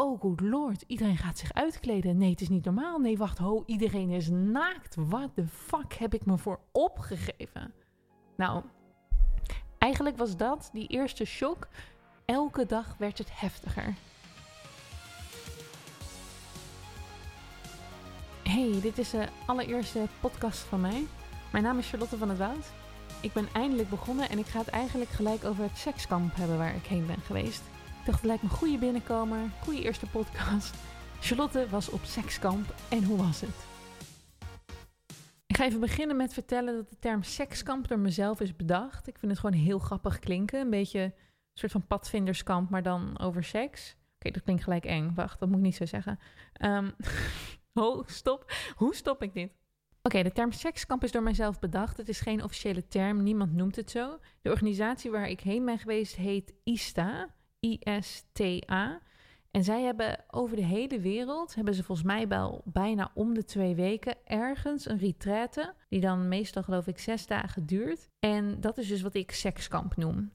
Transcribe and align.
oh 0.00 0.20
good 0.20 0.40
lord, 0.40 0.84
iedereen 0.86 1.16
gaat 1.16 1.38
zich 1.38 1.52
uitkleden. 1.52 2.16
Nee, 2.16 2.30
het 2.30 2.40
is 2.40 2.48
niet 2.48 2.64
normaal. 2.64 2.98
Nee, 2.98 3.18
wacht, 3.18 3.38
ho, 3.38 3.62
iedereen 3.66 4.10
is 4.10 4.28
naakt. 4.28 4.94
What 4.94 5.30
the 5.34 5.46
fuck 5.46 5.92
heb 5.92 6.14
ik 6.14 6.26
me 6.26 6.38
voor 6.38 6.60
opgegeven? 6.72 7.72
Nou, 8.36 8.62
eigenlijk 9.78 10.16
was 10.16 10.36
dat, 10.36 10.70
die 10.72 10.86
eerste 10.86 11.24
shock. 11.24 11.68
Elke 12.24 12.66
dag 12.66 12.96
werd 12.98 13.18
het 13.18 13.40
heftiger. 13.40 13.94
Hey, 18.42 18.80
dit 18.80 18.98
is 18.98 19.10
de 19.10 19.28
allereerste 19.46 20.06
podcast 20.20 20.58
van 20.58 20.80
mij. 20.80 21.06
Mijn 21.52 21.64
naam 21.64 21.78
is 21.78 21.88
Charlotte 21.88 22.16
van 22.16 22.28
het 22.28 22.38
Woud. 22.38 22.72
Ik 23.20 23.32
ben 23.32 23.48
eindelijk 23.52 23.88
begonnen 23.88 24.28
en 24.28 24.38
ik 24.38 24.46
ga 24.46 24.58
het 24.58 24.68
eigenlijk 24.68 25.10
gelijk 25.10 25.44
over 25.44 25.62
het 25.62 25.78
sekskamp 25.78 26.34
hebben 26.34 26.58
waar 26.58 26.74
ik 26.74 26.86
heen 26.86 27.06
ben 27.06 27.20
geweest. 27.20 27.62
Ik 28.00 28.06
dacht, 28.06 28.24
lijkt 28.24 28.42
me 28.42 28.48
een 28.48 28.56
goede 28.56 28.78
binnenkomer, 28.78 29.50
goede 29.62 29.82
eerste 29.82 30.06
podcast. 30.06 30.74
Charlotte 31.20 31.68
was 31.68 31.90
op 31.90 32.04
sekskamp 32.04 32.74
en 32.90 33.04
hoe 33.04 33.16
was 33.16 33.40
het? 33.40 33.66
Ik 35.46 35.56
ga 35.56 35.64
even 35.64 35.80
beginnen 35.80 36.16
met 36.16 36.32
vertellen 36.32 36.74
dat 36.74 36.90
de 36.90 36.98
term 36.98 37.22
sekskamp 37.22 37.88
door 37.88 37.98
mezelf 37.98 38.40
is 38.40 38.56
bedacht. 38.56 39.06
Ik 39.06 39.18
vind 39.18 39.32
het 39.32 39.40
gewoon 39.40 39.60
heel 39.60 39.78
grappig 39.78 40.18
klinken. 40.18 40.60
Een 40.60 40.70
beetje 40.70 41.00
een 41.00 41.12
soort 41.54 41.72
van 41.72 41.86
padvinderskamp, 41.86 42.70
maar 42.70 42.82
dan 42.82 43.18
over 43.18 43.44
seks. 43.44 43.96
Oké, 44.14 44.30
dat 44.30 44.42
klinkt 44.42 44.62
gelijk 44.62 44.84
eng. 44.84 45.12
Wacht, 45.14 45.38
dat 45.38 45.48
moet 45.48 45.58
ik 45.58 45.64
niet 45.64 45.76
zo 45.76 45.86
zeggen. 45.86 46.18
Um, 46.64 46.94
oh, 47.74 48.06
stop. 48.06 48.52
Hoe 48.74 48.94
stop 48.94 49.22
ik 49.22 49.32
dit? 49.32 49.52
Oké, 50.02 50.22
de 50.22 50.32
term 50.32 50.52
sekskamp 50.52 51.04
is 51.04 51.12
door 51.12 51.22
mijzelf 51.22 51.58
bedacht. 51.58 51.96
Het 51.96 52.08
is 52.08 52.20
geen 52.20 52.44
officiële 52.44 52.88
term, 52.88 53.22
niemand 53.22 53.52
noemt 53.52 53.76
het 53.76 53.90
zo. 53.90 54.18
De 54.42 54.50
organisatie 54.50 55.10
waar 55.10 55.28
ik 55.28 55.40
heen 55.40 55.64
ben 55.64 55.78
geweest 55.78 56.16
heet 56.16 56.54
ISTA. 56.64 57.28
ISTA. 57.60 59.00
En 59.50 59.64
zij 59.64 59.82
hebben 59.82 60.24
over 60.30 60.56
de 60.56 60.64
hele 60.64 61.00
wereld, 61.00 61.54
hebben 61.54 61.74
ze 61.74 61.84
volgens 61.84 62.06
mij 62.06 62.28
wel 62.28 62.62
bijna 62.64 63.10
om 63.14 63.34
de 63.34 63.44
twee 63.44 63.74
weken 63.74 64.14
ergens 64.24 64.88
een 64.88 64.98
retraite, 64.98 65.74
die 65.88 66.00
dan 66.00 66.28
meestal 66.28 66.62
geloof 66.62 66.86
ik 66.86 66.98
zes 66.98 67.26
dagen 67.26 67.66
duurt. 67.66 68.08
En 68.18 68.60
dat 68.60 68.78
is 68.78 68.88
dus 68.88 69.02
wat 69.02 69.14
ik 69.14 69.30
sekskamp 69.30 69.96
noem. 69.96 70.32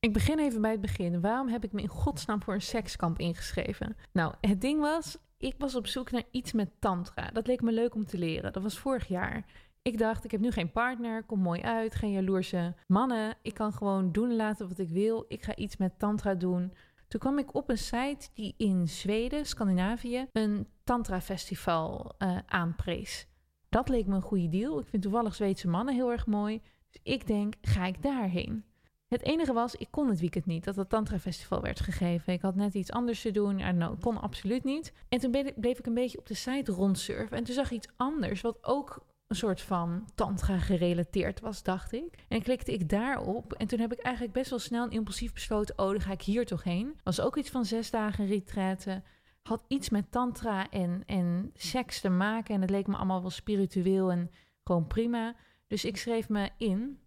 Ik 0.00 0.12
begin 0.12 0.38
even 0.38 0.60
bij 0.60 0.70
het 0.70 0.80
begin. 0.80 1.20
Waarom 1.20 1.48
heb 1.48 1.64
ik 1.64 1.72
me 1.72 1.80
in 1.80 1.88
godsnaam 1.88 2.42
voor 2.42 2.54
een 2.54 2.62
sekskamp 2.62 3.18
ingeschreven? 3.18 3.96
Nou, 4.12 4.34
het 4.40 4.60
ding 4.60 4.80
was, 4.80 5.18
ik 5.38 5.54
was 5.58 5.74
op 5.74 5.86
zoek 5.86 6.10
naar 6.10 6.24
iets 6.30 6.52
met 6.52 6.70
tantra. 6.78 7.30
Dat 7.30 7.46
leek 7.46 7.60
me 7.60 7.72
leuk 7.72 7.94
om 7.94 8.06
te 8.06 8.18
leren. 8.18 8.52
Dat 8.52 8.62
was 8.62 8.78
vorig 8.78 9.08
jaar. 9.08 9.44
Ik 9.82 9.98
dacht, 9.98 10.24
ik 10.24 10.30
heb 10.30 10.40
nu 10.40 10.50
geen 10.50 10.72
partner, 10.72 11.22
kom 11.22 11.40
mooi 11.40 11.60
uit, 11.60 11.94
geen 11.94 12.12
jaloerse 12.12 12.74
mannen. 12.86 13.34
Ik 13.42 13.54
kan 13.54 13.72
gewoon 13.72 14.12
doen 14.12 14.36
laten 14.36 14.68
wat 14.68 14.78
ik 14.78 14.88
wil. 14.88 15.24
Ik 15.28 15.42
ga 15.42 15.56
iets 15.56 15.76
met 15.76 15.98
tantra 15.98 16.34
doen. 16.34 16.72
Toen 17.08 17.20
kwam 17.20 17.38
ik 17.38 17.54
op 17.54 17.68
een 17.68 17.78
site 17.78 18.28
die 18.34 18.54
in 18.56 18.88
Zweden, 18.88 19.46
Scandinavië, 19.46 20.26
een 20.32 20.66
tantra-festival 20.84 22.14
uh, 22.18 22.38
aanprees. 22.46 23.26
Dat 23.68 23.88
leek 23.88 24.06
me 24.06 24.14
een 24.14 24.22
goede 24.22 24.48
deal. 24.48 24.80
Ik 24.80 24.86
vind 24.86 25.02
toevallig 25.02 25.34
Zweedse 25.34 25.68
mannen 25.68 25.94
heel 25.94 26.10
erg 26.10 26.26
mooi. 26.26 26.62
Dus 26.90 27.00
ik 27.02 27.26
denk, 27.26 27.54
ga 27.62 27.86
ik 27.86 28.02
daarheen? 28.02 28.64
Het 29.08 29.22
enige 29.22 29.52
was, 29.52 29.74
ik 29.74 29.88
kon 29.90 30.08
het 30.08 30.20
weekend 30.20 30.46
niet 30.46 30.64
dat 30.64 30.76
het 30.76 30.88
Tantra 30.88 31.18
Festival 31.18 31.60
werd 31.60 31.80
gegeven. 31.80 32.32
Ik 32.32 32.42
had 32.42 32.54
net 32.54 32.74
iets 32.74 32.90
anders 32.90 33.22
te 33.22 33.30
doen. 33.30 33.58
en 33.58 33.98
kon 34.00 34.20
absoluut 34.20 34.64
niet. 34.64 34.92
En 35.08 35.18
toen 35.18 35.30
bleef 35.56 35.78
ik 35.78 35.86
een 35.86 35.94
beetje 35.94 36.18
op 36.18 36.26
de 36.26 36.34
site 36.34 36.72
rondsurfen. 36.72 37.36
En 37.36 37.44
toen 37.44 37.54
zag 37.54 37.70
ik 37.70 37.76
iets 37.76 37.88
anders, 37.96 38.40
wat 38.40 38.58
ook 38.64 39.08
een 39.30 39.36
soort 39.36 39.60
van 39.60 40.08
tantra 40.14 40.58
gerelateerd 40.58 41.40
was, 41.40 41.62
dacht 41.62 41.92
ik. 41.92 42.24
En 42.28 42.42
klikte 42.42 42.72
ik 42.72 42.88
daarop. 42.88 43.52
En 43.52 43.66
toen 43.66 43.78
heb 43.78 43.92
ik 43.92 43.98
eigenlijk 43.98 44.34
best 44.34 44.50
wel 44.50 44.58
snel 44.58 44.84
en 44.84 44.90
impulsief 44.90 45.32
besloten... 45.32 45.78
oh, 45.78 45.90
dan 45.90 46.00
ga 46.00 46.12
ik 46.12 46.22
hier 46.22 46.46
toch 46.46 46.64
heen. 46.64 46.98
Was 47.02 47.20
ook 47.20 47.36
iets 47.36 47.50
van 47.50 47.64
zes 47.64 47.90
dagen 47.90 48.26
retraite. 48.26 49.02
Had 49.42 49.64
iets 49.68 49.88
met 49.88 50.10
tantra 50.10 50.70
en, 50.70 51.02
en 51.06 51.50
seks 51.54 52.00
te 52.00 52.08
maken. 52.08 52.54
En 52.54 52.60
het 52.60 52.70
leek 52.70 52.86
me 52.86 52.96
allemaal 52.96 53.20
wel 53.20 53.30
spiritueel 53.30 54.10
en 54.10 54.30
gewoon 54.64 54.86
prima. 54.86 55.34
Dus 55.66 55.84
ik 55.84 55.96
schreef 55.96 56.28
me 56.28 56.50
in. 56.56 56.98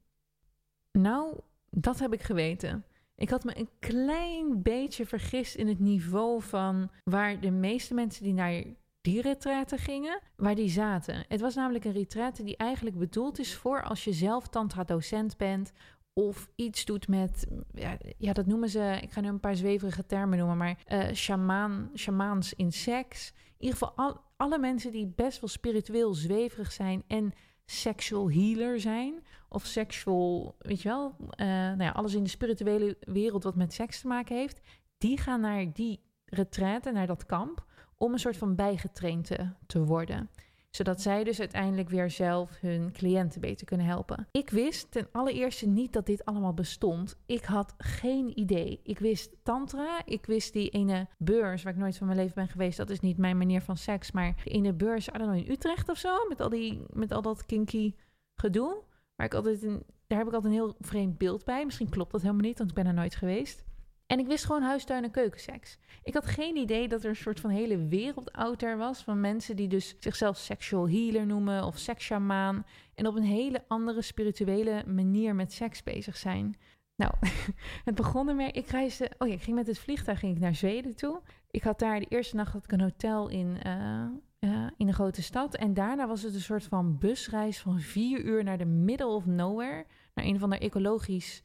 Nou, 0.91 1.39
dat 1.69 1.99
heb 1.99 2.13
ik 2.13 2.21
geweten. 2.21 2.85
Ik 3.15 3.29
had 3.29 3.43
me 3.43 3.57
een 3.57 3.69
klein 3.79 4.61
beetje 4.61 5.05
vergist 5.05 5.55
in 5.55 5.67
het 5.67 5.79
niveau 5.79 6.41
van 6.41 6.91
waar 7.03 7.39
de 7.39 7.51
meeste 7.51 7.93
mensen 7.93 8.23
die 8.23 8.33
naar 8.33 8.63
die 9.03 9.21
retraite 9.21 9.77
gingen, 9.77 10.19
waar 10.35 10.55
die 10.55 10.69
zaten. 10.69 11.25
Het 11.27 11.41
was 11.41 11.55
namelijk 11.55 11.85
een 11.85 11.91
retraite 11.91 12.43
die 12.43 12.57
eigenlijk 12.57 12.97
bedoeld 12.97 13.39
is 13.39 13.55
voor 13.55 13.83
als 13.83 14.03
je 14.03 14.13
zelf 14.13 14.47
tantra-docent 14.47 15.37
bent 15.37 15.71
of 16.13 16.49
iets 16.55 16.85
doet 16.85 17.07
met, 17.07 17.47
ja, 17.73 17.97
ja, 18.17 18.33
dat 18.33 18.45
noemen 18.45 18.69
ze, 18.69 18.99
ik 19.01 19.11
ga 19.11 19.21
nu 19.21 19.27
een 19.27 19.39
paar 19.39 19.55
zweverige 19.55 20.05
termen 20.05 20.37
noemen, 20.37 20.57
maar 20.57 20.77
uh, 20.87 21.13
shamaan, 21.13 21.91
shamaans 21.95 22.53
in 22.53 22.71
seks. 22.71 23.33
In 23.57 23.65
ieder 23.65 23.77
geval 23.77 23.93
al, 23.95 24.21
alle 24.37 24.59
mensen 24.59 24.91
die 24.91 25.13
best 25.15 25.39
wel 25.39 25.49
spiritueel 25.49 26.13
zweverig 26.13 26.71
zijn 26.71 27.03
en 27.07 27.33
sexual 27.65 28.31
healer 28.31 28.79
zijn. 28.79 29.23
Of 29.49 29.65
sexual, 29.65 30.55
weet 30.59 30.81
je 30.81 30.89
wel, 30.89 31.15
uh, 31.19 31.27
nou 31.47 31.83
ja, 31.83 31.91
alles 31.91 32.13
in 32.13 32.23
de 32.23 32.29
spirituele 32.29 32.97
wereld 32.99 33.43
wat 33.43 33.55
met 33.55 33.73
seks 33.73 34.01
te 34.01 34.07
maken 34.07 34.35
heeft. 34.35 34.61
Die 34.97 35.17
gaan 35.17 35.41
naar 35.41 35.73
die 35.73 35.99
retraite, 36.25 36.91
naar 36.91 37.07
dat 37.07 37.25
kamp 37.25 37.65
om 38.03 38.13
een 38.13 38.19
soort 38.19 38.37
van 38.37 38.55
bijgetraind 38.55 39.31
te, 39.65 39.85
worden 39.85 40.29
zodat 40.69 41.01
zij 41.01 41.23
dus 41.23 41.39
uiteindelijk 41.39 41.89
weer 41.89 42.09
zelf 42.09 42.59
hun 42.59 42.91
cliënten 42.91 43.41
beter 43.41 43.65
kunnen 43.65 43.85
helpen. 43.85 44.27
Ik 44.31 44.49
wist 44.49 44.91
ten 44.91 45.07
allereerste 45.11 45.67
niet 45.67 45.93
dat 45.93 46.05
dit 46.05 46.25
allemaal 46.25 46.53
bestond. 46.53 47.17
Ik 47.25 47.43
had 47.43 47.73
geen 47.77 48.39
idee. 48.39 48.79
Ik 48.83 48.99
wist 48.99 49.35
tantra, 49.43 50.01
ik 50.05 50.25
wist 50.25 50.53
die 50.53 50.69
ene 50.69 51.07
beurs 51.17 51.63
waar 51.63 51.73
ik 51.73 51.79
nooit 51.79 51.97
van 51.97 52.07
mijn 52.07 52.19
leven 52.19 52.35
ben 52.35 52.47
geweest. 52.47 52.77
Dat 52.77 52.89
is 52.89 52.99
niet 52.99 53.17
mijn 53.17 53.37
manier 53.37 53.61
van 53.61 53.77
seks, 53.77 54.11
maar 54.11 54.41
die 54.43 54.53
ene 54.53 54.73
beurs, 54.73 55.07
I 55.07 55.11
don't 55.11 55.23
know, 55.23 55.35
in 55.35 55.51
Utrecht 55.51 55.89
of 55.89 55.97
zo, 55.97 56.27
met 56.29 56.41
al, 56.41 56.49
die, 56.49 56.81
met 56.93 57.11
al 57.11 57.21
dat 57.21 57.45
kinky 57.45 57.93
gedoe. 58.35 58.83
Waar 59.15 59.25
ik 59.25 59.33
altijd 59.33 59.63
een, 59.63 59.83
daar 60.07 60.17
heb 60.17 60.27
ik 60.27 60.33
altijd 60.33 60.53
een 60.53 60.59
heel 60.59 60.75
vreemd 60.79 61.17
beeld 61.17 61.45
bij. 61.45 61.65
Misschien 61.65 61.89
klopt 61.89 62.11
dat 62.11 62.21
helemaal 62.21 62.45
niet, 62.45 62.57
want 62.57 62.69
ik 62.69 62.75
ben 62.75 62.85
er 62.85 62.93
nooit 62.93 63.15
geweest. 63.15 63.63
En 64.07 64.19
ik 64.19 64.27
wist 64.27 64.45
gewoon 64.45 64.61
huistuin- 64.61 65.03
en 65.03 65.11
keukenseks. 65.11 65.77
Ik 66.03 66.13
had 66.13 66.25
geen 66.25 66.55
idee 66.55 66.87
dat 66.87 67.03
er 67.03 67.09
een 67.09 67.15
soort 67.15 67.39
van 67.39 67.49
hele 67.49 67.87
wereld 67.87 68.31
out 68.31 68.59
there 68.59 68.77
was 68.77 69.03
van 69.03 69.21
mensen 69.21 69.55
die 69.55 69.67
dus 69.67 69.95
zichzelf 69.99 70.37
sexual 70.37 70.89
healer 70.89 71.25
noemen 71.25 71.63
of 71.63 71.77
seksshamaan 71.77 72.65
en 72.95 73.07
op 73.07 73.15
een 73.15 73.23
hele 73.23 73.63
andere 73.67 74.01
spirituele 74.01 74.83
manier 74.87 75.35
met 75.35 75.53
seks 75.53 75.83
bezig 75.83 76.17
zijn. 76.17 76.57
Nou, 76.95 77.13
het 77.85 77.95
begon 77.95 78.29
ermee. 78.29 78.51
Ik 78.51 78.67
reisde. 78.67 79.11
Oh 79.17 79.27
ja, 79.27 79.33
ik 79.33 79.41
ging 79.41 79.55
met 79.55 79.67
het 79.67 79.79
vliegtuig 79.79 80.19
ging 80.19 80.35
ik 80.35 80.41
naar 80.41 80.55
Zweden 80.55 80.95
toe. 80.95 81.21
Ik 81.51 81.63
had 81.63 81.79
daar 81.79 81.99
de 81.99 82.05
eerste 82.09 82.35
nacht 82.35 82.53
had 82.53 82.63
ik 82.63 82.71
een 82.71 82.81
hotel 82.81 83.29
in, 83.29 83.57
uh, 83.65 84.67
in 84.77 84.87
een 84.87 84.93
grote 84.93 85.21
stad. 85.21 85.55
En 85.55 85.73
daarna 85.73 86.07
was 86.07 86.21
het 86.21 86.33
een 86.33 86.41
soort 86.41 86.63
van 86.63 86.97
busreis 86.97 87.59
van 87.59 87.79
vier 87.79 88.19
uur 88.19 88.43
naar 88.43 88.57
de 88.57 88.65
middle 88.65 89.07
of 89.07 89.25
nowhere. 89.25 89.85
Naar 90.13 90.25
een 90.25 90.39
van 90.39 90.49
de 90.49 90.57
ecologisch 90.57 91.43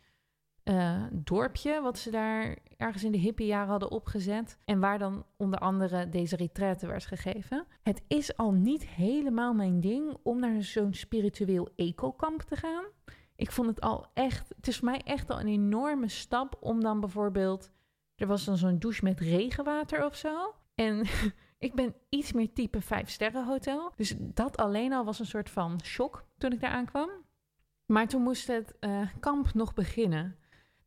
uh, 0.71 1.03
dorpje, 1.12 1.81
wat 1.81 1.99
ze 1.99 2.11
daar 2.11 2.59
ergens 2.77 3.05
in 3.05 3.12
de 3.12 3.19
hippie 3.19 3.47
jaren 3.47 3.69
hadden 3.69 3.91
opgezet. 3.91 4.59
En 4.65 4.81
waar 4.81 4.99
dan 4.99 5.27
onder 5.37 5.59
andere 5.59 6.09
deze 6.09 6.37
retraite 6.37 6.87
werd 6.87 7.06
gegeven. 7.06 7.67
Het 7.83 8.03
is 8.06 8.37
al 8.37 8.53
niet 8.53 8.87
helemaal 8.87 9.55
mijn 9.55 9.81
ding 9.81 10.17
om 10.23 10.41
naar 10.41 10.62
zo'n 10.62 10.95
spiritueel 10.95 11.69
eco-kamp 11.77 12.41
te 12.41 12.57
gaan. 12.57 12.84
Ik 13.37 13.53
vond 13.53 13.69
het 13.69 13.81
al 13.81 14.07
echt, 14.15 14.49
het 14.57 14.69
is 14.69 14.77
voor 14.77 14.89
mij 14.89 15.01
echt 15.05 15.31
al 15.31 15.41
een 15.41 15.49
enorme 15.49 16.09
stap 16.09 16.57
om 16.61 16.81
dan 16.81 17.01
bijvoorbeeld, 17.01 17.71
er 18.17 18.27
was 18.27 18.45
dan 18.45 18.57
zo'n 18.57 18.78
douche 18.78 19.05
met 19.05 19.21
regenwater 19.21 20.05
of 20.05 20.17
zo. 20.17 20.55
En 20.75 21.07
ik 21.59 21.75
ben 21.75 21.95
iets 22.09 22.33
meer 22.33 22.53
type 22.53 22.81
5 22.81 23.11
sterren 23.11 23.47
hotel. 23.47 23.93
Dus 23.97 24.15
dat 24.19 24.57
alleen 24.57 24.93
al 24.93 25.05
was 25.05 25.19
een 25.19 25.27
soort 25.27 25.51
van 25.51 25.81
shock 25.84 26.25
toen 26.39 26.53
ik 26.53 26.61
daar 26.61 26.71
aankwam. 26.71 27.11
Maar 27.87 28.09
toen 28.09 28.23
moest 28.23 28.47
het 28.47 28.75
uh, 28.81 29.09
kamp 29.21 29.55
nog 29.55 29.75
beginnen. 29.75 30.37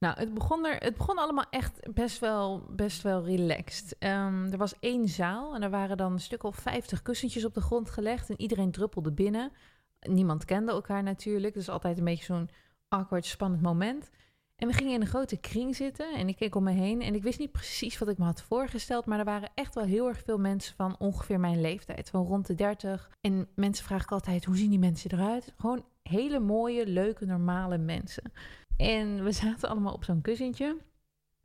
Nou, 0.01 0.19
het 0.19 0.33
begon, 0.33 0.65
er, 0.65 0.75
het 0.77 0.97
begon 0.97 1.17
allemaal 1.17 1.45
echt 1.49 1.93
best 1.93 2.19
wel, 2.19 2.65
best 2.69 3.01
wel 3.01 3.25
relaxed. 3.25 3.95
Um, 3.99 4.51
er 4.51 4.57
was 4.57 4.79
één 4.79 5.07
zaal 5.07 5.55
en 5.55 5.63
er 5.63 5.69
waren 5.69 5.97
dan 5.97 6.11
een 6.11 6.19
stuk 6.19 6.43
of 6.43 6.55
vijftig 6.55 7.01
kussentjes 7.01 7.45
op 7.45 7.53
de 7.53 7.61
grond 7.61 7.89
gelegd. 7.89 8.29
En 8.29 8.41
iedereen 8.41 8.71
druppelde 8.71 9.11
binnen. 9.11 9.51
Niemand 9.99 10.45
kende 10.45 10.71
elkaar 10.71 11.03
natuurlijk. 11.03 11.53
Dus 11.53 11.69
altijd 11.69 11.97
een 11.97 12.03
beetje 12.03 12.23
zo'n 12.25 12.49
awkward, 12.87 13.25
spannend 13.25 13.61
moment. 13.61 14.09
En 14.55 14.67
we 14.67 14.73
gingen 14.73 14.93
in 14.93 15.01
een 15.01 15.07
grote 15.07 15.37
kring 15.37 15.75
zitten 15.75 16.13
en 16.13 16.27
ik 16.27 16.35
keek 16.35 16.55
om 16.55 16.63
me 16.63 16.71
heen. 16.71 17.01
En 17.01 17.15
ik 17.15 17.23
wist 17.23 17.39
niet 17.39 17.51
precies 17.51 17.97
wat 17.97 18.07
ik 18.07 18.17
me 18.17 18.25
had 18.25 18.41
voorgesteld. 18.41 19.05
Maar 19.05 19.19
er 19.19 19.25
waren 19.25 19.49
echt 19.53 19.75
wel 19.75 19.85
heel 19.85 20.07
erg 20.07 20.21
veel 20.25 20.37
mensen 20.37 20.75
van 20.75 20.95
ongeveer 20.99 21.39
mijn 21.39 21.61
leeftijd. 21.61 22.09
Van 22.09 22.25
rond 22.25 22.47
de 22.47 22.55
30. 22.55 23.09
En 23.21 23.47
mensen 23.55 23.85
vragen 23.85 24.09
altijd, 24.09 24.45
hoe 24.45 24.57
zien 24.57 24.69
die 24.69 24.79
mensen 24.79 25.11
eruit? 25.11 25.53
Gewoon 25.57 25.85
hele 26.03 26.39
mooie, 26.39 26.87
leuke, 26.87 27.25
normale 27.25 27.77
mensen. 27.77 28.31
En 28.77 29.23
we 29.23 29.31
zaten 29.31 29.69
allemaal 29.69 29.93
op 29.93 30.03
zo'n 30.03 30.21
kussentje. 30.21 30.77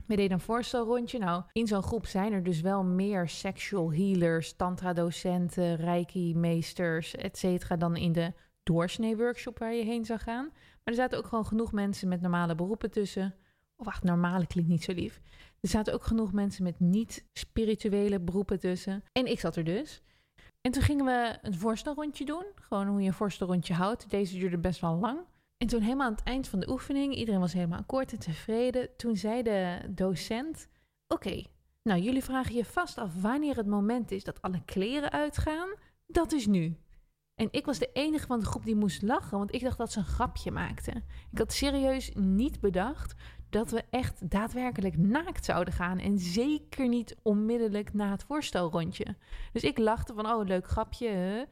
We 0.05 0.15
deden 0.15 0.31
een 0.31 0.39
voorstelrondje. 0.39 1.19
Nou, 1.19 1.43
in 1.51 1.67
zo'n 1.67 1.83
groep 1.83 2.05
zijn 2.05 2.33
er 2.33 2.43
dus 2.43 2.61
wel 2.61 2.83
meer 2.83 3.29
sexual 3.29 3.93
healers, 3.93 4.55
tantra-docenten, 4.55 5.75
reiki-meesters, 5.75 7.15
et 7.15 7.37
cetera, 7.37 7.75
dan 7.75 7.95
in 7.95 8.11
de 8.11 8.33
doorsnee-workshop 8.63 9.59
waar 9.59 9.73
je 9.73 9.83
heen 9.83 10.05
zou 10.05 10.19
gaan. 10.19 10.45
Maar 10.53 10.81
er 10.83 10.93
zaten 10.93 11.17
ook 11.17 11.27
gewoon 11.27 11.45
genoeg 11.45 11.71
mensen 11.71 12.07
met 12.07 12.21
normale 12.21 12.55
beroepen 12.55 12.91
tussen. 12.91 13.35
Of 13.75 13.85
wacht, 13.85 14.03
normale 14.03 14.47
klinkt 14.47 14.69
niet 14.69 14.83
zo 14.83 14.93
lief. 14.93 15.21
Er 15.61 15.69
zaten 15.69 15.93
ook 15.93 16.03
genoeg 16.03 16.33
mensen 16.33 16.63
met 16.63 16.79
niet-spirituele 16.79 18.19
beroepen 18.19 18.59
tussen. 18.59 19.03
En 19.11 19.25
ik 19.25 19.39
zat 19.39 19.55
er 19.55 19.63
dus. 19.63 20.01
En 20.61 20.71
toen 20.71 20.83
gingen 20.83 21.05
we 21.05 21.37
een 21.41 21.55
voorstelrondje 21.55 22.25
doen. 22.25 22.45
Gewoon 22.55 22.87
hoe 22.87 23.01
je 23.01 23.07
een 23.07 23.13
voorstelrondje 23.13 23.73
houdt. 23.73 24.09
Deze 24.09 24.37
duurde 24.37 24.57
best 24.57 24.81
wel 24.81 24.95
lang. 24.95 25.19
En 25.57 25.67
toen 25.67 25.81
helemaal 25.81 26.05
aan 26.05 26.13
het 26.13 26.23
eind 26.23 26.47
van 26.47 26.59
de 26.59 26.69
oefening, 26.69 27.15
iedereen 27.15 27.39
was 27.39 27.53
helemaal 27.53 27.79
akkoord 27.79 28.11
en 28.11 28.19
tevreden. 28.19 28.89
Toen 28.97 29.17
zei 29.17 29.41
de 29.43 29.79
docent: 29.89 30.67
Oké, 31.07 31.43
nou 31.83 32.01
jullie 32.01 32.23
vragen 32.23 32.55
je 32.55 32.65
vast 32.65 32.97
af 32.97 33.21
wanneer 33.21 33.55
het 33.55 33.67
moment 33.67 34.11
is 34.11 34.23
dat 34.23 34.41
alle 34.41 34.61
kleren 34.65 35.11
uitgaan. 35.11 35.69
Dat 36.07 36.31
is 36.31 36.47
nu. 36.47 36.77
En 37.35 37.47
ik 37.51 37.65
was 37.65 37.79
de 37.79 37.89
enige 37.93 38.27
van 38.27 38.39
de 38.39 38.45
groep 38.45 38.63
die 38.63 38.75
moest 38.75 39.01
lachen, 39.01 39.37
want 39.37 39.53
ik 39.53 39.61
dacht 39.61 39.77
dat 39.77 39.91
ze 39.91 39.99
een 39.99 40.05
grapje 40.05 40.51
maakte. 40.51 40.91
Ik 41.31 41.37
had 41.37 41.53
serieus 41.53 42.11
niet 42.13 42.59
bedacht 42.59 43.15
dat 43.49 43.71
we 43.71 43.83
echt 43.89 44.29
daadwerkelijk 44.29 44.97
naakt 44.97 45.45
zouden 45.45 45.73
gaan. 45.73 45.99
En 45.99 46.19
zeker 46.19 46.87
niet 46.87 47.15
onmiddellijk 47.21 47.93
na 47.93 48.11
het 48.11 48.23
voorstelrondje. 48.23 49.15
Dus 49.53 49.63
ik 49.63 49.77
lachte 49.77 50.13
van, 50.13 50.25
oh, 50.25 50.45
leuk 50.45 50.67
grapje. 50.67 51.47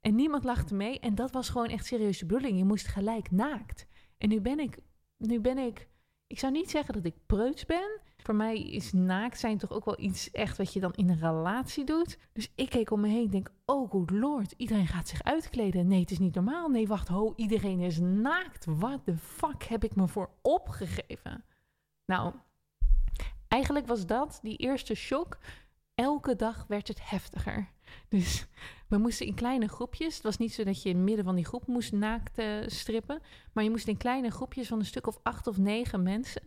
En 0.00 0.14
niemand 0.14 0.44
lachte 0.44 0.74
mee. 0.74 1.00
En 1.00 1.14
dat 1.14 1.30
was 1.30 1.48
gewoon 1.48 1.68
echt 1.68 1.86
serieus 1.86 2.18
de 2.18 2.26
bedoeling. 2.26 2.58
Je 2.58 2.64
moest 2.64 2.86
gelijk 2.86 3.30
naakt. 3.30 3.86
En 4.18 4.28
nu 4.28 4.40
ben 4.40 4.58
ik, 4.58 4.78
nu 5.16 5.40
ben 5.40 5.58
ik, 5.58 5.88
ik 6.26 6.38
zou 6.38 6.52
niet 6.52 6.70
zeggen 6.70 6.94
dat 6.94 7.04
ik 7.04 7.26
preuts 7.26 7.66
ben. 7.66 8.00
Voor 8.16 8.34
mij 8.34 8.62
is 8.62 8.92
naakt 8.92 9.38
zijn 9.38 9.58
toch 9.58 9.70
ook 9.70 9.84
wel 9.84 10.00
iets 10.00 10.30
echt 10.30 10.56
wat 10.56 10.72
je 10.72 10.80
dan 10.80 10.92
in 10.94 11.08
een 11.08 11.18
relatie 11.18 11.84
doet. 11.84 12.18
Dus 12.32 12.52
ik 12.54 12.68
keek 12.68 12.90
om 12.90 13.00
me 13.00 13.08
heen 13.08 13.24
en 13.24 13.30
denk, 13.30 13.50
oh 13.64 13.90
good 13.90 14.10
lord, 14.10 14.54
iedereen 14.56 14.86
gaat 14.86 15.08
zich 15.08 15.22
uitkleden. 15.22 15.86
Nee, 15.86 16.00
het 16.00 16.10
is 16.10 16.18
niet 16.18 16.34
normaal. 16.34 16.68
Nee, 16.68 16.86
wacht, 16.86 17.08
ho, 17.08 17.32
iedereen 17.36 17.80
is 17.80 17.98
naakt. 17.98 18.64
What 18.64 19.04
the 19.04 19.16
fuck 19.16 19.62
heb 19.62 19.84
ik 19.84 19.96
me 19.96 20.08
voor 20.08 20.30
opgegeven? 20.42 21.44
Nou, 22.04 22.34
eigenlijk 23.48 23.86
was 23.86 24.06
dat, 24.06 24.38
die 24.42 24.56
eerste 24.56 24.94
shock, 24.94 25.38
elke 25.94 26.36
dag 26.36 26.66
werd 26.66 26.88
het 26.88 27.10
heftiger. 27.10 27.68
Dus 28.08 28.46
we 28.88 28.98
moesten 28.98 29.26
in 29.26 29.34
kleine 29.34 29.68
groepjes. 29.68 30.14
Het 30.14 30.22
was 30.22 30.36
niet 30.36 30.52
zo 30.52 30.64
dat 30.64 30.82
je 30.82 30.88
in 30.88 30.96
het 30.96 31.04
midden 31.04 31.24
van 31.24 31.34
die 31.34 31.44
groep 31.44 31.66
moest 31.66 31.92
naakt 31.92 32.38
uh, 32.38 32.46
strippen. 32.66 33.20
Maar 33.52 33.64
je 33.64 33.70
moest 33.70 33.88
in 33.88 33.96
kleine 33.96 34.30
groepjes 34.30 34.68
van 34.68 34.78
een 34.78 34.84
stuk 34.84 35.06
of 35.06 35.18
acht 35.22 35.46
of 35.46 35.58
negen 35.58 36.02
mensen 36.02 36.42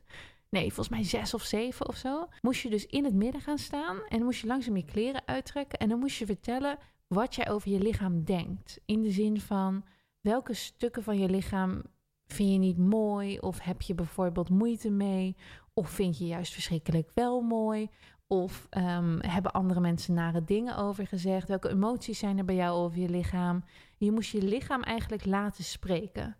nee, 0.51 0.73
volgens 0.73 0.89
mij 0.89 1.03
zes 1.03 1.33
of 1.33 1.43
zeven 1.43 1.88
of 1.88 1.95
zo, 1.95 2.27
moest 2.41 2.61
je 2.61 2.69
dus 2.69 2.85
in 2.85 3.03
het 3.03 3.13
midden 3.13 3.41
gaan 3.41 3.57
staan 3.57 3.95
en 3.95 4.17
dan 4.17 4.23
moest 4.23 4.41
je 4.41 4.47
langzaam 4.47 4.75
je 4.75 4.85
kleren 4.85 5.21
uittrekken 5.25 5.79
en 5.79 5.89
dan 5.89 5.99
moest 5.99 6.17
je 6.17 6.25
vertellen 6.25 6.77
wat 7.07 7.35
jij 7.35 7.49
over 7.49 7.71
je 7.71 7.79
lichaam 7.79 8.23
denkt. 8.23 8.79
In 8.85 9.01
de 9.01 9.11
zin 9.11 9.41
van 9.41 9.85
welke 10.21 10.53
stukken 10.53 11.03
van 11.03 11.19
je 11.19 11.29
lichaam 11.29 11.81
vind 12.25 12.51
je 12.51 12.57
niet 12.57 12.77
mooi 12.77 13.39
of 13.39 13.59
heb 13.59 13.81
je 13.81 13.95
bijvoorbeeld 13.95 14.49
moeite 14.49 14.89
mee 14.89 15.35
of 15.73 15.89
vind 15.89 16.17
je 16.17 16.25
juist 16.25 16.53
verschrikkelijk 16.53 17.11
wel 17.13 17.41
mooi 17.41 17.89
of 18.31 18.67
um, 18.77 19.19
hebben 19.21 19.51
andere 19.51 19.79
mensen 19.79 20.13
nare 20.13 20.43
dingen 20.43 20.77
over 20.77 21.07
gezegd? 21.07 21.47
Welke 21.47 21.69
emoties 21.69 22.19
zijn 22.19 22.37
er 22.37 22.45
bij 22.45 22.55
jou 22.55 22.77
over 22.77 22.99
je 22.99 23.09
lichaam? 23.09 23.63
Je 23.97 24.11
moest 24.11 24.31
je 24.31 24.41
lichaam 24.41 24.83
eigenlijk 24.83 25.25
laten 25.25 25.63
spreken. 25.63 26.37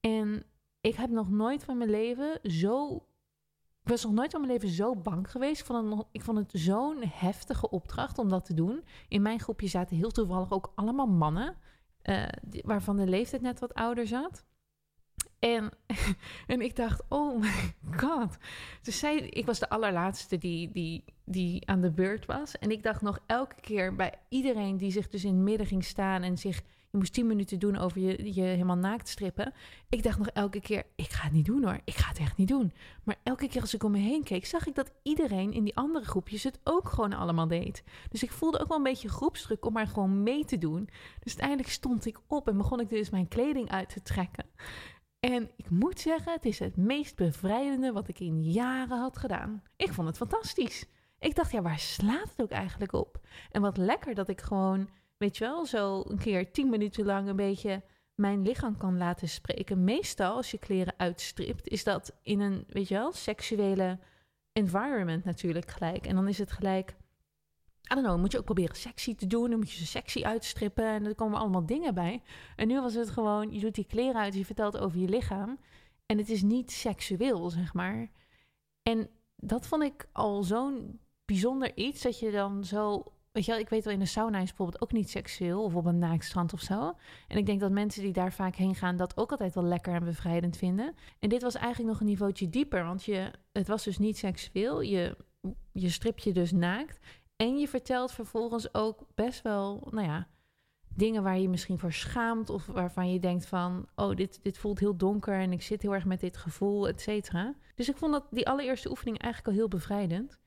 En 0.00 0.44
ik 0.80 0.94
heb 0.94 1.10
nog 1.10 1.30
nooit 1.30 1.64
van 1.64 1.78
mijn 1.78 1.90
leven 1.90 2.38
zo 2.42 3.04
ik 3.82 3.88
was 3.88 4.04
nog 4.04 4.12
nooit 4.12 4.30
van 4.30 4.40
mijn 4.40 4.52
leven 4.52 4.68
zo 4.68 4.96
bang 4.96 5.30
geweest. 5.30 5.60
Ik 5.60 5.66
vond 5.66 5.94
het, 5.94 6.06
ik 6.12 6.22
vond 6.22 6.38
het 6.38 6.50
zo'n 6.52 7.02
heftige 7.02 7.70
opdracht 7.70 8.18
om 8.18 8.28
dat 8.28 8.44
te 8.44 8.54
doen. 8.54 8.84
In 9.08 9.22
mijn 9.22 9.40
groepje 9.40 9.68
zaten 9.68 9.96
heel 9.96 10.10
toevallig 10.10 10.50
ook 10.50 10.72
allemaal 10.74 11.06
mannen. 11.06 11.56
Uh, 12.02 12.28
waarvan 12.62 12.96
de 12.96 13.06
leeftijd 13.06 13.42
net 13.42 13.60
wat 13.60 13.74
ouder 13.74 14.06
zat. 14.06 14.44
En, 15.40 15.70
en 16.46 16.60
ik 16.60 16.76
dacht, 16.76 17.02
oh 17.08 17.40
my 17.40 17.74
god. 18.02 18.36
Dus 18.82 18.98
zij, 18.98 19.16
ik 19.16 19.46
was 19.46 19.58
de 19.58 19.68
allerlaatste 19.68 20.38
die, 20.38 20.70
die, 20.72 21.04
die 21.24 21.68
aan 21.68 21.80
de 21.80 21.90
beurt 21.90 22.26
was. 22.26 22.58
En 22.58 22.70
ik 22.70 22.82
dacht 22.82 23.00
nog 23.00 23.18
elke 23.26 23.60
keer 23.60 23.94
bij 23.94 24.14
iedereen 24.28 24.76
die 24.76 24.90
zich 24.90 25.08
dus 25.08 25.24
in 25.24 25.34
het 25.34 25.42
midden 25.42 25.66
ging 25.66 25.84
staan 25.84 26.22
en 26.22 26.38
zich 26.38 26.62
je 26.90 26.98
moest 26.98 27.12
10 27.12 27.26
minuten 27.26 27.58
doen 27.58 27.76
over 27.76 28.00
je, 28.00 28.34
je 28.34 28.42
helemaal 28.42 28.76
naakt 28.76 29.08
strippen. 29.08 29.52
Ik 29.88 30.02
dacht 30.02 30.18
nog 30.18 30.28
elke 30.28 30.60
keer, 30.60 30.84
ik 30.96 31.10
ga 31.10 31.24
het 31.24 31.32
niet 31.32 31.44
doen 31.44 31.64
hoor. 31.64 31.80
Ik 31.84 31.94
ga 31.94 32.08
het 32.08 32.18
echt 32.18 32.36
niet 32.36 32.48
doen. 32.48 32.72
Maar 33.04 33.16
elke 33.22 33.48
keer 33.48 33.60
als 33.60 33.74
ik 33.74 33.82
om 33.82 33.90
me 33.90 33.98
heen 33.98 34.22
keek, 34.22 34.46
zag 34.46 34.66
ik 34.66 34.74
dat 34.74 34.92
iedereen 35.02 35.52
in 35.52 35.64
die 35.64 35.76
andere 35.76 36.04
groepjes 36.04 36.42
het 36.42 36.60
ook 36.64 36.88
gewoon 36.88 37.12
allemaal 37.12 37.48
deed. 37.48 37.82
Dus 38.08 38.22
ik 38.22 38.30
voelde 38.30 38.60
ook 38.60 38.68
wel 38.68 38.76
een 38.76 38.82
beetje 38.82 39.08
groepsdruk 39.08 39.64
om 39.64 39.72
maar 39.72 39.86
gewoon 39.86 40.22
mee 40.22 40.44
te 40.44 40.58
doen. 40.58 40.88
Dus 41.20 41.32
uiteindelijk 41.32 41.68
stond 41.68 42.06
ik 42.06 42.20
op 42.26 42.48
en 42.48 42.56
begon 42.56 42.80
ik 42.80 42.88
dus 42.88 43.10
mijn 43.10 43.28
kleding 43.28 43.70
uit 43.70 43.88
te 43.88 44.02
trekken. 44.02 44.44
En 45.20 45.50
ik 45.56 45.70
moet 45.70 46.00
zeggen, 46.00 46.32
het 46.32 46.44
is 46.44 46.58
het 46.58 46.76
meest 46.76 47.16
bevrijdende 47.16 47.92
wat 47.92 48.08
ik 48.08 48.20
in 48.20 48.42
jaren 48.42 48.98
had 48.98 49.18
gedaan. 49.18 49.62
Ik 49.76 49.92
vond 49.92 50.08
het 50.08 50.16
fantastisch. 50.16 50.84
Ik 51.18 51.34
dacht, 51.34 51.52
ja, 51.52 51.62
waar 51.62 51.78
slaat 51.78 52.28
het 52.28 52.42
ook 52.42 52.50
eigenlijk 52.50 52.92
op? 52.92 53.20
En 53.50 53.62
wat 53.62 53.76
lekker 53.76 54.14
dat 54.14 54.28
ik 54.28 54.40
gewoon 54.40 54.88
weet 55.20 55.36
je 55.36 55.44
wel, 55.44 55.66
zo 55.66 56.04
een 56.08 56.18
keer 56.18 56.52
tien 56.52 56.70
minuten 56.70 57.04
lang 57.04 57.28
een 57.28 57.36
beetje 57.36 57.82
mijn 58.14 58.42
lichaam 58.42 58.76
kan 58.76 58.98
laten 58.98 59.28
spreken. 59.28 59.84
Meestal 59.84 60.36
als 60.36 60.50
je 60.50 60.58
kleren 60.58 60.94
uitstript, 60.96 61.68
is 61.68 61.84
dat 61.84 62.16
in 62.22 62.40
een, 62.40 62.64
weet 62.68 62.88
je 62.88 62.94
wel, 62.94 63.12
seksuele 63.12 63.98
environment 64.52 65.24
natuurlijk 65.24 65.70
gelijk. 65.70 66.06
En 66.06 66.14
dan 66.14 66.28
is 66.28 66.38
het 66.38 66.52
gelijk, 66.52 66.94
I 67.96 68.16
moet 68.16 68.32
je 68.32 68.38
ook 68.38 68.44
proberen 68.44 68.76
sexy 68.76 69.14
te 69.14 69.26
doen. 69.26 69.50
Dan 69.50 69.58
moet 69.58 69.70
je 69.70 69.78
ze 69.78 69.86
sexy 69.86 70.24
uitstrippen 70.24 70.84
en 70.84 71.06
er 71.06 71.14
komen 71.14 71.38
allemaal 71.38 71.66
dingen 71.66 71.94
bij. 71.94 72.22
En 72.56 72.68
nu 72.68 72.80
was 72.80 72.94
het 72.94 73.10
gewoon, 73.10 73.52
je 73.52 73.60
doet 73.60 73.74
die 73.74 73.86
kleren 73.86 74.20
uit, 74.20 74.34
je 74.34 74.44
vertelt 74.44 74.78
over 74.78 74.98
je 74.98 75.08
lichaam. 75.08 75.58
En 76.06 76.18
het 76.18 76.28
is 76.28 76.42
niet 76.42 76.70
seksueel, 76.72 77.50
zeg 77.50 77.74
maar. 77.74 78.10
En 78.82 79.10
dat 79.36 79.66
vond 79.66 79.82
ik 79.82 80.08
al 80.12 80.42
zo'n 80.42 81.00
bijzonder 81.24 81.76
iets, 81.76 82.02
dat 82.02 82.18
je 82.18 82.30
dan 82.30 82.64
zo 82.64 83.04
Weet 83.32 83.44
je 83.44 83.50
wel, 83.50 83.60
ik 83.60 83.68
weet 83.68 83.84
wel, 83.84 83.92
in 83.92 83.98
de 83.98 84.06
sauna 84.06 84.38
is 84.38 84.48
bijvoorbeeld 84.48 84.82
ook 84.82 84.92
niet 84.92 85.10
seksueel 85.10 85.62
of 85.62 85.74
op 85.74 85.84
een 85.84 85.98
naaktstrand 85.98 86.52
of 86.52 86.60
zo. 86.60 86.96
En 87.28 87.36
ik 87.36 87.46
denk 87.46 87.60
dat 87.60 87.70
mensen 87.70 88.02
die 88.02 88.12
daar 88.12 88.32
vaak 88.32 88.54
heen 88.54 88.74
gaan 88.74 88.96
dat 88.96 89.16
ook 89.16 89.30
altijd 89.30 89.54
wel 89.54 89.64
lekker 89.64 89.94
en 89.94 90.04
bevrijdend 90.04 90.56
vinden. 90.56 90.94
En 91.18 91.28
dit 91.28 91.42
was 91.42 91.54
eigenlijk 91.54 91.88
nog 91.88 92.00
een 92.00 92.06
niveautje 92.06 92.48
dieper, 92.48 92.84
want 92.84 93.04
je, 93.04 93.30
het 93.52 93.68
was 93.68 93.84
dus 93.84 93.98
niet 93.98 94.18
seksueel. 94.18 94.80
Je, 94.80 95.16
je 95.72 95.88
strip 95.88 96.18
je 96.18 96.32
dus 96.32 96.52
naakt. 96.52 96.98
En 97.40 97.58
je 97.58 97.68
vertelt 97.68 98.12
vervolgens 98.12 98.74
ook 98.74 99.06
best 99.14 99.42
wel, 99.42 99.88
nou 99.90 100.06
ja, 100.06 100.28
dingen 100.88 101.22
waar 101.22 101.38
je 101.38 101.48
misschien 101.48 101.78
voor 101.78 101.92
schaamt 101.92 102.50
of 102.50 102.66
waarvan 102.66 103.12
je 103.12 103.18
denkt 103.18 103.46
van, 103.46 103.86
oh, 103.94 104.16
dit, 104.16 104.42
dit 104.42 104.58
voelt 104.58 104.78
heel 104.78 104.96
donker 104.96 105.34
en 105.34 105.52
ik 105.52 105.62
zit 105.62 105.82
heel 105.82 105.94
erg 105.94 106.04
met 106.04 106.20
dit 106.20 106.36
gevoel, 106.36 106.88
et 106.88 107.00
cetera. 107.00 107.54
Dus 107.74 107.88
ik 107.88 107.96
vond 107.96 108.12
dat 108.12 108.26
die 108.30 108.48
allereerste 108.48 108.90
oefening 108.90 109.18
eigenlijk 109.18 109.54
al 109.54 109.60
heel 109.60 109.68
bevrijdend. 109.68 110.38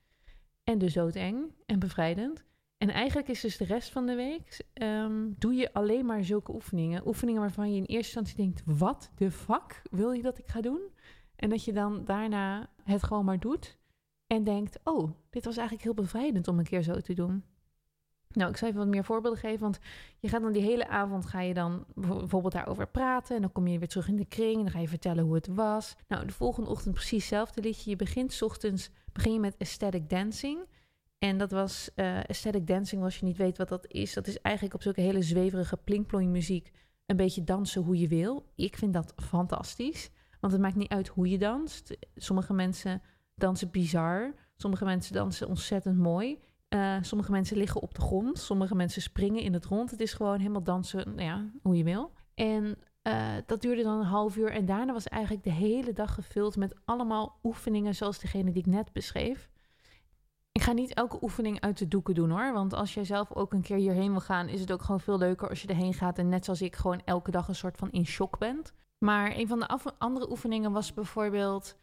En 0.64 0.78
dus 0.78 0.92
doodeng 0.92 1.52
en 1.66 1.78
bevrijdend. 1.78 2.44
En 2.78 2.88
eigenlijk 2.90 3.28
is 3.28 3.40
dus 3.40 3.56
de 3.56 3.64
rest 3.64 3.90
van 3.90 4.06
de 4.06 4.14
week, 4.14 4.64
ehm, 4.72 5.30
doe 5.38 5.54
je 5.54 5.72
alleen 5.72 6.06
maar 6.06 6.24
zulke 6.24 6.54
oefeningen. 6.54 7.06
Oefeningen 7.06 7.40
waarvan 7.40 7.70
je 7.70 7.76
in 7.76 7.84
eerste 7.84 8.18
instantie 8.18 8.36
denkt, 8.36 8.62
wat 8.78 9.10
de 9.14 9.30
fuck 9.30 9.82
wil 9.90 10.12
je 10.12 10.22
dat 10.22 10.38
ik 10.38 10.46
ga 10.46 10.60
doen? 10.60 10.80
En 11.36 11.50
dat 11.50 11.64
je 11.64 11.72
dan 11.72 12.04
daarna 12.04 12.70
het 12.84 13.02
gewoon 13.02 13.24
maar 13.24 13.40
doet. 13.40 13.78
En 14.26 14.44
denkt, 14.44 14.78
oh, 14.84 15.10
dit 15.30 15.44
was 15.44 15.56
eigenlijk 15.56 15.86
heel 15.86 16.04
bevrijdend 16.04 16.48
om 16.48 16.58
een 16.58 16.64
keer 16.64 16.82
zo 16.82 17.00
te 17.00 17.14
doen. 17.14 17.44
Nou, 18.28 18.50
ik 18.50 18.56
zal 18.56 18.68
even 18.68 18.80
wat 18.80 18.88
meer 18.88 19.04
voorbeelden 19.04 19.40
geven, 19.40 19.60
want 19.60 19.78
je 20.18 20.28
gaat 20.28 20.42
dan 20.42 20.52
die 20.52 20.62
hele 20.62 20.88
avond 20.88 21.26
ga 21.26 21.40
je 21.40 21.54
dan 21.54 21.84
bijvoorbeeld 21.94 22.52
daarover 22.52 22.86
praten 22.86 23.36
en 23.36 23.40
dan 23.42 23.52
kom 23.52 23.66
je 23.66 23.78
weer 23.78 23.88
terug 23.88 24.08
in 24.08 24.16
de 24.16 24.24
kring 24.24 24.56
en 24.56 24.62
dan 24.62 24.70
ga 24.70 24.78
je 24.78 24.88
vertellen 24.88 25.24
hoe 25.24 25.34
het 25.34 25.46
was. 25.46 25.96
Nou, 26.08 26.26
de 26.26 26.32
volgende 26.32 26.70
ochtend 26.70 26.94
precies 26.94 27.18
hetzelfde 27.18 27.60
liedje. 27.60 27.90
Je 27.90 27.96
begint 27.96 28.42
ochtends 28.42 28.90
begin 29.12 29.32
je 29.32 29.40
met 29.40 29.58
aesthetic 29.58 30.08
dancing. 30.10 30.66
En 31.18 31.38
dat 31.38 31.50
was 31.50 31.90
uh, 31.96 32.20
aesthetic 32.20 32.66
dancing, 32.66 33.02
als 33.02 33.18
je 33.18 33.24
niet 33.24 33.36
weet 33.36 33.58
wat 33.58 33.68
dat 33.68 33.86
is. 33.88 34.12
Dat 34.12 34.26
is 34.26 34.40
eigenlijk 34.40 34.74
op 34.74 34.82
zulke 34.82 35.00
hele 35.00 35.22
zweverige 35.22 35.76
plinkploing 35.76 36.30
muziek 36.30 36.70
een 37.06 37.16
beetje 37.16 37.44
dansen 37.44 37.82
hoe 37.82 37.98
je 37.98 38.08
wil. 38.08 38.46
Ik 38.54 38.76
vind 38.76 38.92
dat 38.92 39.12
fantastisch, 39.16 40.10
want 40.40 40.52
het 40.52 40.62
maakt 40.62 40.74
niet 40.74 40.90
uit 40.90 41.08
hoe 41.08 41.28
je 41.28 41.38
danst. 41.38 41.96
Sommige 42.14 42.52
mensen 42.52 43.02
dansen 43.34 43.70
bizar, 43.70 44.34
sommige 44.56 44.84
mensen 44.84 45.14
dansen 45.14 45.48
ontzettend 45.48 45.98
mooi. 45.98 46.42
Uh, 46.68 46.96
sommige 47.00 47.30
mensen 47.30 47.56
liggen 47.56 47.80
op 47.80 47.94
de 47.94 48.00
grond, 48.00 48.38
sommige 48.38 48.74
mensen 48.74 49.02
springen 49.02 49.42
in 49.42 49.52
het 49.52 49.64
rond. 49.64 49.90
Het 49.90 50.00
is 50.00 50.12
gewoon 50.12 50.38
helemaal 50.38 50.62
dansen 50.62 51.14
nou 51.14 51.28
ja, 51.28 51.50
hoe 51.62 51.76
je 51.76 51.84
wil. 51.84 52.12
En 52.34 52.78
uh, 53.02 53.26
dat 53.46 53.60
duurde 53.62 53.82
dan 53.82 53.98
een 53.98 54.06
half 54.06 54.36
uur 54.36 54.50
en 54.50 54.64
daarna 54.64 54.92
was 54.92 55.08
eigenlijk 55.08 55.44
de 55.44 55.52
hele 55.52 55.92
dag 55.92 56.14
gevuld 56.14 56.56
met 56.56 56.74
allemaal 56.84 57.38
oefeningen 57.42 57.94
zoals 57.94 58.18
degene 58.18 58.52
die 58.52 58.62
ik 58.62 58.66
net 58.66 58.92
beschreef. 58.92 59.50
Ik 60.52 60.62
ga 60.62 60.72
niet 60.72 60.94
elke 60.94 61.18
oefening 61.22 61.60
uit 61.60 61.78
de 61.78 61.88
doeken 61.88 62.14
doen 62.14 62.30
hoor. 62.30 62.52
Want 62.52 62.74
als 62.74 62.94
jij 62.94 63.04
zelf 63.04 63.32
ook 63.32 63.52
een 63.52 63.62
keer 63.62 63.76
hierheen 63.76 64.10
wil 64.10 64.20
gaan, 64.20 64.48
is 64.48 64.60
het 64.60 64.72
ook 64.72 64.82
gewoon 64.82 65.00
veel 65.00 65.18
leuker 65.18 65.48
als 65.48 65.62
je 65.62 65.68
erheen 65.68 65.94
gaat. 65.94 66.18
En 66.18 66.28
net 66.28 66.44
zoals 66.44 66.62
ik 66.62 66.76
gewoon 66.76 67.02
elke 67.04 67.30
dag 67.30 67.48
een 67.48 67.54
soort 67.54 67.76
van 67.76 67.90
in 67.90 68.06
shock 68.06 68.38
bent. 68.38 68.72
Maar 68.98 69.36
een 69.36 69.48
van 69.48 69.58
de 69.58 69.68
andere 69.98 70.30
oefeningen 70.30 70.72
was 70.72 70.94
bijvoorbeeld 70.94 71.76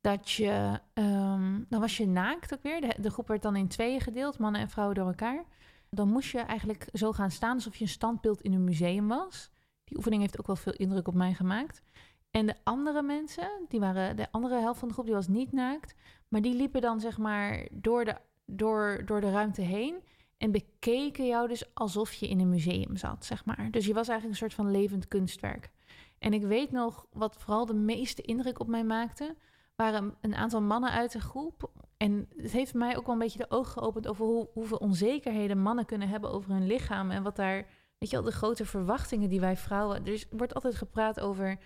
dat 0.00 0.30
je. 0.30 0.80
Um, 0.94 1.66
dan 1.68 1.80
was 1.80 1.96
je 1.96 2.06
naakt 2.06 2.54
ook 2.54 2.62
weer. 2.62 2.80
De, 2.80 2.94
de, 3.00 3.10
groep 3.10 3.28
werd 3.28 3.42
dan 3.42 3.56
in 3.56 3.68
tweeën 3.68 4.00
gedeeld, 4.00 4.38
mannen 4.38 4.60
en 4.60 4.70
vrouwen 4.70 4.96
door 4.96 5.06
elkaar. 5.06 5.44
Dan 5.90 6.08
moest 6.08 6.30
je 6.30 6.38
eigenlijk 6.38 6.88
zo 6.92 7.12
gaan 7.12 7.30
staan 7.30 7.54
alsof 7.54 7.76
je 7.76 7.84
een 7.84 7.90
standbeeld 7.90 8.42
in 8.42 8.52
een 8.52 8.64
museum 8.64 9.08
was. 9.08 9.50
Die 9.84 9.96
oefening 9.96 10.20
heeft 10.20 10.38
ook 10.38 10.46
wel 10.46 10.56
veel 10.56 10.74
indruk 10.74 11.08
op 11.08 11.14
mij 11.14 11.34
gemaakt. 11.34 11.82
En 12.30 12.46
de 12.46 12.54
andere 12.64 13.02
mensen, 13.02 13.50
die 13.68 13.80
waren 13.80 14.16
de 14.16 14.30
andere 14.30 14.60
helft 14.60 14.78
van 14.78 14.88
de 14.88 14.94
groep, 14.94 15.06
die 15.06 15.14
was 15.14 15.28
niet 15.28 15.52
naakt. 15.52 15.94
Maar 16.28 16.42
die 16.42 16.54
liepen 16.54 16.80
dan 16.80 17.00
zeg 17.00 17.18
maar 17.18 17.68
door 17.70 18.04
de, 18.04 18.16
door, 18.46 19.02
door 19.06 19.20
de 19.20 19.30
ruimte 19.30 19.62
heen. 19.62 19.96
En 20.36 20.50
bekeken 20.50 21.26
jou 21.26 21.48
dus 21.48 21.74
alsof 21.74 22.12
je 22.12 22.28
in 22.28 22.40
een 22.40 22.48
museum 22.48 22.96
zat, 22.96 23.24
zeg 23.24 23.44
maar. 23.44 23.68
Dus 23.70 23.86
je 23.86 23.94
was 23.94 24.08
eigenlijk 24.08 24.40
een 24.40 24.48
soort 24.48 24.54
van 24.54 24.70
levend 24.70 25.08
kunstwerk. 25.08 25.70
En 26.18 26.32
ik 26.32 26.42
weet 26.42 26.70
nog 26.70 27.06
wat 27.12 27.36
vooral 27.36 27.66
de 27.66 27.74
meeste 27.74 28.22
indruk 28.22 28.60
op 28.60 28.66
mij 28.66 28.84
maakte. 28.84 29.36
Waren 29.82 30.14
een 30.20 30.34
aantal 30.34 30.60
mannen 30.60 30.90
uit 30.90 31.12
de 31.12 31.20
groep. 31.20 31.70
En 31.96 32.28
het 32.36 32.52
heeft 32.52 32.74
mij 32.74 32.96
ook 32.96 33.06
wel 33.06 33.14
een 33.14 33.20
beetje 33.20 33.38
de 33.38 33.50
ogen 33.50 33.72
geopend 33.72 34.08
over 34.08 34.24
hoe, 34.24 34.48
hoeveel 34.52 34.76
onzekerheden 34.76 35.58
mannen 35.58 35.84
kunnen 35.84 36.08
hebben 36.08 36.30
over 36.30 36.50
hun 36.50 36.66
lichaam. 36.66 37.10
En 37.10 37.22
wat 37.22 37.36
daar, 37.36 37.66
weet 37.98 38.10
je 38.10 38.16
wel, 38.16 38.24
de 38.24 38.32
grote 38.32 38.64
verwachtingen 38.66 39.28
die 39.28 39.40
wij 39.40 39.56
vrouwen. 39.56 40.06
Er 40.06 40.24
wordt 40.30 40.54
altijd 40.54 40.74
gepraat 40.74 41.20
over 41.20 41.58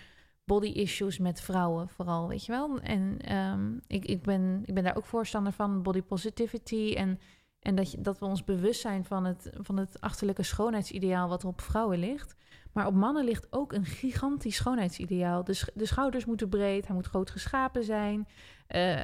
body 0.45 0.66
issues 0.66 1.19
met 1.19 1.40
vrouwen, 1.40 1.88
vooral, 1.88 2.28
weet 2.28 2.45
je 2.45 2.52
wel. 2.52 2.81
En 2.81 3.37
um, 3.37 3.81
ik, 3.87 4.04
ik, 4.04 4.23
ben, 4.23 4.62
ik 4.64 4.75
ben 4.75 4.85
daar 4.85 4.97
ook 4.97 5.07
voorstander 5.07 5.52
van, 5.52 5.83
body 5.83 6.02
positivity. 6.02 6.95
En, 6.97 7.21
en 7.61 7.75
dat, 7.75 7.90
je, 7.90 8.00
dat 8.00 8.19
we 8.19 8.25
ons 8.25 8.45
bewust 8.45 8.81
zijn 8.81 9.04
van 9.04 9.25
het, 9.25 9.50
van 9.54 9.76
het 9.76 10.00
achterlijke 10.00 10.42
schoonheidsideaal 10.42 11.28
wat 11.28 11.45
op 11.45 11.61
vrouwen 11.61 11.99
ligt. 11.99 12.37
Maar 12.72 12.86
op 12.86 12.94
mannen 12.94 13.24
ligt 13.24 13.46
ook 13.50 13.72
een 13.72 13.84
gigantisch 13.84 14.56
schoonheidsideaal. 14.56 15.44
De, 15.44 15.70
de 15.74 15.86
schouders 15.86 16.24
moeten 16.24 16.48
breed, 16.48 16.86
hij 16.86 16.94
moet 16.94 17.06
groot 17.06 17.30
geschapen 17.30 17.84
zijn. 17.84 18.18
Uh, 18.18 18.26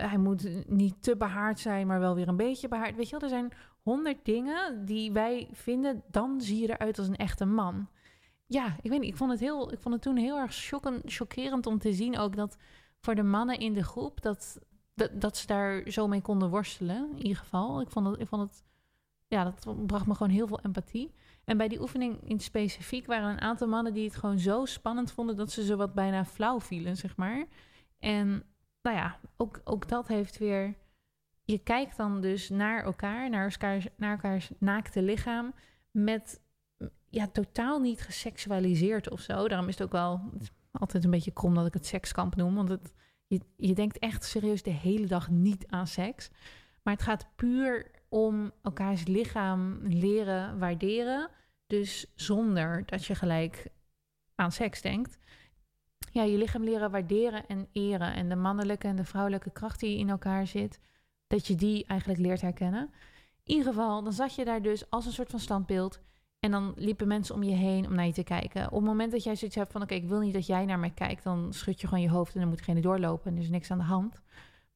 hij 0.08 0.18
moet 0.18 0.68
niet 0.68 1.02
te 1.02 1.16
behaard 1.16 1.58
zijn, 1.58 1.86
maar 1.86 2.00
wel 2.00 2.14
weer 2.14 2.28
een 2.28 2.36
beetje 2.36 2.68
behaard. 2.68 2.96
Weet 2.96 3.08
je 3.08 3.18
wel, 3.18 3.28
er 3.30 3.36
zijn 3.36 3.52
honderd 3.82 4.24
dingen 4.24 4.84
die 4.84 5.12
wij 5.12 5.48
vinden, 5.52 6.02
dan 6.10 6.40
zie 6.40 6.60
je 6.60 6.70
eruit 6.70 6.98
als 6.98 7.08
een 7.08 7.16
echte 7.16 7.44
man 7.44 7.88
ja, 8.48 8.76
ik 8.82 8.90
weet 8.90 9.00
niet. 9.00 9.10
Ik 9.10 9.16
vond 9.16 9.30
het, 9.30 9.40
heel, 9.40 9.72
ik 9.72 9.78
vond 9.80 9.94
het 9.94 10.02
toen 10.02 10.16
heel 10.16 10.38
erg 10.38 10.54
chockerend 11.04 11.66
om 11.66 11.78
te 11.78 11.92
zien 11.92 12.18
ook 12.18 12.36
dat 12.36 12.56
voor 13.00 13.14
de 13.14 13.22
mannen 13.22 13.58
in 13.58 13.72
de 13.72 13.84
groep, 13.84 14.22
dat, 14.22 14.58
dat, 14.94 15.20
dat 15.20 15.36
ze 15.36 15.46
daar 15.46 15.90
zo 15.90 16.08
mee 16.08 16.20
konden 16.20 16.50
worstelen. 16.50 17.10
In 17.10 17.22
ieder 17.22 17.36
geval. 17.36 17.80
Ik 17.80 17.90
vond 17.90 18.06
het, 18.06 18.20
ik 18.20 18.28
vond 18.28 18.42
het, 18.42 18.64
ja, 19.28 19.44
dat 19.44 19.86
bracht 19.86 20.06
me 20.06 20.14
gewoon 20.14 20.32
heel 20.32 20.46
veel 20.46 20.60
empathie. 20.60 21.14
En 21.48 21.56
bij 21.56 21.68
die 21.68 21.80
oefening 21.80 22.18
in 22.24 22.40
specifiek 22.40 23.06
waren 23.06 23.30
een 23.30 23.40
aantal 23.40 23.68
mannen 23.68 23.92
die 23.92 24.04
het 24.04 24.16
gewoon 24.16 24.38
zo 24.38 24.64
spannend 24.64 25.12
vonden 25.12 25.36
dat 25.36 25.52
ze 25.52 25.64
zo 25.64 25.76
wat 25.76 25.94
bijna 25.94 26.24
flauw 26.24 26.60
vielen, 26.60 26.96
zeg 26.96 27.16
maar. 27.16 27.46
En 27.98 28.42
nou 28.82 28.96
ja, 28.96 29.18
ook, 29.36 29.60
ook 29.64 29.88
dat 29.88 30.08
heeft 30.08 30.38
weer. 30.38 30.74
Je 31.44 31.58
kijkt 31.58 31.96
dan 31.96 32.20
dus 32.20 32.48
naar 32.48 32.84
elkaar, 32.84 33.30
naar 33.30 33.50
elkaars, 33.50 33.86
naar 33.96 34.10
elkaars 34.10 34.50
naakte 34.58 35.02
lichaam. 35.02 35.54
Met 35.90 36.40
ja, 37.08 37.26
totaal 37.26 37.80
niet 37.80 38.00
geseksualiseerd 38.00 39.10
of 39.10 39.20
zo. 39.20 39.48
Daarom 39.48 39.68
is 39.68 39.78
het 39.78 39.86
ook 39.86 39.92
wel 39.92 40.20
altijd 40.70 41.04
een 41.04 41.10
beetje 41.10 41.32
krom 41.32 41.54
dat 41.54 41.66
ik 41.66 41.74
het 41.74 41.86
sekskamp 41.86 42.36
noem. 42.36 42.54
Want 42.54 42.68
het, 42.68 42.92
je, 43.26 43.40
je 43.56 43.74
denkt 43.74 43.98
echt 43.98 44.24
serieus 44.24 44.62
de 44.62 44.70
hele 44.70 45.06
dag 45.06 45.30
niet 45.30 45.66
aan 45.66 45.86
seks. 45.86 46.30
Maar 46.82 46.94
het 46.94 47.02
gaat 47.02 47.26
puur 47.36 47.90
om 48.08 48.52
elkaars 48.62 49.06
lichaam 49.06 49.78
leren 49.82 50.58
waarderen. 50.58 51.28
Dus 51.66 52.12
zonder 52.14 52.82
dat 52.86 53.04
je 53.04 53.14
gelijk 53.14 53.66
aan 54.34 54.52
seks 54.52 54.82
denkt. 54.82 55.18
Ja, 56.12 56.22
je 56.22 56.38
lichaam 56.38 56.64
leren 56.64 56.90
waarderen 56.90 57.46
en 57.46 57.68
eren. 57.72 58.14
En 58.14 58.28
de 58.28 58.36
mannelijke 58.36 58.86
en 58.86 58.96
de 58.96 59.04
vrouwelijke 59.04 59.50
kracht 59.50 59.80
die 59.80 59.98
in 59.98 60.08
elkaar 60.08 60.46
zit. 60.46 60.80
Dat 61.26 61.46
je 61.46 61.54
die 61.54 61.86
eigenlijk 61.86 62.20
leert 62.20 62.40
herkennen. 62.40 62.90
In 63.44 63.54
ieder 63.54 63.72
geval, 63.72 64.02
dan 64.02 64.12
zat 64.12 64.34
je 64.34 64.44
daar 64.44 64.62
dus 64.62 64.90
als 64.90 65.06
een 65.06 65.12
soort 65.12 65.30
van 65.30 65.40
standbeeld 65.40 66.00
en 66.40 66.50
dan 66.50 66.72
liepen 66.76 67.08
mensen 67.08 67.34
om 67.34 67.42
je 67.42 67.54
heen 67.54 67.86
om 67.86 67.94
naar 67.94 68.06
je 68.06 68.12
te 68.12 68.22
kijken. 68.22 68.66
Op 68.66 68.72
het 68.72 68.84
moment 68.84 69.12
dat 69.12 69.24
jij 69.24 69.36
zoiets 69.36 69.56
hebt 69.56 69.72
van: 69.72 69.82
oké, 69.82 69.94
ik 69.94 70.08
wil 70.08 70.20
niet 70.20 70.32
dat 70.32 70.46
jij 70.46 70.64
naar 70.64 70.78
mij 70.78 70.90
kijkt, 70.90 71.24
dan 71.24 71.52
schud 71.52 71.80
je 71.80 71.86
gewoon 71.86 72.02
je 72.02 72.10
hoofd 72.10 72.34
en 72.34 72.40
dan 72.40 72.48
moet 72.48 72.58
degene 72.58 72.80
doorlopen 72.80 73.30
en 73.30 73.36
er 73.36 73.42
is 73.42 73.48
niks 73.48 73.70
aan 73.70 73.78
de 73.78 73.84
hand. 73.84 74.22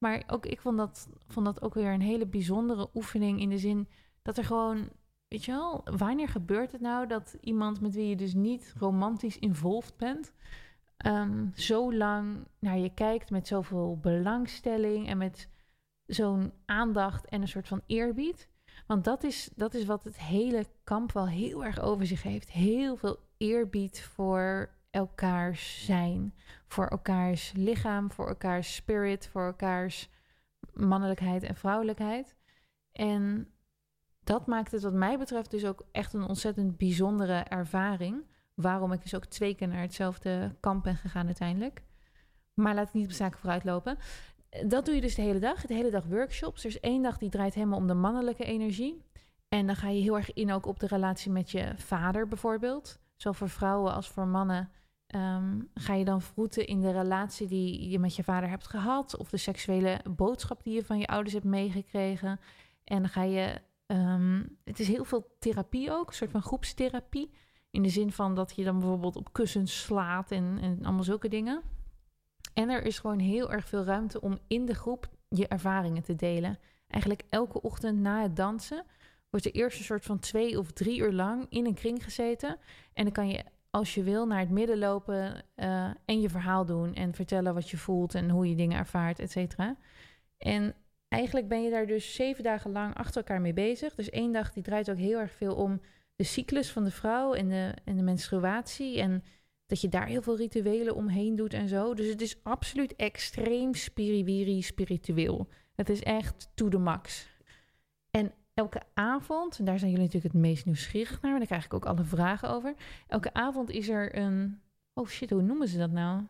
Maar 0.03 0.23
ook 0.27 0.47
ik 0.47 0.61
vond 0.61 0.77
dat, 0.77 1.09
vond 1.27 1.47
dat 1.47 1.63
ook 1.63 1.75
weer 1.75 1.93
een 1.93 2.01
hele 2.01 2.27
bijzondere 2.27 2.89
oefening 2.95 3.41
in 3.41 3.49
de 3.49 3.59
zin 3.59 3.89
dat 4.23 4.39
er 4.39 4.45
gewoon, 4.45 4.89
weet 5.29 5.45
je 5.45 5.53
wel, 5.53 5.81
wanneer 5.85 6.29
gebeurt 6.29 6.73
het 6.73 6.81
nou 6.81 7.07
dat 7.07 7.37
iemand 7.41 7.81
met 7.81 7.95
wie 7.95 8.09
je 8.09 8.17
dus 8.17 8.35
niet 8.35 8.75
romantisch 8.79 9.39
involved 9.39 9.97
bent, 9.97 10.33
um, 11.07 11.53
zo 11.55 11.95
lang 11.95 12.47
naar 12.59 12.79
je 12.79 12.95
kijkt 12.95 13.31
met 13.31 13.47
zoveel 13.47 13.99
belangstelling 14.01 15.09
en 15.09 15.19
met 15.19 15.49
zo'n 16.07 16.53
aandacht 16.65 17.27
en 17.27 17.43
een 17.43 17.49
soort 17.49 17.69
van 17.69 17.83
eerbied. 17.87 18.49
Want 18.87 19.05
dat 19.05 19.25
is, 19.25 19.51
dat 19.55 19.75
is 19.75 19.85
wat 19.85 20.05
het 20.05 20.19
hele 20.19 20.67
kamp 20.85 21.13
wel 21.13 21.29
heel 21.29 21.65
erg 21.65 21.81
over 21.81 22.07
zich 22.07 22.23
heeft. 22.23 22.51
Heel 22.51 22.97
veel 22.97 23.19
eerbied 23.37 24.03
voor 24.03 24.71
elkaars 24.93 25.85
zijn. 25.85 26.35
Voor 26.67 26.87
elkaars 26.87 27.53
lichaam, 27.57 28.13
voor 28.13 28.29
elkaars 28.29 28.75
spirit, 28.75 29.29
voor 29.29 29.47
elkaars 29.47 30.11
mannelijkheid 30.73 31.43
en 31.43 31.57
vrouwelijkheid. 31.57 32.37
En 32.93 33.49
dat 34.25 34.47
maakt 34.47 34.73
het 34.73 34.83
wat 34.83 34.93
mij 34.93 35.19
betreft 35.19 35.51
dus 35.51 35.65
ook 35.65 35.87
echt 35.93 36.13
een 36.13 36.27
ontzettend 36.29 36.77
bijzondere 36.77 37.39
ervaring. 37.39 38.31
Waarom 38.55 38.93
ik 38.93 39.03
dus 39.03 39.15
ook 39.15 39.25
twee 39.25 39.55
keer 39.55 39.69
naar 39.69 39.81
hetzelfde 39.81 40.57
kamp 40.61 40.83
ben 40.83 40.97
gegaan 40.97 41.27
uiteindelijk. 41.27 41.83
Maar 42.55 42.75
laat 42.75 42.89
ik 42.89 42.95
niet 42.95 43.07
op 43.07 43.13
zaken 43.13 43.39
vooruitlopen 43.39 43.99
dat 44.67 44.85
doe 44.85 44.95
je 44.95 45.01
dus 45.01 45.15
de 45.15 45.23
hele 45.23 45.39
dag. 45.39 45.67
De 45.67 45.75
hele 45.75 45.91
dag 45.91 46.05
workshops. 46.05 46.65
Er 46.65 46.71
is 46.71 46.81
één 46.81 47.03
dag 47.03 47.19
die 47.19 47.31
draait 47.31 47.55
helemaal 47.55 47.79
om 47.79 47.87
de 47.87 47.95
mannelijke 47.95 48.45
energie. 48.45 49.03
En 49.49 49.67
dan 49.67 49.77
ga 49.77 49.89
je 49.89 50.01
heel 50.01 50.17
erg 50.17 50.33
in 50.33 50.53
ook 50.53 50.67
op 50.67 50.81
de 50.81 50.87
relatie 50.87 51.31
met 51.31 51.51
je 51.51 51.73
vader 51.77 52.29
bijvoorbeeld. 52.29 52.99
Zowel 53.17 53.39
voor 53.39 53.49
vrouwen 53.49 53.95
als 53.95 54.09
voor 54.09 54.27
mannen. 54.27 54.71
Ehm, 55.13 55.61
ga 55.75 55.95
je 55.95 56.05
dan 56.05 56.23
vroeten 56.23 56.67
in 56.67 56.81
de 56.81 56.91
relatie 56.91 57.47
die 57.47 57.89
je 57.89 57.99
met 57.99 58.17
je 58.17 58.25
vader 58.25 58.49
hebt 58.49 58.67
gehad. 58.67 59.17
Of 59.17 59.31
de 59.31 59.37
seksuele 59.37 60.01
boodschap 60.11 60.63
die 60.63 60.75
je 60.75 60.85
van 60.85 60.99
je 60.99 61.07
ouders 61.07 61.33
hebt 61.33 61.45
meegekregen. 61.45 62.41
En 62.85 63.09
ga 63.09 63.23
je. 63.23 63.61
Ehm, 63.87 64.43
het 64.65 64.81
is 64.81 64.89
heel 64.89 65.05
veel 65.05 65.37
therapie 65.39 65.91
ook, 65.91 66.09
een 66.09 66.15
soort 66.15 66.31
van 66.31 66.43
groepstherapie. 66.43 67.31
In 67.71 67.83
de 67.83 67.89
zin 67.89 68.13
van 68.13 68.35
dat 68.35 68.53
je 68.57 68.65
dan 68.65 68.79
bijvoorbeeld 68.79 69.17
op 69.17 69.33
kussens 69.33 69.83
slaat 69.83 70.31
en, 70.31 70.59
en 70.61 70.85
allemaal 70.85 71.05
zulke 71.05 71.29
dingen. 71.29 71.63
En 72.55 72.69
er 72.69 72.85
is 72.85 72.99
gewoon 72.99 73.19
heel 73.19 73.53
erg 73.53 73.69
veel 73.69 73.85
ruimte 73.85 74.21
om 74.21 74.39
in 74.47 74.67
de 74.67 74.75
groep 74.75 75.09
je 75.29 75.49
ervaringen 75.49 76.03
te 76.03 76.17
delen. 76.17 76.59
Eigenlijk 76.89 77.23
elke 77.29 77.63
ochtend 77.63 77.99
na 77.99 78.23
het 78.23 78.37
dansen 78.37 78.85
wordt 79.31 79.47
er 79.47 79.53
eerst 79.53 79.79
een 79.79 79.85
soort 79.85 80.05
van 80.05 80.19
twee 80.19 80.59
of 80.59 80.71
drie 80.71 80.99
uur 80.99 81.13
lang 81.13 81.47
in 81.49 81.67
een 81.67 81.75
kring 81.75 82.05
gezeten. 82.05 82.57
En 82.93 83.05
dan 83.05 83.13
kan 83.13 83.29
je, 83.29 83.45
als 83.73 83.95
je 83.95 84.03
wil, 84.03 84.27
naar 84.27 84.39
het 84.39 84.51
midden 84.51 84.79
lopen 84.79 85.45
uh, 85.57 85.91
en 86.05 86.21
je 86.21 86.29
verhaal 86.29 86.65
doen. 86.65 86.95
En 86.95 87.15
vertellen 87.15 87.55
wat 87.55 87.71
je 87.71 87.77
voelt 87.77 88.15
en 88.15 88.31
hoe 88.31 88.49
je 88.49 88.55
dingen 88.55 88.79
ervaart, 88.79 89.19
et 89.19 89.31
cetera. 89.31 89.77
En 90.39 90.75
eigenlijk 91.09 91.49
ben 91.49 91.63
je 91.63 91.71
daar 91.71 91.87
dus 91.87 92.15
zeven 92.15 92.45
dagen 92.45 92.73
lang 92.73 92.95
achter 92.95 93.17
elkaar 93.17 93.41
mee 93.41 93.53
bezig. 93.53 93.95
Dus 93.95 94.11
één 94.11 94.33
dag 94.33 94.53
die 94.53 94.63
draait 94.63 94.91
ook 94.91 94.97
heel 94.97 95.19
erg 95.19 95.33
veel 95.33 95.55
om 95.55 95.81
de 96.17 96.25
cyclus 96.25 96.71
van 96.71 96.85
de 96.85 96.91
vrouw 96.91 97.35
en 97.35 97.49
de, 97.49 97.75
en 97.85 97.97
de 97.97 98.03
menstruatie. 98.03 99.01
En 99.01 99.23
dat 99.67 99.81
je 99.81 99.89
daar 99.89 100.07
heel 100.07 100.23
veel 100.23 100.37
rituelen 100.37 100.95
omheen 100.95 101.37
doet 101.37 101.55
en 101.55 101.69
zo. 101.69 101.95
Dus 101.95 102.09
het 102.09 102.21
is 102.21 102.43
absoluut 102.43 102.97
extreem 102.97 103.75
spiriwiri 103.75 104.63
spiritueel. 104.63 105.49
Het 105.75 105.89
is 105.89 106.03
echt 106.03 106.51
to 106.55 106.69
the 106.69 106.79
max. 106.79 107.31
Elke 108.55 108.83
avond, 108.95 109.67
daar 109.67 109.79
zijn 109.79 109.91
jullie 109.91 110.07
natuurlijk 110.07 110.35
het 110.35 110.43
meest 110.43 110.65
nieuwsgierig 110.65 111.21
naar, 111.21 111.39
daar 111.39 111.47
krijg 111.47 111.65
ik 111.65 111.75
ook 111.75 111.87
alle 111.87 112.05
vragen 112.05 112.49
over. 112.49 112.75
Elke 113.07 113.35
avond 113.35 113.71
is 113.71 113.89
er 113.89 114.17
een, 114.17 114.61
oh 114.95 115.07
shit, 115.07 115.31
hoe 115.31 115.43
noemen 115.43 115.69
ze 115.69 115.79
dat 115.79 115.91
nou? 115.91 116.23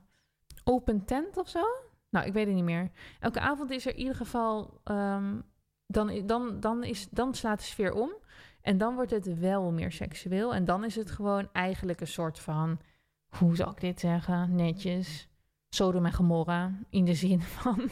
Open 0.65 1.05
tent 1.05 1.37
of 1.37 1.49
zo? 1.49 1.65
Nou, 2.11 2.27
ik 2.27 2.33
weet 2.33 2.47
het 2.47 2.55
niet 2.55 2.65
meer. 2.65 2.91
Elke 3.21 3.41
avond 3.41 3.71
is 3.71 3.87
er 3.87 3.93
in 3.93 3.99
ieder 3.99 4.15
geval, 4.15 4.81
um, 4.85 5.43
dan, 5.87 6.27
dan, 6.27 6.61
dan, 6.61 6.85
is, 6.85 7.09
dan 7.11 7.35
slaat 7.35 7.59
de 7.59 7.65
sfeer 7.65 7.93
om. 7.93 8.11
En 8.61 8.79
dan 8.79 8.95
wordt 8.95 9.11
het 9.11 9.39
wel 9.39 9.71
meer 9.71 9.93
seksueel. 9.93 10.55
En 10.55 10.65
dan 10.65 10.85
is 10.85 10.97
het 10.97 11.11
gewoon 11.11 11.49
eigenlijk 11.53 12.01
een 12.01 12.07
soort 12.07 12.39
van 12.39 12.81
hoe 13.39 13.57
zou 13.57 13.71
ik 13.71 13.81
dit 13.81 14.01
zeggen, 14.01 14.55
netjes, 14.55 15.29
Sodom 15.75 16.07
en 16.07 16.13
Gomorra. 16.13 16.73
In 16.91 17.05
de 17.05 17.15
zin 17.15 17.43
van, 17.61 17.91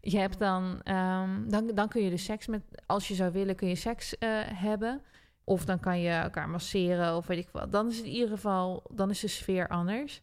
je 0.00 0.18
hebt 0.18 0.38
dan, 0.38 0.80
um, 0.84 1.50
dan, 1.50 1.66
dan 1.74 1.88
kun 1.88 2.02
je 2.02 2.10
de 2.10 2.16
seks 2.16 2.46
met, 2.46 2.62
als 2.86 3.08
je 3.08 3.14
zou 3.14 3.32
willen, 3.32 3.56
kun 3.56 3.68
je 3.68 3.74
seks 3.74 4.16
uh, 4.18 4.40
hebben. 4.44 5.02
Of 5.44 5.64
dan 5.64 5.80
kan 5.80 6.00
je 6.00 6.10
elkaar 6.10 6.48
masseren 6.48 7.16
of 7.16 7.26
weet 7.26 7.38
ik 7.38 7.48
wat. 7.52 7.72
Dan 7.72 7.88
is 7.88 7.96
het 7.96 8.06
in 8.06 8.12
ieder 8.12 8.28
geval, 8.28 8.82
dan 8.90 9.10
is 9.10 9.20
de 9.20 9.28
sfeer 9.28 9.68
anders. 9.68 10.22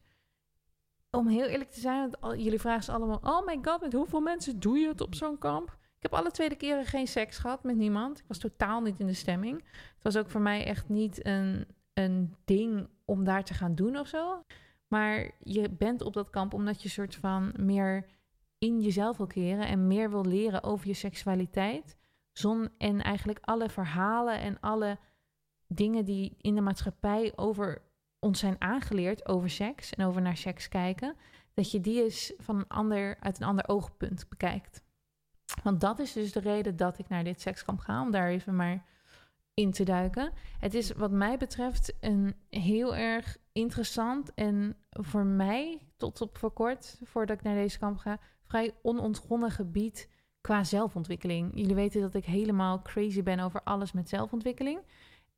Om 1.12 1.28
heel 1.28 1.46
eerlijk 1.46 1.72
te 1.72 1.80
zijn, 1.80 2.12
jullie 2.22 2.60
vragen 2.60 2.84
ze 2.84 2.92
allemaal, 2.92 3.20
oh 3.24 3.46
my 3.46 3.60
god, 3.62 3.82
met 3.82 3.94
hoeveel 3.94 4.22
mensen 4.22 4.60
doe 4.60 4.78
je 4.78 4.88
het 4.88 5.02
op 5.02 5.16
zo'n 5.16 5.38
kamp? 5.38 5.70
Ik 5.70 6.12
heb 6.12 6.14
alle 6.14 6.32
tweede 6.32 6.56
keren 6.56 6.86
geen 6.86 7.08
seks 7.08 7.38
gehad 7.38 7.64
met 7.64 7.76
niemand. 7.76 8.20
Ik 8.20 8.26
was 8.28 8.38
totaal 8.38 8.82
niet 8.82 9.00
in 9.00 9.08
de 9.08 9.14
stemming. 9.14 9.58
Het 9.72 10.04
was 10.04 10.18
ook 10.18 10.30
voor 10.30 10.42
mij 10.42 10.66
echt 10.66 10.90
niet 10.90 11.26
een, 11.26 11.66
een 11.94 12.36
ding 12.46 12.88
om 13.06 13.24
daar 13.24 13.44
te 13.44 13.54
gaan 13.54 13.76
doen 13.76 13.98
of 13.98 14.08
zo. 14.08 14.44
Maar 14.90 15.32
je 15.44 15.70
bent 15.70 16.02
op 16.02 16.14
dat 16.14 16.30
kamp 16.30 16.54
omdat 16.54 16.82
je 16.82 16.90
soort 16.90 17.16
van 17.16 17.54
meer 17.58 18.06
in 18.58 18.82
jezelf 18.82 19.18
wil 19.18 19.28
keren 19.28 19.68
en 19.68 19.88
meer 19.88 20.10
wil 20.10 20.26
leren 20.26 20.64
over 20.64 20.88
je 20.88 20.94
seksualiteit. 20.94 21.98
Zon 22.32 22.70
en 22.78 23.02
eigenlijk 23.02 23.40
alle 23.42 23.70
verhalen 23.70 24.40
en 24.40 24.60
alle 24.60 24.98
dingen 25.68 26.06
die 26.06 26.38
in 26.42 26.56
de 26.56 26.62
maatschappij 26.62 27.34
over 27.36 27.82
ons 28.20 28.40
zijn 28.40 28.56
aangeleerd 28.60 29.28
over 29.28 29.50
seks 29.50 29.94
en 29.94 30.06
over 30.06 30.22
naar 30.22 30.38
seks 30.38 30.68
kijken, 30.68 31.16
dat 31.54 31.72
je 31.72 31.82
die 31.82 32.04
eens 32.04 32.34
van 32.38 32.56
een 32.56 32.68
ander, 32.68 33.18
uit 33.20 33.40
een 33.40 33.48
ander 33.48 33.68
oogpunt 33.68 34.30
bekijkt. 34.30 34.84
Want 35.64 35.82
dat 35.82 36.00
is 36.00 36.14
dus 36.14 36.32
de 36.32 36.40
reden 36.40 36.76
dat 36.76 37.00
ik 37.00 37.10
naar 37.10 37.24
dit 37.24 37.42
sekskamp 37.42 37.80
ga, 37.80 38.02
om 38.02 38.12
daar 38.12 38.28
even 38.28 38.56
maar 38.56 38.86
in 39.54 39.72
te 39.72 39.84
duiken. 39.84 40.32
Het 40.60 40.74
is 40.74 40.92
wat 40.92 41.12
mij 41.12 41.38
betreft 41.38 41.94
een 42.00 42.36
heel 42.50 42.96
erg 42.96 43.38
interessant 43.60 44.34
en 44.34 44.76
voor 44.90 45.26
mij, 45.26 45.82
tot 45.98 46.22
op 46.22 46.38
voor 46.38 46.52
kort, 46.52 47.00
voordat 47.04 47.38
ik 47.38 47.44
naar 47.44 47.56
deze 47.56 47.80
kamp 47.80 47.98
ga, 47.98 48.20
vrij 48.44 48.74
onontgonnen 48.82 49.52
gebied 49.52 50.10
qua 50.42 50.64
zelfontwikkeling. 50.64 51.52
Jullie 51.54 51.76
weten 51.76 52.02
dat 52.02 52.14
ik 52.14 52.26
helemaal 52.26 52.82
crazy 52.82 53.24
ben 53.24 53.40
over 53.40 53.64
alles 53.64 53.92
met 53.92 54.10
zelfontwikkeling. 54.10 54.80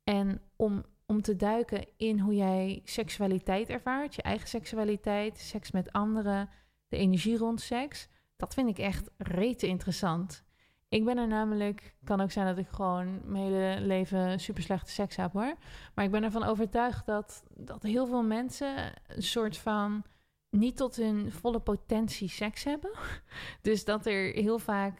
En 0.04 0.40
om, 0.56 0.84
om 1.06 1.22
te 1.22 1.36
duiken 1.36 1.86
in 1.96 2.18
hoe 2.18 2.34
jij 2.34 2.80
seksualiteit 2.84 3.68
ervaart, 3.68 4.14
je 4.14 4.22
eigen 4.22 4.48
seksualiteit, 4.48 5.38
seks 5.38 5.70
met 5.70 5.92
anderen, 5.92 6.48
de 6.88 6.96
energie 6.96 7.36
rond 7.36 7.60
seks, 7.60 8.08
dat 8.36 8.54
vind 8.54 8.68
ik 8.68 8.78
echt 8.78 9.10
rete 9.16 9.66
interessant. 9.66 10.44
Ik 10.92 11.04
ben 11.04 11.18
er 11.18 11.28
namelijk, 11.28 11.94
kan 12.04 12.20
ook 12.20 12.30
zijn 12.30 12.46
dat 12.46 12.58
ik 12.58 12.68
gewoon 12.68 13.20
mijn 13.24 13.44
hele 13.44 13.80
leven 13.80 14.40
super 14.40 14.62
slechte 14.62 14.90
seks 14.90 15.16
heb 15.16 15.32
hoor. 15.32 15.54
Maar 15.94 16.04
ik 16.04 16.10
ben 16.10 16.22
ervan 16.22 16.44
overtuigd 16.44 17.06
dat, 17.06 17.42
dat 17.56 17.82
heel 17.82 18.06
veel 18.06 18.22
mensen 18.22 18.92
een 19.06 19.22
soort 19.22 19.56
van 19.56 20.02
niet 20.50 20.76
tot 20.76 20.96
hun 20.96 21.32
volle 21.32 21.60
potentie 21.60 22.28
seks 22.28 22.64
hebben. 22.64 22.90
Dus 23.62 23.84
dat 23.84 24.06
er 24.06 24.32
heel 24.32 24.58
vaak, 24.58 24.98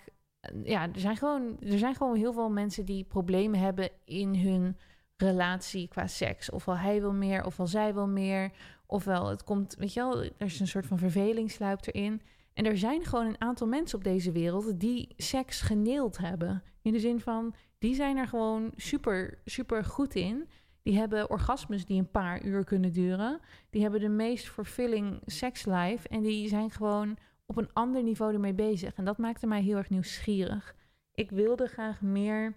ja, 0.65 0.83
er 0.83 1.01
zijn 1.01 1.17
gewoon, 1.17 1.57
er 1.61 1.79
zijn 1.79 1.95
gewoon 1.95 2.17
heel 2.17 2.33
veel 2.33 2.51
mensen 2.51 2.85
die 2.85 3.05
problemen 3.05 3.61
hebben 3.61 3.91
in 4.05 4.35
hun 4.35 4.77
relatie 5.17 5.89
qua 5.89 6.07
seks. 6.07 6.51
Ofwel 6.51 6.77
hij 6.77 7.01
wil 7.01 7.13
meer, 7.13 7.45
ofwel 7.45 7.67
zij 7.67 7.95
wil 7.95 8.09
meer. 8.09 8.51
Ofwel 8.87 9.29
het 9.29 9.45
komt, 9.45 9.75
weet 9.79 9.93
je 9.93 10.01
wel, 10.01 10.23
er 10.23 10.33
is 10.37 10.61
een 10.61 10.69
soort 10.69 10.87
van 10.87 10.99
verveling 10.99 11.51
sluipt 11.51 11.87
erin. 11.87 12.23
En 12.55 12.67
er 12.67 12.79
zijn 12.79 13.05
gewoon 13.05 13.27
een 13.27 13.41
aantal 13.41 13.67
mensen 13.67 13.99
op 13.99 14.05
deze 14.05 14.33
wereld 14.33 14.81
die 14.81 15.15
seks 15.17 15.61
geneeld 15.61 16.19
hebben. 16.19 16.63
In 16.83 16.93
de 16.93 16.99
zin 16.99 17.21
van, 17.21 17.55
die 17.79 17.95
zijn 17.95 18.17
er 18.17 18.29
gewoon 18.29 18.73
super, 18.77 19.39
super 19.45 19.85
goed 19.85 20.15
in. 20.15 20.49
Die 20.83 20.97
hebben 20.99 21.31
orgasmes 21.31 21.87
die 21.87 21.99
een 21.99 22.11
paar 22.11 22.45
uur 22.45 22.65
kunnen 22.65 22.93
duren. 22.93 23.41
Die 23.71 23.83
hebben 23.83 24.01
de 24.01 24.09
meest 24.09 24.49
fulfilling 24.49 25.21
sekslife. 25.27 26.09
En 26.09 26.23
die 26.23 26.49
zijn 26.49 26.71
gewoon 26.71 27.17
op 27.47 27.57
een 27.57 27.73
ander 27.73 28.03
niveau 28.03 28.33
ermee 28.35 28.55
bezig. 28.55 28.95
En 28.95 29.05
dat 29.05 29.19
maakte 29.19 29.47
mij 29.47 29.63
heel 29.63 29.77
erg 29.77 29.91
nieuwsgierig. 29.91 30.75
Ik 31.15 31.31
wilde 31.31 31.67
graag 31.67 32.01
meer. 32.01 32.57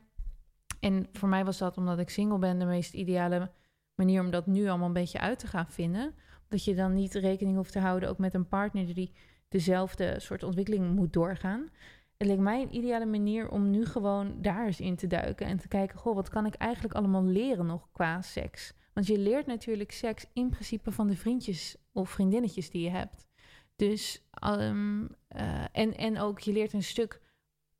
En 0.79 1.07
voor 1.11 1.29
mij 1.29 1.45
was 1.45 1.57
dat 1.57 1.77
omdat 1.77 1.99
ik 1.99 2.09
single 2.09 2.39
ben 2.39 2.59
de 2.59 2.65
meest 2.65 2.93
ideale 2.93 3.51
manier 3.95 4.21
om 4.21 4.31
dat 4.31 4.45
nu 4.45 4.67
allemaal 4.67 4.87
een 4.87 4.93
beetje 4.93 5.19
uit 5.19 5.39
te 5.39 5.47
gaan 5.47 5.69
vinden. 5.69 6.13
Dat 6.47 6.63
je 6.63 6.75
dan 6.75 6.93
niet 6.93 7.13
rekening 7.13 7.55
hoeft 7.55 7.71
te 7.71 7.79
houden 7.79 8.09
ook 8.09 8.17
met 8.17 8.33
een 8.33 8.47
partner 8.47 8.93
die 8.93 9.11
dezelfde 9.47 10.19
soort 10.19 10.43
ontwikkeling 10.43 10.95
moet 10.95 11.13
doorgaan. 11.13 11.69
Het 12.17 12.27
leek 12.27 12.39
mij 12.39 12.61
een 12.61 12.75
ideale 12.75 13.05
manier 13.05 13.49
om 13.49 13.69
nu 13.69 13.85
gewoon 13.85 14.41
daar 14.41 14.65
eens 14.65 14.79
in 14.79 14.95
te 14.95 15.07
duiken 15.07 15.47
en 15.47 15.57
te 15.57 15.67
kijken, 15.67 15.99
goh, 15.99 16.15
wat 16.15 16.29
kan 16.29 16.45
ik 16.45 16.55
eigenlijk 16.55 16.93
allemaal 16.93 17.23
leren 17.23 17.65
nog 17.65 17.91
qua 17.91 18.21
seks? 18.21 18.73
Want 18.93 19.07
je 19.07 19.19
leert 19.19 19.45
natuurlijk 19.45 19.91
seks 19.91 20.25
in 20.33 20.49
principe 20.49 20.91
van 20.91 21.07
de 21.07 21.15
vriendjes 21.15 21.75
of 21.91 22.09
vriendinnetjes 22.09 22.69
die 22.69 22.81
je 22.81 22.89
hebt. 22.89 23.27
Dus, 23.75 24.27
um, 24.45 25.09
en, 25.71 25.97
en 25.97 26.19
ook 26.19 26.39
je 26.39 26.51
leert 26.51 26.73
een 26.73 26.83
stuk 26.83 27.21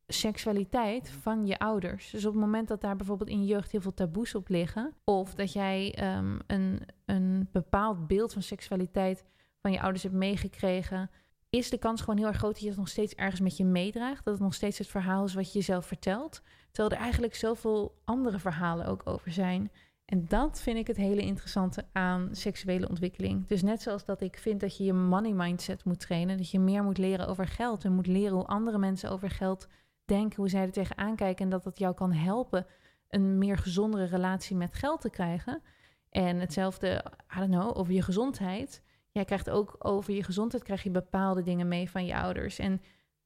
seksualiteit 0.06 1.10
van 1.10 1.46
je 1.46 1.58
ouders. 1.58 2.10
Dus 2.10 2.24
op 2.24 2.32
het 2.32 2.40
moment 2.40 2.68
dat 2.68 2.80
daar 2.80 2.96
bijvoorbeeld 2.96 3.30
in 3.30 3.40
je 3.40 3.46
jeugd 3.46 3.70
heel 3.70 3.80
veel 3.80 3.94
taboes 3.94 4.34
op 4.34 4.48
liggen, 4.48 4.94
of 5.04 5.34
dat 5.34 5.52
jij 5.52 5.98
um, 6.16 6.40
een, 6.46 6.80
een 7.04 7.48
bepaald 7.52 8.06
beeld 8.06 8.32
van 8.32 8.42
seksualiteit 8.42 9.24
van 9.60 9.72
je 9.72 9.80
ouders 9.80 10.02
hebt 10.02 10.14
meegekregen, 10.14 11.10
is 11.56 11.70
de 11.70 11.78
kans 11.78 12.00
gewoon 12.00 12.18
heel 12.18 12.26
erg 12.26 12.36
groot 12.36 12.52
dat 12.52 12.62
je 12.62 12.68
het 12.68 12.78
nog 12.78 12.88
steeds 12.88 13.14
ergens 13.14 13.40
met 13.40 13.56
je 13.56 13.64
meedraagt. 13.64 14.24
Dat 14.24 14.34
het 14.34 14.42
nog 14.42 14.54
steeds 14.54 14.78
het 14.78 14.86
verhaal 14.86 15.24
is 15.24 15.34
wat 15.34 15.52
je 15.52 15.58
jezelf 15.58 15.86
vertelt. 15.86 16.42
Terwijl 16.70 16.94
er 16.94 17.02
eigenlijk 17.02 17.34
zoveel 17.34 17.98
andere 18.04 18.38
verhalen 18.38 18.86
ook 18.86 19.02
over 19.04 19.32
zijn. 19.32 19.70
En 20.04 20.24
dat 20.28 20.60
vind 20.60 20.78
ik 20.78 20.86
het 20.86 20.96
hele 20.96 21.22
interessante 21.22 21.84
aan 21.92 22.28
seksuele 22.32 22.88
ontwikkeling. 22.88 23.46
Dus 23.46 23.62
net 23.62 23.82
zoals 23.82 24.04
dat 24.04 24.20
ik 24.20 24.38
vind 24.38 24.60
dat 24.60 24.76
je 24.76 24.84
je 24.84 24.92
money 24.92 25.32
mindset 25.32 25.84
moet 25.84 26.00
trainen, 26.00 26.36
dat 26.36 26.50
je 26.50 26.58
meer 26.58 26.82
moet 26.82 26.98
leren 26.98 27.28
over 27.28 27.46
geld 27.46 27.84
en 27.84 27.92
moet 27.92 28.06
leren 28.06 28.34
hoe 28.34 28.46
andere 28.46 28.78
mensen 28.78 29.10
over 29.10 29.30
geld 29.30 29.68
denken, 30.04 30.36
hoe 30.36 30.48
zij 30.48 30.62
er 30.62 30.72
tegenaan 30.72 31.16
kijken 31.16 31.44
en 31.44 31.50
dat 31.50 31.64
dat 31.64 31.78
jou 31.78 31.94
kan 31.94 32.12
helpen 32.12 32.66
een 33.08 33.38
meer 33.38 33.58
gezondere 33.58 34.04
relatie 34.04 34.56
met 34.56 34.74
geld 34.74 35.00
te 35.00 35.10
krijgen. 35.10 35.62
En 36.10 36.38
hetzelfde, 36.38 37.04
I 37.36 37.38
don't 37.38 37.50
know, 37.50 37.78
over 37.78 37.92
je 37.92 38.02
gezondheid 38.02 38.82
jij 39.16 39.24
krijgt 39.24 39.50
ook 39.50 39.76
over 39.78 40.14
je 40.14 40.22
gezondheid 40.22 40.62
krijg 40.62 40.82
je 40.82 40.90
bepaalde 40.90 41.42
dingen 41.42 41.68
mee 41.68 41.90
van 41.90 42.06
je 42.06 42.16
ouders. 42.16 42.58
En 42.58 42.82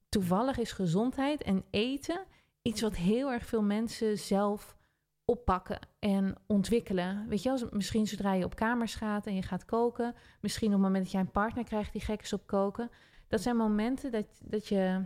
toevallig 0.08 0.58
is 0.58 0.72
gezondheid 0.72 1.42
en 1.42 1.64
eten 1.70 2.24
iets 2.62 2.80
wat 2.80 2.96
heel 2.96 3.32
erg 3.32 3.46
veel 3.46 3.62
mensen 3.62 4.18
zelf 4.18 4.76
oppakken 5.24 5.78
en 5.98 6.34
ontwikkelen. 6.46 7.28
Weet 7.28 7.42
je 7.42 7.48
wel, 7.48 7.68
misschien 7.70 8.06
zodra 8.06 8.32
je 8.32 8.44
op 8.44 8.54
kamers 8.54 8.94
gaat 8.94 9.26
en 9.26 9.34
je 9.34 9.42
gaat 9.42 9.64
koken, 9.64 10.14
misschien 10.40 10.66
op 10.66 10.72
het 10.72 10.82
moment 10.82 11.02
dat 11.02 11.12
jij 11.12 11.20
een 11.20 11.30
partner 11.30 11.64
krijgt 11.64 11.92
die 11.92 12.00
gek 12.00 12.22
is 12.22 12.32
op 12.32 12.46
koken. 12.46 12.90
Dat 13.28 13.40
zijn 13.40 13.56
momenten 13.56 14.12
dat, 14.12 14.26
dat 14.44 14.66
je 14.66 15.04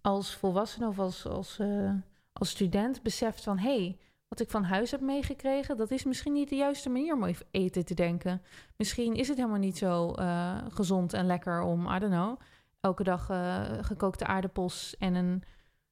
als 0.00 0.34
volwassene 0.34 0.86
of 0.86 0.98
als, 0.98 1.26
als, 1.26 1.58
uh, 1.58 1.94
als 2.32 2.50
student 2.50 3.02
beseft 3.02 3.42
van 3.42 3.58
hé, 3.58 3.76
hey, 3.76 3.98
wat 4.32 4.40
ik 4.40 4.50
van 4.50 4.64
huis 4.64 4.90
heb 4.90 5.00
meegekregen, 5.00 5.76
dat 5.76 5.90
is 5.90 6.04
misschien 6.04 6.32
niet 6.32 6.48
de 6.48 6.56
juiste 6.56 6.90
manier 6.90 7.14
om 7.14 7.24
even 7.24 7.46
eten 7.50 7.84
te 7.84 7.94
denken. 7.94 8.42
Misschien 8.76 9.14
is 9.14 9.28
het 9.28 9.36
helemaal 9.36 9.58
niet 9.58 9.78
zo 9.78 10.14
uh, 10.18 10.58
gezond 10.68 11.12
en 11.12 11.26
lekker 11.26 11.60
om, 11.60 11.86
I 11.86 11.98
don't 11.98 12.12
know, 12.12 12.40
elke 12.80 13.02
dag 13.02 13.30
uh, 13.30 13.62
gekookte 13.80 14.26
aardappels 14.26 14.96
en 14.98 15.14
een, 15.14 15.42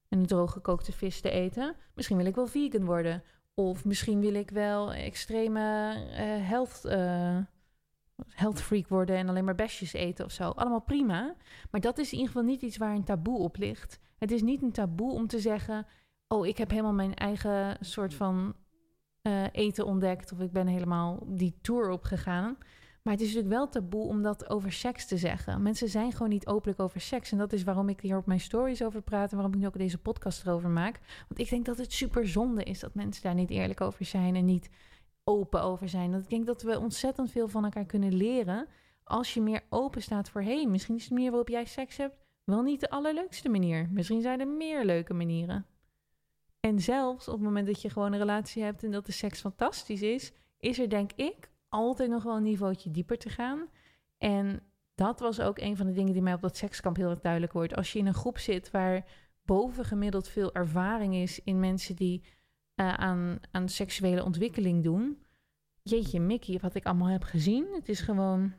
een 0.08 0.26
droog 0.26 0.52
gekookte 0.52 0.92
vis 0.92 1.20
te 1.20 1.30
eten. 1.30 1.76
Misschien 1.94 2.16
wil 2.16 2.26
ik 2.26 2.34
wel 2.34 2.46
vegan 2.46 2.84
worden. 2.84 3.22
Of 3.54 3.84
misschien 3.84 4.20
wil 4.20 4.34
ik 4.34 4.50
wel 4.50 4.92
extreme 4.92 5.94
uh, 6.10 6.48
health, 6.48 6.82
health 8.28 8.60
freak 8.60 8.88
worden 8.88 9.16
en 9.16 9.28
alleen 9.28 9.44
maar 9.44 9.54
besjes 9.54 9.92
eten 9.92 10.24
of 10.24 10.32
zo. 10.32 10.50
Allemaal 10.50 10.82
prima. 10.82 11.34
Maar 11.70 11.80
dat 11.80 11.98
is 11.98 12.12
in 12.12 12.18
ieder 12.18 12.32
geval 12.32 12.48
niet 12.48 12.62
iets 12.62 12.76
waar 12.76 12.94
een 12.94 13.04
taboe 13.04 13.38
op 13.38 13.56
ligt. 13.56 13.98
Het 14.18 14.30
is 14.30 14.42
niet 14.42 14.62
een 14.62 14.72
taboe 14.72 15.12
om 15.12 15.26
te 15.26 15.40
zeggen 15.40 15.86
oh, 16.34 16.46
ik 16.46 16.58
heb 16.58 16.70
helemaal 16.70 16.92
mijn 16.92 17.14
eigen 17.14 17.76
soort 17.80 18.14
van 18.14 18.54
uh, 19.22 19.44
eten 19.52 19.86
ontdekt. 19.86 20.32
Of 20.32 20.40
ik 20.40 20.52
ben 20.52 20.66
helemaal 20.66 21.22
die 21.26 21.58
tour 21.60 21.90
opgegaan. 21.90 22.58
Maar 23.02 23.12
het 23.12 23.22
is 23.22 23.28
natuurlijk 23.28 23.54
wel 23.54 23.68
taboe 23.68 24.06
om 24.06 24.22
dat 24.22 24.50
over 24.50 24.72
seks 24.72 25.06
te 25.06 25.16
zeggen. 25.16 25.62
Mensen 25.62 25.88
zijn 25.88 26.12
gewoon 26.12 26.28
niet 26.28 26.46
openlijk 26.46 26.80
over 26.80 27.00
seks. 27.00 27.32
En 27.32 27.38
dat 27.38 27.52
is 27.52 27.64
waarom 27.64 27.88
ik 27.88 28.00
hier 28.00 28.16
op 28.16 28.26
mijn 28.26 28.40
stories 28.40 28.82
over 28.82 29.02
praat. 29.02 29.30
En 29.30 29.36
waarom 29.36 29.54
ik 29.54 29.60
nu 29.60 29.66
ook 29.66 29.78
deze 29.78 29.98
podcast 29.98 30.42
erover 30.42 30.70
maak. 30.70 31.00
Want 31.28 31.40
ik 31.40 31.50
denk 31.50 31.66
dat 31.66 31.78
het 31.78 31.92
super 31.92 32.28
zonde 32.28 32.62
is 32.62 32.80
dat 32.80 32.94
mensen 32.94 33.22
daar 33.22 33.34
niet 33.34 33.50
eerlijk 33.50 33.80
over 33.80 34.04
zijn. 34.04 34.36
En 34.36 34.44
niet 34.44 34.70
open 35.24 35.62
over 35.62 35.88
zijn. 35.88 36.12
Dat 36.12 36.22
ik 36.22 36.30
denk 36.30 36.46
dat 36.46 36.62
we 36.62 36.78
ontzettend 36.78 37.30
veel 37.30 37.48
van 37.48 37.64
elkaar 37.64 37.86
kunnen 37.86 38.14
leren. 38.14 38.66
Als 39.04 39.34
je 39.34 39.40
meer 39.40 39.62
open 39.68 40.02
staat 40.02 40.30
voor... 40.30 40.42
hé, 40.42 40.54
hey, 40.54 40.66
misschien 40.66 40.96
is 40.96 41.08
de 41.08 41.14
manier 41.14 41.30
waarop 41.30 41.48
jij 41.48 41.64
seks 41.64 41.96
hebt... 41.96 42.16
wel 42.44 42.62
niet 42.62 42.80
de 42.80 42.90
allerleukste 42.90 43.48
manier. 43.48 43.88
Misschien 43.92 44.22
zijn 44.22 44.40
er 44.40 44.48
meer 44.48 44.84
leuke 44.84 45.14
manieren. 45.14 45.66
En 46.60 46.80
zelfs 46.80 47.28
op 47.28 47.34
het 47.34 47.42
moment 47.42 47.66
dat 47.66 47.82
je 47.82 47.90
gewoon 47.90 48.12
een 48.12 48.18
relatie 48.18 48.62
hebt 48.62 48.84
en 48.84 48.90
dat 48.90 49.06
de 49.06 49.12
seks 49.12 49.40
fantastisch 49.40 50.02
is, 50.02 50.32
is 50.58 50.78
er 50.78 50.88
denk 50.88 51.12
ik 51.12 51.50
altijd 51.68 52.10
nog 52.10 52.22
wel 52.22 52.36
een 52.36 52.42
niveautje 52.42 52.90
dieper 52.90 53.18
te 53.18 53.28
gaan. 53.28 53.68
En 54.18 54.62
dat 54.94 55.20
was 55.20 55.40
ook 55.40 55.58
een 55.58 55.76
van 55.76 55.86
de 55.86 55.92
dingen 55.92 56.12
die 56.12 56.22
mij 56.22 56.34
op 56.34 56.40
dat 56.40 56.56
sekskamp 56.56 56.96
heel 56.96 57.10
erg 57.10 57.20
duidelijk 57.20 57.52
wordt. 57.52 57.76
Als 57.76 57.92
je 57.92 57.98
in 57.98 58.06
een 58.06 58.14
groep 58.14 58.38
zit 58.38 58.70
waar 58.70 59.06
bovengemiddeld 59.42 60.28
veel 60.28 60.54
ervaring 60.54 61.14
is 61.14 61.42
in 61.42 61.60
mensen 61.60 61.96
die 61.96 62.22
uh, 62.76 62.94
aan, 62.94 63.38
aan 63.50 63.68
seksuele 63.68 64.24
ontwikkeling 64.24 64.82
doen. 64.82 65.22
Jeetje, 65.82 66.20
Mickey, 66.20 66.58
wat 66.60 66.74
ik 66.74 66.86
allemaal 66.86 67.08
heb 67.08 67.22
gezien. 67.22 67.66
Het 67.72 67.88
is 67.88 68.00
gewoon 68.00 68.54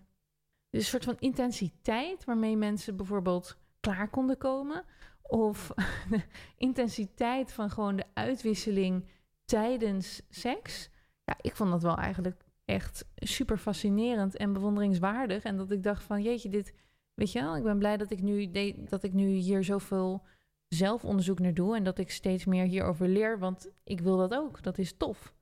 een 0.69 0.83
soort 0.83 1.03
van 1.03 1.17
intensiteit 1.19 2.25
waarmee 2.25 2.57
mensen 2.57 2.95
bijvoorbeeld 2.95 3.57
klaar 3.79 4.09
konden 4.09 4.37
komen. 4.37 4.83
Of 5.31 5.71
de 6.09 6.21
intensiteit 6.67 7.51
van 7.51 7.69
gewoon 7.69 7.95
de 7.95 8.05
uitwisseling 8.13 9.05
tijdens 9.45 10.21
seks. 10.29 10.89
Ja, 11.25 11.35
ik 11.41 11.55
vond 11.55 11.71
dat 11.71 11.81
wel 11.81 11.97
eigenlijk 11.97 12.45
echt 12.65 13.05
super 13.15 13.57
fascinerend 13.57 14.35
en 14.35 14.53
bewonderingswaardig. 14.53 15.43
En 15.43 15.57
dat 15.57 15.71
ik 15.71 15.83
dacht 15.83 16.03
van 16.03 16.21
jeetje, 16.21 16.49
dit, 16.49 16.73
weet 17.13 17.31
je 17.31 17.41
wel, 17.41 17.57
ik 17.57 17.63
ben 17.63 17.77
blij 17.77 17.97
dat 17.97 18.11
ik 18.11 18.21
nu, 18.21 18.51
dat 18.89 19.03
ik 19.03 19.13
nu 19.13 19.27
hier 19.27 19.63
zoveel 19.63 20.23
zelfonderzoek 20.67 21.39
naar 21.39 21.53
doe. 21.53 21.75
En 21.75 21.83
dat 21.83 21.97
ik 21.97 22.11
steeds 22.11 22.45
meer 22.45 22.65
hierover 22.65 23.07
leer, 23.07 23.39
want 23.39 23.69
ik 23.83 24.01
wil 24.01 24.17
dat 24.17 24.33
ook. 24.33 24.63
Dat 24.63 24.77
is 24.77 24.97
tof. 24.97 25.33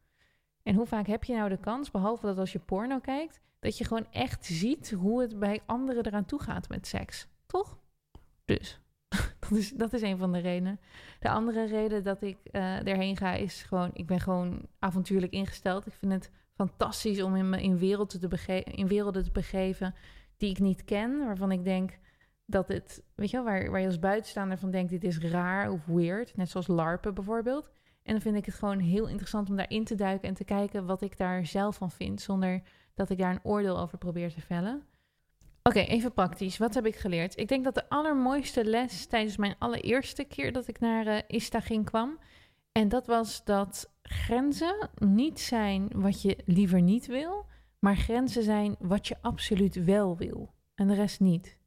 En 0.63 0.75
hoe 0.75 0.85
vaak 0.85 1.07
heb 1.07 1.23
je 1.23 1.35
nou 1.35 1.49
de 1.49 1.59
kans, 1.59 1.91
behalve 1.91 2.25
dat 2.25 2.37
als 2.37 2.51
je 2.51 2.59
porno 2.59 2.99
kijkt, 2.99 3.39
dat 3.59 3.77
je 3.77 3.85
gewoon 3.85 4.07
echt 4.11 4.45
ziet 4.45 4.91
hoe 4.91 5.21
het 5.21 5.39
bij 5.39 5.61
anderen 5.65 6.05
eraan 6.05 6.25
toe 6.25 6.41
gaat 6.41 6.69
met 6.69 6.87
seks? 6.87 7.27
Toch? 7.45 7.77
Dus 8.45 8.79
is, 9.51 9.71
dat 9.83 9.93
is 9.93 10.01
een 10.01 10.17
van 10.17 10.31
de 10.31 10.39
redenen. 10.39 10.79
De 11.19 11.29
andere 11.29 11.65
reden 11.65 12.03
dat 12.03 12.21
ik 12.21 12.37
uh, 12.51 12.87
erheen 12.87 13.17
ga 13.17 13.33
is 13.33 13.63
gewoon... 13.63 13.89
ik 13.93 14.07
ben 14.07 14.19
gewoon 14.19 14.61
avontuurlijk 14.79 15.31
ingesteld. 15.31 15.87
Ik 15.87 15.93
vind 15.93 16.11
het 16.11 16.31
fantastisch 16.53 17.21
om 17.21 17.35
in, 17.35 17.49
me 17.49 17.61
in, 17.61 17.77
werelden 17.77 18.19
te 18.19 18.63
in 18.63 18.87
werelden 18.87 19.23
te 19.23 19.31
begeven 19.31 19.95
die 20.37 20.49
ik 20.49 20.59
niet 20.59 20.83
ken. 20.83 21.25
Waarvan 21.25 21.51
ik 21.51 21.63
denk, 21.63 21.99
dat 22.49 22.67
het, 22.67 23.03
weet 23.15 23.29
je 23.29 23.37
wel, 23.37 23.45
waar, 23.45 23.71
waar 23.71 23.79
je 23.79 23.85
als 23.85 23.99
buitenstaander 23.99 24.57
van 24.57 24.71
denkt, 24.71 24.91
dit 24.91 25.03
is 25.03 25.17
raar 25.17 25.71
of 25.71 25.85
weird. 25.85 26.35
Net 26.37 26.49
zoals 26.49 26.67
LARPen 26.67 27.13
bijvoorbeeld. 27.13 27.69
En 28.03 28.11
dan 28.11 28.21
vind 28.21 28.35
ik 28.35 28.45
het 28.45 28.55
gewoon 28.55 28.79
heel 28.79 29.07
interessant 29.07 29.49
om 29.49 29.55
daarin 29.55 29.83
te 29.83 29.95
duiken 29.95 30.27
en 30.27 30.33
te 30.33 30.43
kijken 30.43 30.85
wat 30.85 31.01
ik 31.01 31.17
daar 31.17 31.45
zelf 31.45 31.75
van 31.75 31.91
vind, 31.91 32.21
zonder 32.21 32.61
dat 32.93 33.09
ik 33.09 33.17
daar 33.17 33.31
een 33.31 33.43
oordeel 33.43 33.79
over 33.79 33.97
probeer 33.97 34.33
te 34.33 34.41
vellen. 34.41 34.83
Oké, 35.63 35.79
even 35.79 36.13
praktisch. 36.13 36.57
Wat 36.57 36.73
heb 36.73 36.85
ik 36.85 36.95
geleerd? 36.95 37.37
Ik 37.37 37.47
denk 37.47 37.63
dat 37.63 37.75
de 37.75 37.89
allermooiste 37.89 38.65
les 38.65 39.05
tijdens 39.05 39.37
mijn 39.37 39.55
allereerste 39.59 40.23
keer 40.23 40.51
dat 40.51 40.67
ik 40.67 40.79
naar 40.79 41.07
uh, 41.07 41.17
ISTA 41.27 41.59
ging 41.59 41.85
kwam. 41.85 42.17
En 42.71 42.89
dat 42.89 43.07
was 43.07 43.43
dat 43.43 43.91
grenzen 44.01 44.89
niet 44.97 45.39
zijn 45.39 45.89
wat 45.95 46.21
je 46.21 46.37
liever 46.45 46.81
niet 46.81 47.05
wil, 47.05 47.45
maar 47.79 47.95
grenzen 47.95 48.43
zijn 48.43 48.75
wat 48.79 49.07
je 49.07 49.15
absoluut 49.21 49.83
wel 49.83 50.17
wil. 50.17 50.53
En 50.75 50.87
de 50.87 50.93
rest 50.93 51.19
niet. 51.19 51.57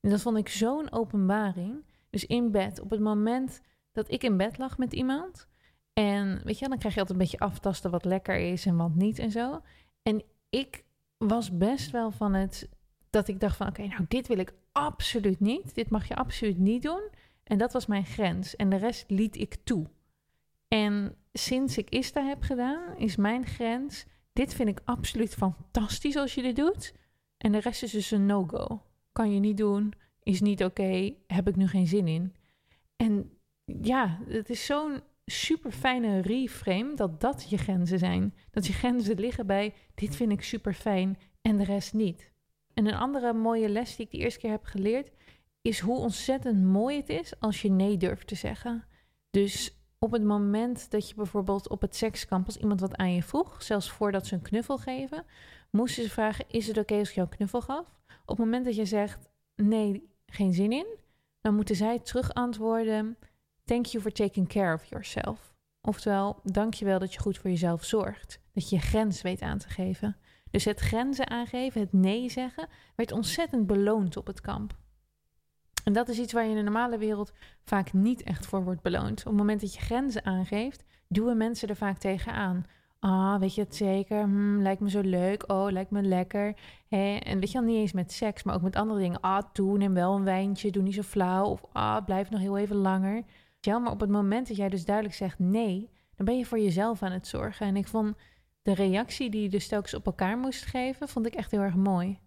En 0.00 0.10
dat 0.10 0.20
vond 0.20 0.36
ik 0.36 0.48
zo'n 0.48 0.92
openbaring. 0.92 1.84
Dus 2.10 2.26
in 2.26 2.50
bed, 2.50 2.80
op 2.80 2.90
het 2.90 3.00
moment 3.00 3.60
dat 3.92 4.10
ik 4.10 4.22
in 4.22 4.36
bed 4.36 4.58
lag 4.58 4.78
met 4.78 4.92
iemand. 4.92 5.46
En 5.92 6.40
weet 6.44 6.58
je, 6.58 6.68
dan 6.68 6.78
krijg 6.78 6.94
je 6.94 7.00
altijd 7.00 7.18
een 7.18 7.24
beetje 7.24 7.44
aftasten 7.44 7.90
wat 7.90 8.04
lekker 8.04 8.36
is 8.36 8.66
en 8.66 8.76
wat 8.76 8.94
niet 8.94 9.18
en 9.18 9.30
zo. 9.30 9.62
En 10.02 10.22
ik 10.48 10.84
was 11.18 11.56
best 11.56 11.90
wel 11.90 12.10
van 12.10 12.34
het 12.34 12.68
dat 13.12 13.28
ik 13.28 13.40
dacht 13.40 13.56
van 13.56 13.66
oké, 13.68 13.86
nou 13.86 14.04
dit 14.08 14.28
wil 14.28 14.38
ik 14.38 14.52
absoluut 14.72 15.40
niet. 15.40 15.74
Dit 15.74 15.90
mag 15.90 16.08
je 16.08 16.14
absoluut 16.14 16.58
niet 16.58 16.82
doen. 16.82 17.08
En 17.44 17.58
dat 17.58 17.72
was 17.72 17.86
mijn 17.86 18.04
grens. 18.04 18.56
En 18.56 18.68
de 18.68 18.76
rest 18.76 19.04
liet 19.10 19.36
ik 19.36 19.56
toe. 19.64 19.86
En 20.68 21.16
sinds 21.32 21.78
ik 21.78 21.90
ISTA 21.90 22.24
heb 22.24 22.42
gedaan, 22.42 22.96
is 22.96 23.16
mijn 23.16 23.46
grens. 23.46 24.06
Dit 24.32 24.54
vind 24.54 24.68
ik 24.68 24.80
absoluut 24.84 25.34
fantastisch 25.34 26.16
als 26.16 26.34
je 26.34 26.42
dit 26.42 26.56
doet. 26.56 26.94
En 27.36 27.52
de 27.52 27.58
rest 27.58 27.82
is 27.82 27.90
dus 27.90 28.10
een 28.10 28.26
no-go. 28.26 28.82
Kan 29.12 29.34
je 29.34 29.40
niet 29.40 29.56
doen, 29.56 29.92
is 30.22 30.40
niet 30.40 30.64
oké, 30.64 31.14
heb 31.26 31.48
ik 31.48 31.56
nu 31.56 31.68
geen 31.68 31.86
zin 31.86 32.08
in. 32.08 32.34
En 32.96 33.38
ja, 33.64 34.18
het 34.26 34.50
is 34.50 34.66
zo'n 34.66 35.00
super 35.24 35.72
fijne 35.72 36.20
reframe 36.20 36.94
dat 36.94 37.20
dat 37.20 37.46
je 37.48 37.56
grenzen 37.56 37.98
zijn. 37.98 38.34
Dat 38.50 38.66
je 38.66 38.72
grenzen 38.72 39.20
liggen 39.20 39.46
bij 39.46 39.74
dit 39.94 40.16
vind 40.16 40.32
ik 40.32 40.42
super 40.42 40.74
fijn 40.74 41.18
en 41.42 41.56
de 41.56 41.64
rest 41.64 41.92
niet. 41.92 42.32
En 42.74 42.86
een 42.86 42.94
andere 42.94 43.32
mooie 43.32 43.68
les 43.68 43.96
die 43.96 44.04
ik 44.06 44.12
de 44.12 44.18
eerste 44.18 44.40
keer 44.40 44.50
heb 44.50 44.64
geleerd 44.64 45.10
is 45.62 45.80
hoe 45.80 45.98
ontzettend 45.98 46.64
mooi 46.64 46.96
het 46.96 47.08
is 47.08 47.40
als 47.40 47.62
je 47.62 47.70
nee 47.70 47.96
durft 47.96 48.26
te 48.26 48.34
zeggen. 48.34 48.84
Dus 49.30 49.76
op 49.98 50.12
het 50.12 50.24
moment 50.24 50.90
dat 50.90 51.08
je 51.08 51.14
bijvoorbeeld 51.14 51.68
op 51.68 51.80
het 51.80 51.96
sekskamp 51.96 52.46
als 52.46 52.56
iemand 52.56 52.80
wat 52.80 52.96
aan 52.96 53.14
je 53.14 53.22
vroeg, 53.22 53.62
zelfs 53.62 53.90
voordat 53.90 54.26
ze 54.26 54.34
een 54.34 54.42
knuffel 54.42 54.78
geven, 54.78 55.24
moesten 55.70 56.02
ze 56.02 56.10
vragen: 56.10 56.44
Is 56.48 56.66
het 56.66 56.78
oké 56.78 56.94
als 56.94 57.08
ik 57.08 57.14
jou 57.14 57.28
een 57.30 57.36
knuffel 57.36 57.60
gaf? 57.60 57.86
Op 58.06 58.28
het 58.28 58.38
moment 58.38 58.64
dat 58.64 58.76
je 58.76 58.84
zegt: 58.84 59.30
Nee, 59.56 60.08
geen 60.26 60.52
zin 60.52 60.72
in, 60.72 60.86
dan 61.40 61.54
moeten 61.54 61.76
zij 61.76 61.98
terug 61.98 62.34
antwoorden: 62.34 63.18
Thank 63.64 63.86
you 63.86 64.02
for 64.02 64.12
taking 64.12 64.48
care 64.48 64.74
of 64.74 64.84
yourself. 64.84 65.54
Oftewel, 65.80 66.40
dank 66.44 66.74
je 66.74 66.84
wel 66.84 66.98
dat 66.98 67.12
je 67.12 67.20
goed 67.20 67.38
voor 67.38 67.50
jezelf 67.50 67.84
zorgt. 67.84 68.40
Dat 68.52 68.68
je 68.68 68.76
je 68.76 68.82
grens 68.82 69.22
weet 69.22 69.40
aan 69.40 69.58
te 69.58 69.68
geven. 69.68 70.16
Dus 70.52 70.64
het 70.64 70.80
grenzen 70.80 71.30
aangeven, 71.30 71.80
het 71.80 71.92
nee 71.92 72.28
zeggen, 72.28 72.68
werd 72.96 73.12
ontzettend 73.12 73.66
beloond 73.66 74.16
op 74.16 74.26
het 74.26 74.40
kamp. 74.40 74.76
En 75.84 75.92
dat 75.92 76.08
is 76.08 76.18
iets 76.18 76.32
waar 76.32 76.44
je 76.44 76.50
in 76.50 76.56
de 76.56 76.62
normale 76.62 76.98
wereld 76.98 77.32
vaak 77.64 77.92
niet 77.92 78.22
echt 78.22 78.46
voor 78.46 78.64
wordt 78.64 78.82
beloond. 78.82 79.18
Op 79.18 79.24
het 79.24 79.36
moment 79.36 79.60
dat 79.60 79.74
je 79.74 79.80
grenzen 79.80 80.24
aangeeft, 80.24 80.84
duwen 81.08 81.36
mensen 81.36 81.68
er 81.68 81.76
vaak 81.76 81.98
tegenaan. 81.98 82.64
Ah, 82.98 83.38
weet 83.38 83.54
je 83.54 83.60
het 83.60 83.76
zeker? 83.76 84.22
Hm, 84.22 84.58
lijkt 84.58 84.80
me 84.80 84.90
zo 84.90 85.00
leuk. 85.00 85.50
Oh, 85.50 85.70
lijkt 85.70 85.90
me 85.90 86.02
lekker. 86.02 86.56
En 86.88 87.40
weet 87.40 87.50
je 87.50 87.58
al, 87.58 87.64
niet 87.64 87.76
eens 87.76 87.92
met 87.92 88.12
seks, 88.12 88.42
maar 88.42 88.54
ook 88.54 88.62
met 88.62 88.76
andere 88.76 89.00
dingen. 89.00 89.20
Ah, 89.20 89.42
toe, 89.52 89.78
neem 89.78 89.94
wel 89.94 90.14
een 90.14 90.24
wijntje, 90.24 90.70
doe 90.70 90.82
niet 90.82 90.94
zo 90.94 91.02
flauw. 91.02 91.44
Of 91.44 91.64
ah, 91.72 92.04
blijf 92.04 92.30
nog 92.30 92.40
heel 92.40 92.58
even 92.58 92.76
langer. 92.76 93.22
Ja, 93.60 93.78
maar 93.78 93.92
op 93.92 94.00
het 94.00 94.10
moment 94.10 94.48
dat 94.48 94.56
jij 94.56 94.68
dus 94.68 94.84
duidelijk 94.84 95.16
zegt 95.16 95.38
nee, 95.38 95.90
dan 96.16 96.26
ben 96.26 96.38
je 96.38 96.46
voor 96.46 96.58
jezelf 96.58 97.02
aan 97.02 97.12
het 97.12 97.26
zorgen. 97.26 97.66
En 97.66 97.76
ik 97.76 97.88
vond 97.88 98.16
de 98.62 98.74
reactie 98.74 99.30
die 99.30 99.42
je 99.42 99.48
dus 99.48 99.68
telkens 99.68 99.94
op 99.94 100.06
elkaar 100.06 100.38
moest 100.38 100.64
geven, 100.64 101.08
vond 101.08 101.26
ik 101.26 101.34
echt 101.34 101.50
heel 101.50 101.60
erg 101.60 101.74
mooi. 101.74 102.18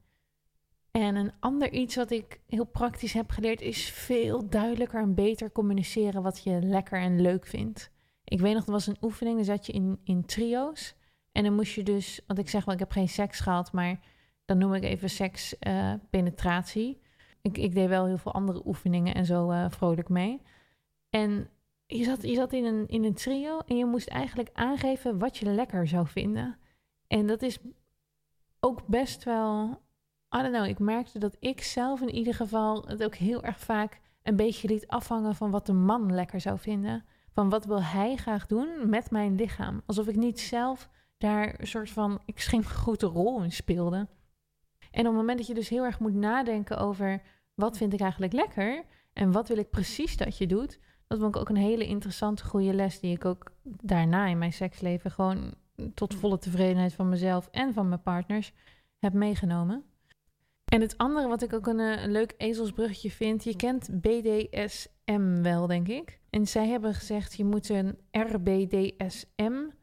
En 0.91 1.15
een 1.15 1.33
ander 1.39 1.71
iets 1.71 1.95
wat 1.95 2.11
ik 2.11 2.39
heel 2.47 2.65
praktisch 2.65 3.13
heb 3.13 3.29
geleerd 3.29 3.61
is 3.61 3.89
veel 3.89 4.49
duidelijker 4.49 5.01
en 5.01 5.13
beter 5.13 5.51
communiceren 5.51 6.21
wat 6.21 6.43
je 6.43 6.59
lekker 6.61 6.99
en 6.99 7.21
leuk 7.21 7.45
vindt. 7.45 7.91
Ik 8.23 8.39
weet 8.39 8.53
nog, 8.53 8.65
er 8.65 8.71
was 8.71 8.87
een 8.87 8.97
oefening, 9.01 9.35
dan 9.35 9.45
zat 9.45 9.65
je 9.65 9.73
in, 9.73 9.99
in 10.03 10.25
trio's. 10.25 10.95
En 11.31 11.43
dan 11.43 11.53
moest 11.53 11.73
je 11.73 11.83
dus, 11.83 12.21
want 12.27 12.39
ik 12.39 12.49
zeg 12.49 12.65
wel, 12.65 12.73
ik 12.73 12.79
heb 12.79 12.91
geen 12.91 13.09
seks 13.09 13.39
gehad, 13.39 13.71
maar 13.71 13.99
dan 14.45 14.57
noem 14.57 14.73
ik 14.73 14.83
even 14.83 15.09
seks 15.09 15.55
uh, 15.59 15.93
penetratie. 16.09 17.01
Ik, 17.41 17.57
ik 17.57 17.73
deed 17.73 17.87
wel 17.87 18.05
heel 18.05 18.17
veel 18.17 18.33
andere 18.33 18.61
oefeningen 18.65 19.15
en 19.15 19.25
zo 19.25 19.51
uh, 19.51 19.65
vrolijk 19.69 20.09
mee. 20.09 20.41
En 21.09 21.49
je 21.85 22.03
zat, 22.03 22.21
je 22.21 22.35
zat 22.35 22.53
in, 22.53 22.65
een, 22.65 22.87
in 22.87 23.03
een 23.03 23.13
trio 23.13 23.59
en 23.59 23.77
je 23.77 23.85
moest 23.85 24.07
eigenlijk 24.07 24.49
aangeven 24.53 25.19
wat 25.19 25.37
je 25.37 25.45
lekker 25.45 25.87
zou 25.87 26.07
vinden. 26.07 26.57
En 27.07 27.27
dat 27.27 27.41
is 27.41 27.57
ook 28.59 28.87
best 28.87 29.23
wel. 29.23 29.83
I 30.35 30.41
don't 30.41 30.53
know, 30.53 30.65
ik 30.65 30.79
merkte 30.79 31.19
dat 31.19 31.37
ik 31.39 31.61
zelf 31.61 32.01
in 32.01 32.15
ieder 32.15 32.33
geval 32.33 32.87
het 32.87 33.03
ook 33.03 33.15
heel 33.15 33.43
erg 33.43 33.59
vaak 33.59 33.99
een 34.23 34.35
beetje 34.35 34.67
liet 34.67 34.87
afhangen 34.87 35.35
van 35.35 35.51
wat 35.51 35.65
de 35.65 35.73
man 35.73 36.13
lekker 36.13 36.41
zou 36.41 36.59
vinden. 36.59 37.05
Van 37.31 37.49
wat 37.49 37.65
wil 37.65 37.83
hij 37.83 38.15
graag 38.15 38.47
doen 38.47 38.89
met 38.89 39.11
mijn 39.11 39.35
lichaam. 39.35 39.81
Alsof 39.85 40.07
ik 40.07 40.15
niet 40.15 40.39
zelf 40.39 40.89
daar 41.17 41.59
een 41.59 41.67
soort 41.67 41.89
van 41.89 42.21
extreem 42.25 42.63
grote 42.81 43.05
rol 43.05 43.43
in 43.43 43.51
speelde. 43.51 44.07
En 44.91 45.01
op 45.01 45.05
het 45.05 45.15
moment 45.15 45.37
dat 45.37 45.47
je 45.47 45.53
dus 45.53 45.69
heel 45.69 45.83
erg 45.83 45.99
moet 45.99 46.13
nadenken 46.13 46.77
over 46.77 47.21
wat 47.53 47.77
vind 47.77 47.93
ik 47.93 47.99
eigenlijk 47.99 48.33
lekker 48.33 48.83
en 49.13 49.31
wat 49.31 49.47
wil 49.47 49.57
ik 49.57 49.69
precies 49.69 50.17
dat 50.17 50.37
je 50.37 50.47
doet, 50.47 50.79
dat 51.07 51.19
vond 51.19 51.35
ik 51.35 51.41
ook 51.41 51.49
een 51.49 51.55
hele 51.55 51.85
interessante, 51.85 52.43
goede 52.43 52.73
les 52.73 52.99
die 52.99 53.11
ik 53.11 53.25
ook 53.25 53.51
daarna 53.63 54.25
in 54.25 54.37
mijn 54.37 54.53
seksleven 54.53 55.11
gewoon 55.11 55.53
tot 55.93 56.15
volle 56.15 56.37
tevredenheid 56.37 56.93
van 56.93 57.09
mezelf 57.09 57.47
en 57.51 57.73
van 57.73 57.89
mijn 57.89 58.01
partners 58.01 58.53
heb 58.99 59.13
meegenomen. 59.13 59.83
En 60.65 60.81
het 60.81 60.97
andere 60.97 61.27
wat 61.27 61.41
ik 61.41 61.53
ook 61.53 61.67
een, 61.67 61.79
eh, 61.79 62.03
een 62.03 62.11
leuk 62.11 62.33
ezelsbruggetje 62.37 63.11
vind, 63.11 63.43
je 63.43 63.55
kent 63.55 64.01
BDSM 64.01 65.41
wel, 65.41 65.67
denk 65.67 65.87
ik. 65.87 66.19
En 66.29 66.47
zij 66.47 66.67
hebben 66.67 66.93
gezegd, 66.93 67.33
je 67.33 67.45
moet 67.45 67.69
een 67.69 67.97
RBDSM-test 68.11 69.75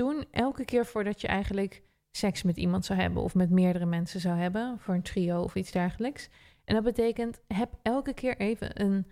uh, 0.00 0.06
doen, 0.06 0.24
elke 0.30 0.64
keer 0.64 0.86
voordat 0.86 1.20
je 1.20 1.26
eigenlijk 1.26 1.82
seks 2.10 2.42
met 2.42 2.56
iemand 2.56 2.84
zou 2.84 3.00
hebben 3.00 3.22
of 3.22 3.34
met 3.34 3.50
meerdere 3.50 3.86
mensen 3.86 4.20
zou 4.20 4.38
hebben, 4.38 4.78
voor 4.78 4.94
een 4.94 5.02
trio 5.02 5.42
of 5.42 5.54
iets 5.54 5.70
dergelijks. 5.70 6.28
En 6.64 6.74
dat 6.74 6.84
betekent, 6.84 7.40
heb 7.46 7.78
elke 7.82 8.14
keer 8.14 8.36
even 8.36 8.82
een 8.82 9.06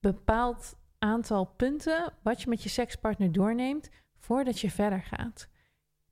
bepaald 0.00 0.76
aantal 0.98 1.44
punten 1.44 2.12
wat 2.22 2.42
je 2.42 2.48
met 2.48 2.62
je 2.62 2.68
sekspartner 2.68 3.32
doorneemt 3.32 3.90
voordat 4.18 4.60
je 4.60 4.70
verder 4.70 5.02
gaat. 5.02 5.48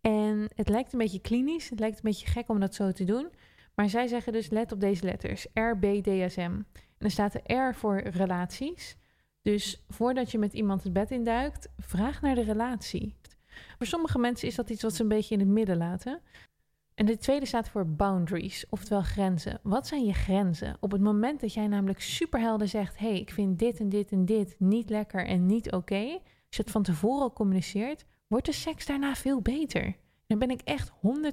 En 0.00 0.50
het 0.54 0.68
lijkt 0.68 0.92
een 0.92 0.98
beetje 0.98 1.20
klinisch, 1.20 1.70
het 1.70 1.80
lijkt 1.80 1.96
een 1.96 2.10
beetje 2.10 2.26
gek 2.26 2.48
om 2.48 2.60
dat 2.60 2.74
zo 2.74 2.92
te 2.92 3.04
doen. 3.04 3.30
Maar 3.74 3.88
zij 3.88 4.06
zeggen 4.06 4.32
dus 4.32 4.50
let 4.50 4.72
op 4.72 4.80
deze 4.80 5.04
letters, 5.04 5.46
RBDSM. 5.54 6.40
En 6.40 6.64
dan 6.98 7.10
staat 7.10 7.32
de 7.32 7.54
R 7.54 7.74
voor 7.74 8.00
relaties. 8.00 8.96
Dus 9.42 9.84
voordat 9.88 10.30
je 10.30 10.38
met 10.38 10.52
iemand 10.52 10.82
het 10.82 10.92
bed 10.92 11.10
induikt, 11.10 11.68
vraag 11.76 12.20
naar 12.20 12.34
de 12.34 12.42
relatie. 12.42 13.16
Voor 13.76 13.86
sommige 13.86 14.18
mensen 14.18 14.48
is 14.48 14.54
dat 14.54 14.70
iets 14.70 14.82
wat 14.82 14.94
ze 14.94 15.02
een 15.02 15.08
beetje 15.08 15.34
in 15.34 15.40
het 15.40 15.48
midden 15.48 15.76
laten. 15.76 16.20
En 16.98 17.06
de 17.06 17.18
tweede 17.18 17.46
staat 17.46 17.68
voor 17.68 17.86
boundaries, 17.86 18.64
oftewel 18.68 19.02
grenzen. 19.02 19.60
Wat 19.62 19.86
zijn 19.86 20.04
je 20.04 20.12
grenzen? 20.12 20.76
Op 20.80 20.92
het 20.92 21.00
moment 21.00 21.40
dat 21.40 21.54
jij 21.54 21.66
namelijk 21.66 22.00
superhelder 22.00 22.68
zegt: 22.68 22.98
hey, 22.98 23.20
ik 23.20 23.30
vind 23.30 23.58
dit 23.58 23.80
en 23.80 23.88
dit 23.88 24.10
en 24.12 24.24
dit 24.24 24.56
niet 24.58 24.90
lekker 24.90 25.26
en 25.26 25.46
niet 25.46 25.72
oké. 25.72 26.04
als 26.46 26.56
je 26.56 26.62
het 26.62 26.70
van 26.70 26.82
tevoren 26.82 27.22
al 27.22 27.32
communiceert, 27.32 28.04
wordt 28.26 28.46
de 28.46 28.52
seks 28.52 28.86
daarna 28.86 29.14
veel 29.14 29.40
beter. 29.40 29.96
Daar 30.26 30.38
ben 30.38 30.50
ik 30.50 30.60
echt 30.60 30.90
100% 30.90 30.92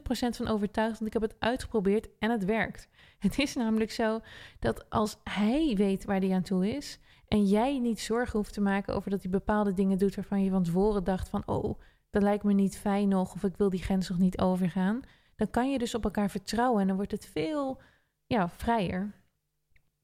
van 0.09 0.47
overtuigd, 0.47 0.99
want 0.99 1.15
ik 1.15 1.21
heb 1.21 1.21
het 1.21 1.35
uitgeprobeerd 1.39 2.09
en 2.19 2.31
het 2.31 2.45
werkt. 2.45 2.89
Het 3.19 3.39
is 3.39 3.55
namelijk 3.55 3.91
zo 3.91 4.19
dat 4.59 4.89
als 4.89 5.17
hij 5.23 5.73
weet 5.77 6.05
waar 6.05 6.19
hij 6.19 6.33
aan 6.33 6.41
toe 6.41 6.75
is 6.75 6.99
en 7.27 7.45
jij 7.45 7.79
niet 7.79 7.99
zorgen 7.99 8.39
hoeft 8.39 8.53
te 8.53 8.61
maken 8.61 8.95
over 8.95 9.09
dat 9.09 9.21
hij 9.21 9.31
bepaalde 9.31 9.73
dingen 9.73 9.97
doet 9.97 10.15
waarvan 10.15 10.43
je 10.43 10.49
van 10.49 10.63
tevoren 10.63 11.03
dacht 11.03 11.29
van 11.29 11.43
oh, 11.45 11.79
dat 12.09 12.23
lijkt 12.23 12.43
me 12.43 12.53
niet 12.53 12.77
fijn 12.77 13.07
nog 13.07 13.33
of 13.33 13.43
ik 13.43 13.57
wil 13.57 13.69
die 13.69 13.83
grens 13.83 14.09
nog 14.09 14.17
niet 14.17 14.39
overgaan, 14.39 15.01
dan 15.35 15.49
kan 15.49 15.71
je 15.71 15.77
dus 15.77 15.95
op 15.95 16.03
elkaar 16.03 16.29
vertrouwen 16.29 16.81
en 16.81 16.87
dan 16.87 16.95
wordt 16.95 17.11
het 17.11 17.25
veel 17.25 17.81
ja, 18.25 18.49
vrijer. 18.49 19.13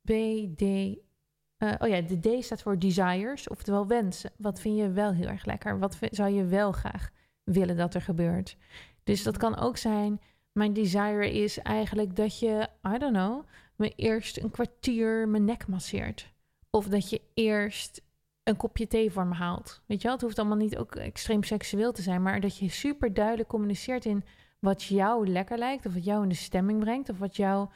B, 0.01 0.11
D. 0.55 0.61
Uh, 0.61 1.73
oh 1.79 1.87
ja, 1.87 2.01
de 2.01 2.19
D 2.19 2.43
staat 2.43 2.61
voor 2.61 2.79
desires, 2.79 3.49
oftewel 3.49 3.87
wensen. 3.87 4.31
Wat 4.37 4.59
vind 4.59 4.77
je 4.77 4.91
wel 4.91 5.13
heel 5.13 5.27
erg 5.27 5.45
lekker? 5.45 5.79
Wat 5.79 5.97
zou 6.01 6.29
je 6.33 6.45
wel 6.45 6.71
graag 6.71 7.09
willen 7.43 7.77
dat 7.77 7.93
er 7.93 8.01
gebeurt? 8.01 8.57
Dus 9.03 9.23
dat 9.23 9.37
kan 9.37 9.57
ook 9.57 9.77
zijn, 9.77 10.21
mijn 10.51 10.73
desire 10.73 11.31
is 11.31 11.59
eigenlijk 11.59 12.15
dat 12.15 12.39
je, 12.39 12.67
I 12.95 12.97
don't 12.97 13.13
know, 13.13 13.43
me 13.75 13.93
eerst 13.95 14.37
een 14.37 14.51
kwartier 14.51 15.27
mijn 15.27 15.45
nek 15.45 15.67
masseert. 15.67 16.33
Of 16.69 16.87
dat 16.87 17.09
je 17.09 17.21
eerst 17.33 18.01
een 18.43 18.57
kopje 18.57 18.87
thee 18.87 19.11
voor 19.11 19.27
me 19.27 19.33
haalt. 19.33 19.81
Weet 19.85 19.97
je 19.97 20.03
wel, 20.03 20.15
het 20.15 20.21
hoeft 20.21 20.39
allemaal 20.39 20.57
niet 20.57 20.77
ook 20.77 20.95
extreem 20.95 21.43
seksueel 21.43 21.91
te 21.91 22.01
zijn, 22.01 22.21
maar 22.21 22.39
dat 22.39 22.57
je 22.57 22.69
super 22.69 23.13
duidelijk 23.13 23.49
communiceert 23.49 24.05
in 24.05 24.23
wat 24.61 24.83
jou 24.83 25.27
lekker 25.27 25.57
lijkt, 25.57 25.85
of 25.85 25.93
wat 25.93 26.03
jou 26.03 26.23
in 26.23 26.29
de 26.29 26.35
stemming 26.35 26.79
brengt, 26.79 27.09
of 27.09 27.19
wat 27.19 27.35
jou, 27.35 27.67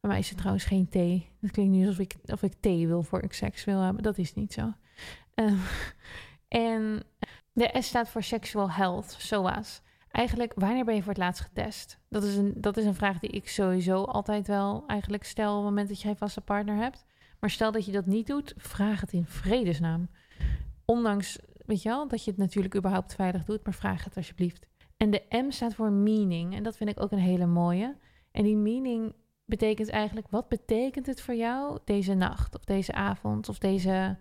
Bij 0.00 0.10
mij 0.10 0.18
is 0.18 0.28
het 0.28 0.38
trouwens 0.38 0.64
geen 0.64 0.88
thee. 0.88 1.30
Het 1.40 1.50
klinkt 1.50 1.72
nu 1.72 1.86
alsof 1.86 1.98
ik, 1.98 2.14
of 2.24 2.42
ik 2.42 2.52
thee 2.60 2.86
wil 2.86 3.02
voor 3.02 3.22
ik 3.22 3.32
seks 3.32 3.64
wil 3.64 3.80
hebben. 3.80 4.02
Dat 4.02 4.18
is 4.18 4.34
niet 4.34 4.52
zo. 4.52 4.72
Ehm, 5.34 5.56
en 6.48 7.02
de 7.52 7.76
S 7.78 7.86
staat 7.86 8.08
voor 8.08 8.22
sexual 8.22 8.70
health, 8.70 9.16
SOAS. 9.18 9.80
Eigenlijk, 10.10 10.52
wanneer 10.56 10.84
ben 10.84 10.94
je 10.94 11.02
voor 11.02 11.12
het 11.12 11.22
laatst 11.22 11.42
getest? 11.42 11.98
Dat 12.08 12.22
is, 12.22 12.36
een, 12.36 12.54
dat 12.56 12.76
is 12.76 12.84
een 12.84 12.94
vraag 12.94 13.18
die 13.18 13.30
ik 13.30 13.48
sowieso 13.48 14.02
altijd 14.02 14.46
wel 14.46 14.84
eigenlijk 14.86 15.24
stel 15.24 15.50
op 15.50 15.56
het 15.56 15.64
moment 15.64 15.88
dat 15.88 16.00
je 16.00 16.06
geen 16.06 16.16
vaste 16.16 16.40
partner 16.40 16.76
hebt. 16.76 17.04
Maar 17.40 17.50
stel 17.50 17.72
dat 17.72 17.84
je 17.84 17.92
dat 17.92 18.06
niet 18.06 18.26
doet, 18.26 18.54
vraag 18.56 19.00
het 19.00 19.12
in 19.12 19.26
vredesnaam. 19.26 20.08
Ondanks, 20.84 21.38
weet 21.66 21.82
je 21.82 21.88
wel, 21.88 22.08
dat 22.08 22.24
je 22.24 22.30
het 22.30 22.40
natuurlijk 22.40 22.76
überhaupt 22.76 23.14
veilig 23.14 23.44
doet, 23.44 23.64
maar 23.64 23.74
vraag 23.74 24.04
het 24.04 24.16
alsjeblieft. 24.16 24.66
En 24.98 25.10
de 25.10 25.22
M 25.28 25.50
staat 25.50 25.74
voor 25.74 25.92
meaning. 25.92 26.54
En 26.54 26.62
dat 26.62 26.76
vind 26.76 26.90
ik 26.90 27.00
ook 27.00 27.10
een 27.10 27.18
hele 27.18 27.46
mooie. 27.46 27.96
En 28.30 28.44
die 28.44 28.56
meaning 28.56 29.14
betekent 29.44 29.88
eigenlijk, 29.88 30.28
wat 30.30 30.48
betekent 30.48 31.06
het 31.06 31.20
voor 31.20 31.34
jou 31.34 31.78
deze 31.84 32.14
nacht 32.14 32.54
of 32.54 32.64
deze 32.64 32.92
avond 32.92 33.48
of 33.48 33.58
deze 33.58 34.16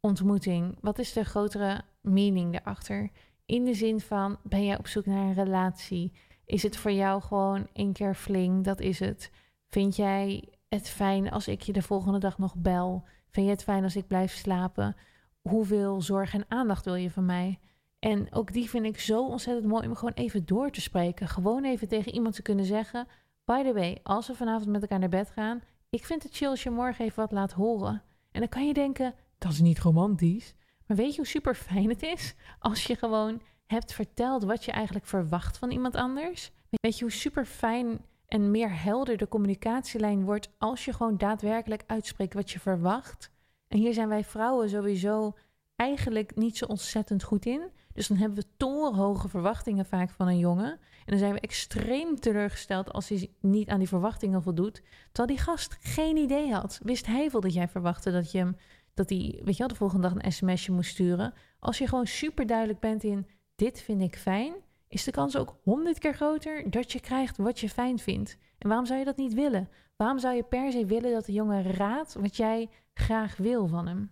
ontmoeting? 0.00 0.78
Wat 0.80 0.98
is 0.98 1.12
de 1.12 1.24
grotere 1.24 1.82
meaning 2.00 2.52
daarachter? 2.52 3.10
In 3.46 3.64
de 3.64 3.74
zin 3.74 4.00
van, 4.00 4.38
ben 4.42 4.64
jij 4.64 4.78
op 4.78 4.86
zoek 4.86 5.06
naar 5.06 5.26
een 5.26 5.34
relatie? 5.34 6.12
Is 6.44 6.62
het 6.62 6.76
voor 6.76 6.92
jou 6.92 7.22
gewoon 7.22 7.68
één 7.72 7.92
keer 7.92 8.14
fling? 8.14 8.64
Dat 8.64 8.80
is 8.80 8.98
het. 8.98 9.30
Vind 9.68 9.96
jij 9.96 10.48
het 10.68 10.88
fijn 10.88 11.30
als 11.30 11.48
ik 11.48 11.62
je 11.62 11.72
de 11.72 11.82
volgende 11.82 12.18
dag 12.18 12.38
nog 12.38 12.54
bel? 12.56 13.04
Vind 13.30 13.46
je 13.46 13.52
het 13.52 13.62
fijn 13.62 13.84
als 13.84 13.96
ik 13.96 14.06
blijf 14.06 14.32
slapen? 14.32 14.96
Hoeveel 15.40 16.02
zorg 16.02 16.34
en 16.34 16.44
aandacht 16.48 16.84
wil 16.84 16.94
je 16.94 17.10
van 17.10 17.26
mij? 17.26 17.58
En 18.00 18.32
ook 18.32 18.52
die 18.52 18.70
vind 18.70 18.84
ik 18.84 19.00
zo 19.00 19.26
ontzettend 19.26 19.66
mooi 19.66 19.86
om 19.86 19.94
gewoon 19.94 20.14
even 20.14 20.46
door 20.46 20.70
te 20.70 20.80
spreken. 20.80 21.28
Gewoon 21.28 21.64
even 21.64 21.88
tegen 21.88 22.14
iemand 22.14 22.34
te 22.34 22.42
kunnen 22.42 22.64
zeggen: 22.64 23.06
By 23.44 23.62
the 23.62 23.72
way, 23.72 23.98
als 24.02 24.26
we 24.26 24.34
vanavond 24.34 24.70
met 24.70 24.82
elkaar 24.82 24.98
naar 24.98 25.08
bed 25.08 25.30
gaan, 25.30 25.62
ik 25.90 26.04
vind 26.04 26.22
het 26.22 26.36
chill 26.36 26.48
als 26.48 26.62
je 26.62 26.70
morgen 26.70 27.04
even 27.04 27.22
wat 27.22 27.32
laat 27.32 27.52
horen. 27.52 28.02
En 28.32 28.40
dan 28.40 28.48
kan 28.48 28.66
je 28.66 28.74
denken: 28.74 29.14
dat 29.38 29.52
is 29.52 29.60
niet 29.60 29.78
romantisch. 29.78 30.54
Maar 30.86 30.96
weet 30.96 31.10
je 31.10 31.16
hoe 31.16 31.26
super 31.26 31.54
fijn 31.54 31.88
het 31.88 32.02
is 32.02 32.34
als 32.58 32.84
je 32.84 32.96
gewoon 32.96 33.42
hebt 33.66 33.92
verteld 33.92 34.44
wat 34.44 34.64
je 34.64 34.72
eigenlijk 34.72 35.06
verwacht 35.06 35.58
van 35.58 35.70
iemand 35.70 35.94
anders? 35.94 36.50
Weet 36.70 36.98
je 36.98 37.04
hoe 37.04 37.12
super 37.12 37.46
fijn 37.46 38.04
en 38.26 38.50
meer 38.50 38.82
helder 38.82 39.16
de 39.16 39.28
communicatielijn 39.28 40.24
wordt 40.24 40.50
als 40.58 40.84
je 40.84 40.92
gewoon 40.92 41.16
daadwerkelijk 41.16 41.82
uitspreekt 41.86 42.34
wat 42.34 42.50
je 42.50 42.60
verwacht? 42.60 43.30
En 43.68 43.78
hier 43.78 43.94
zijn 43.94 44.08
wij 44.08 44.24
vrouwen 44.24 44.68
sowieso 44.68 45.36
eigenlijk 45.76 46.36
niet 46.36 46.56
zo 46.56 46.64
ontzettend 46.64 47.22
goed 47.22 47.46
in. 47.46 47.70
Dus 47.92 48.08
dan 48.08 48.16
hebben 48.16 48.38
we 48.38 48.56
torenhoge 48.56 49.28
verwachtingen 49.28 49.86
vaak 49.86 50.10
van 50.10 50.26
een 50.26 50.38
jongen. 50.38 50.70
En 50.70 51.06
dan 51.06 51.18
zijn 51.18 51.32
we 51.32 51.40
extreem 51.40 52.20
teleurgesteld 52.20 52.92
als 52.92 53.08
hij 53.08 53.30
niet 53.40 53.68
aan 53.68 53.78
die 53.78 53.88
verwachtingen 53.88 54.42
voldoet. 54.42 54.82
Terwijl 55.12 55.36
die 55.36 55.46
gast 55.46 55.76
geen 55.80 56.16
idee 56.16 56.52
had. 56.52 56.80
Wist 56.82 57.06
hij 57.06 57.30
wel 57.30 57.40
dat 57.40 57.54
jij 57.54 57.68
verwachtte 57.68 58.10
dat 58.10 58.32
je 58.32 58.38
hem, 58.38 58.56
dat 58.94 59.08
hij, 59.08 59.40
weet 59.44 59.52
je 59.52 59.58
wel, 59.58 59.68
de 59.68 59.74
volgende 59.74 60.08
dag 60.08 60.24
een 60.24 60.32
sms'je 60.32 60.72
moest 60.72 60.90
sturen. 60.90 61.34
Als 61.58 61.78
je 61.78 61.88
gewoon 61.88 62.06
super 62.06 62.46
duidelijk 62.46 62.80
bent 62.80 63.04
in 63.04 63.26
dit 63.60 63.80
vind 63.80 64.02
ik 64.02 64.16
fijn, 64.16 64.54
is 64.88 65.04
de 65.04 65.10
kans 65.10 65.36
ook 65.36 65.56
honderd 65.62 65.98
keer 65.98 66.14
groter 66.14 66.70
dat 66.70 66.92
je 66.92 67.00
krijgt 67.00 67.36
wat 67.36 67.60
je 67.60 67.68
fijn 67.68 67.98
vindt. 67.98 68.36
En 68.58 68.68
waarom 68.68 68.86
zou 68.86 68.98
je 68.98 69.04
dat 69.04 69.16
niet 69.16 69.34
willen? 69.34 69.68
Waarom 69.96 70.18
zou 70.18 70.34
je 70.34 70.42
per 70.42 70.72
se 70.72 70.86
willen 70.86 71.12
dat 71.12 71.24
de 71.24 71.32
jongen 71.32 71.72
raadt 71.72 72.14
wat 72.14 72.36
jij 72.36 72.68
graag 72.94 73.36
wil 73.36 73.66
van 73.66 73.86
hem? 73.86 74.10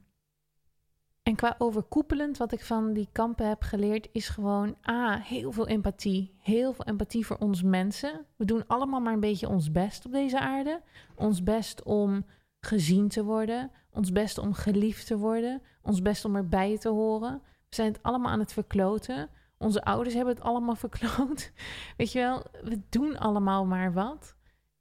En 1.29 1.35
qua 1.35 1.55
overkoepelend, 1.59 2.37
wat 2.37 2.53
ik 2.53 2.65
van 2.65 2.93
die 2.93 3.09
kampen 3.13 3.49
heb 3.49 3.63
geleerd, 3.63 4.09
is 4.13 4.29
gewoon 4.29 4.77
A, 4.89 5.19
heel 5.19 5.53
veel 5.53 5.67
empathie. 5.67 6.35
Heel 6.39 6.73
veel 6.73 6.85
empathie 6.85 7.27
voor 7.27 7.37
ons 7.37 7.63
mensen. 7.63 8.27
We 8.37 8.45
doen 8.45 8.67
allemaal 8.67 9.01
maar 9.01 9.13
een 9.13 9.21
beetje 9.21 9.49
ons 9.49 9.71
best 9.71 10.07
op 10.07 10.13
deze 10.13 10.41
aarde. 10.41 10.83
Ons 11.15 11.43
best 11.43 11.83
om 11.83 12.27
gezien 12.61 13.09
te 13.09 13.25
worden. 13.25 13.71
Ons 13.91 14.13
best 14.13 14.39
om 14.39 14.53
geliefd 14.53 15.07
te 15.07 15.19
worden. 15.19 15.63
Ons 15.83 16.03
best 16.03 16.25
om 16.25 16.37
erbij 16.37 16.79
te 16.79 16.89
horen. 16.89 17.43
We 17.43 17.75
zijn 17.75 17.93
het 17.93 18.03
allemaal 18.03 18.33
aan 18.33 18.39
het 18.39 18.53
verkloten. 18.53 19.29
Onze 19.59 19.85
ouders 19.85 20.15
hebben 20.15 20.35
het 20.35 20.45
allemaal 20.45 20.77
verkloot. 20.87 21.53
Weet 21.97 22.13
je 22.13 22.19
wel, 22.19 22.45
we 22.63 22.81
doen 22.89 23.19
allemaal 23.19 23.67
maar 23.67 23.93
wat. 23.93 24.35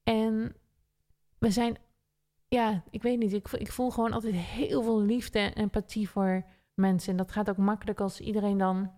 En 0.04 0.56
we 1.38 1.52
zijn 1.52 1.78
ja, 2.48 2.84
ik 2.90 3.02
weet 3.02 3.20
niet. 3.20 3.34
Ik, 3.34 3.52
ik 3.52 3.72
voel 3.72 3.90
gewoon 3.90 4.14
altijd 4.14 4.36
heel 4.36 4.84
veel 4.84 5.02
liefde 5.02 5.40
en 5.40 5.54
empathie 5.54 6.10
voor 6.10 6.46
mensen. 6.74 7.12
En 7.12 7.18
dat 7.18 7.32
gaat 7.32 7.50
ook 7.50 7.58
makkelijk 7.58 8.00
als 8.00 8.20
iedereen 8.20 8.58
dan 8.58 8.92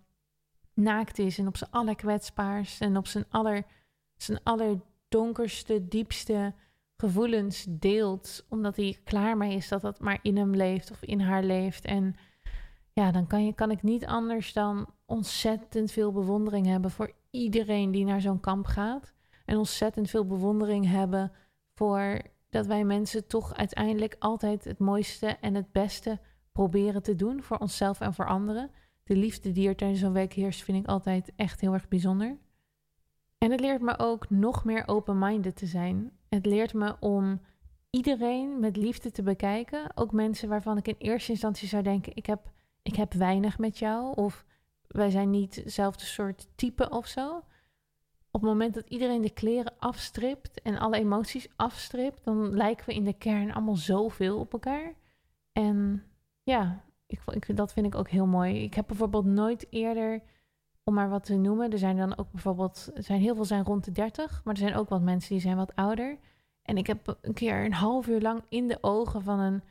naakt 0.74 1.20
is 1.20 1.38
en 1.38 1.48
op 1.48 1.58
zijn 1.58 1.72
allerkwetsbaarst 1.72 2.82
en 2.82 2.98
op 2.98 3.08
zijn, 3.08 3.26
aller, 3.30 3.64
zijn 4.16 4.40
allerdonkerste, 4.44 5.88
diepste 5.88 6.54
gevoelens 6.98 7.66
deelt. 7.70 8.46
Omdat 8.50 8.76
hij 8.76 9.00
klaar 9.04 9.38
mee 9.38 9.56
is 9.56 9.68
dat 9.68 9.82
dat 9.82 10.00
maar 10.00 10.20
in 10.22 10.38
hem 10.38 10.56
leeft 10.56 10.92
of 10.92 11.02
in 11.02 11.20
haar 11.20 11.44
leeft. 11.44 11.86
En 11.86 12.16
ja, 12.94 13.12
dan 13.12 13.28
kan, 13.28 13.46
je, 13.46 13.54
kan 13.54 13.72
ik 13.72 13.84
niet 13.84 14.06
anders 14.06 14.54
dan 14.54 14.94
ontzettend 15.06 15.92
veel 15.92 16.12
bewondering 16.12 16.66
hebben 16.66 16.92
voor 16.92 17.12
iedereen 17.30 17.92
die 17.92 18.06
naar 18.06 18.22
zo'n 18.22 18.40
kamp 18.40 18.66
gaat. 18.66 19.14
En 19.46 19.58
ontzettend 19.58 20.10
veel 20.10 20.26
bewondering 20.26 20.86
hebben 20.86 21.32
voor 21.74 22.22
dat 22.50 22.66
wij 22.66 22.84
mensen 22.84 23.28
toch 23.28 23.56
uiteindelijk 23.56 24.16
altijd 24.20 24.64
het 24.64 24.80
mooiste 24.80 25.28
en 25.28 25.56
het 25.56 25.72
beste 25.72 26.20
proberen 26.52 27.04
te 27.04 27.16
doen 27.16 27.44
voor 27.44 27.58
onszelf 27.58 28.02
en 28.02 28.14
voor 28.14 28.28
anderen. 28.28 28.72
De 29.04 29.16
liefde 29.16 29.52
die 29.52 29.68
er 29.68 29.76
tijdens 29.76 30.00
zo'n 30.00 30.14
week 30.14 30.34
heerst, 30.34 30.64
vind 30.64 30.78
ik 30.78 30.88
altijd 30.88 31.32
echt 31.36 31.62
heel 31.62 31.74
erg 31.74 31.88
bijzonder. 31.88 32.38
En 33.38 33.52
het 33.52 33.60
leert 33.60 33.82
me 33.82 34.00
ook 34.00 34.30
nog 34.30 34.66
meer 34.66 34.84
open-minded 34.88 35.56
te 35.56 35.66
zijn. 35.66 36.12
Het 36.30 36.46
leert 36.46 36.74
me 36.74 36.96
om 37.00 37.42
iedereen 37.90 38.60
met 38.60 38.76
liefde 38.78 39.12
te 39.12 39.24
bekijken. 39.24 39.92
Ook 39.96 40.12
mensen 40.12 40.50
waarvan 40.50 40.78
ik 40.78 40.88
in 40.88 40.96
eerste 40.98 41.32
instantie 41.32 41.68
zou 41.68 41.84
denken: 41.84 42.16
ik 42.16 42.26
heb, 42.26 42.52
ik 42.82 42.96
heb 42.96 43.14
weinig 43.14 43.58
met 43.58 43.80
jou. 43.80 44.16
Of 44.16 44.46
wij 44.88 45.10
zijn 45.10 45.30
niet 45.30 45.56
hetzelfde 45.56 46.06
soort 46.06 46.48
type 46.56 46.90
of 46.90 47.08
zo 47.08 47.44
op 48.32 48.42
het 48.42 48.50
moment 48.50 48.74
dat 48.74 48.88
iedereen 48.88 49.22
de 49.22 49.30
kleren 49.30 49.74
afstript 49.80 50.62
en 50.62 50.78
alle 50.78 50.98
emoties 50.98 51.48
afstript, 51.56 52.24
dan 52.24 52.56
lijken 52.56 52.86
we 52.86 52.94
in 52.94 53.04
de 53.04 53.13
kern 53.13 53.54
allemaal 53.54 53.76
zoveel 53.76 54.39
op 54.39 54.54
elkaar. 54.54 54.94
En 55.52 56.04
ja, 56.44 56.84
ik, 57.08 57.22
ik, 57.26 57.56
dat 57.58 57.74
vind 57.74 57.86
ik 57.86 57.96
ook 57.96 58.10
heel 58.10 58.26
mooi. 58.26 58.63
Ik 58.63 58.74
heb 58.74 58.88
bijvoorbeeld 58.88 59.26
nooit 59.26 59.68
eerder, 59.70 60.22
om 60.84 60.94
maar 60.94 61.10
wat 61.10 61.24
te 61.24 61.36
noemen, 61.36 61.72
er 61.72 61.78
zijn 61.78 61.98
dan 61.98 62.18
ook 62.18 62.32
bijvoorbeeld, 62.32 62.92
er 62.96 63.04
zijn 63.04 63.22
heel 63.22 63.36
veel 63.36 63.46
zijn 63.46 63.63
rond 63.63 63.86
de 63.86 63.92
30, 63.92 64.42
maar 64.44 64.54
er 64.54 64.60
zijn 64.60 64.76
ook 64.76 64.89
wat 64.89 65.02
mensen 65.02 65.30
die 65.30 65.42
zijn 65.42 65.58
wat 65.58 65.76
ouder. 65.76 66.18
En 66.62 66.78
ik 66.78 66.88
heb 66.88 67.18
een 67.22 67.34
keer 67.34 67.65
een 67.65 67.74
half 67.74 68.08
uur 68.08 68.22
lang 68.22 68.44
in 68.50 68.68
de 68.68 68.78
ogen 68.82 69.22
van 69.22 69.39
een, 69.39 69.63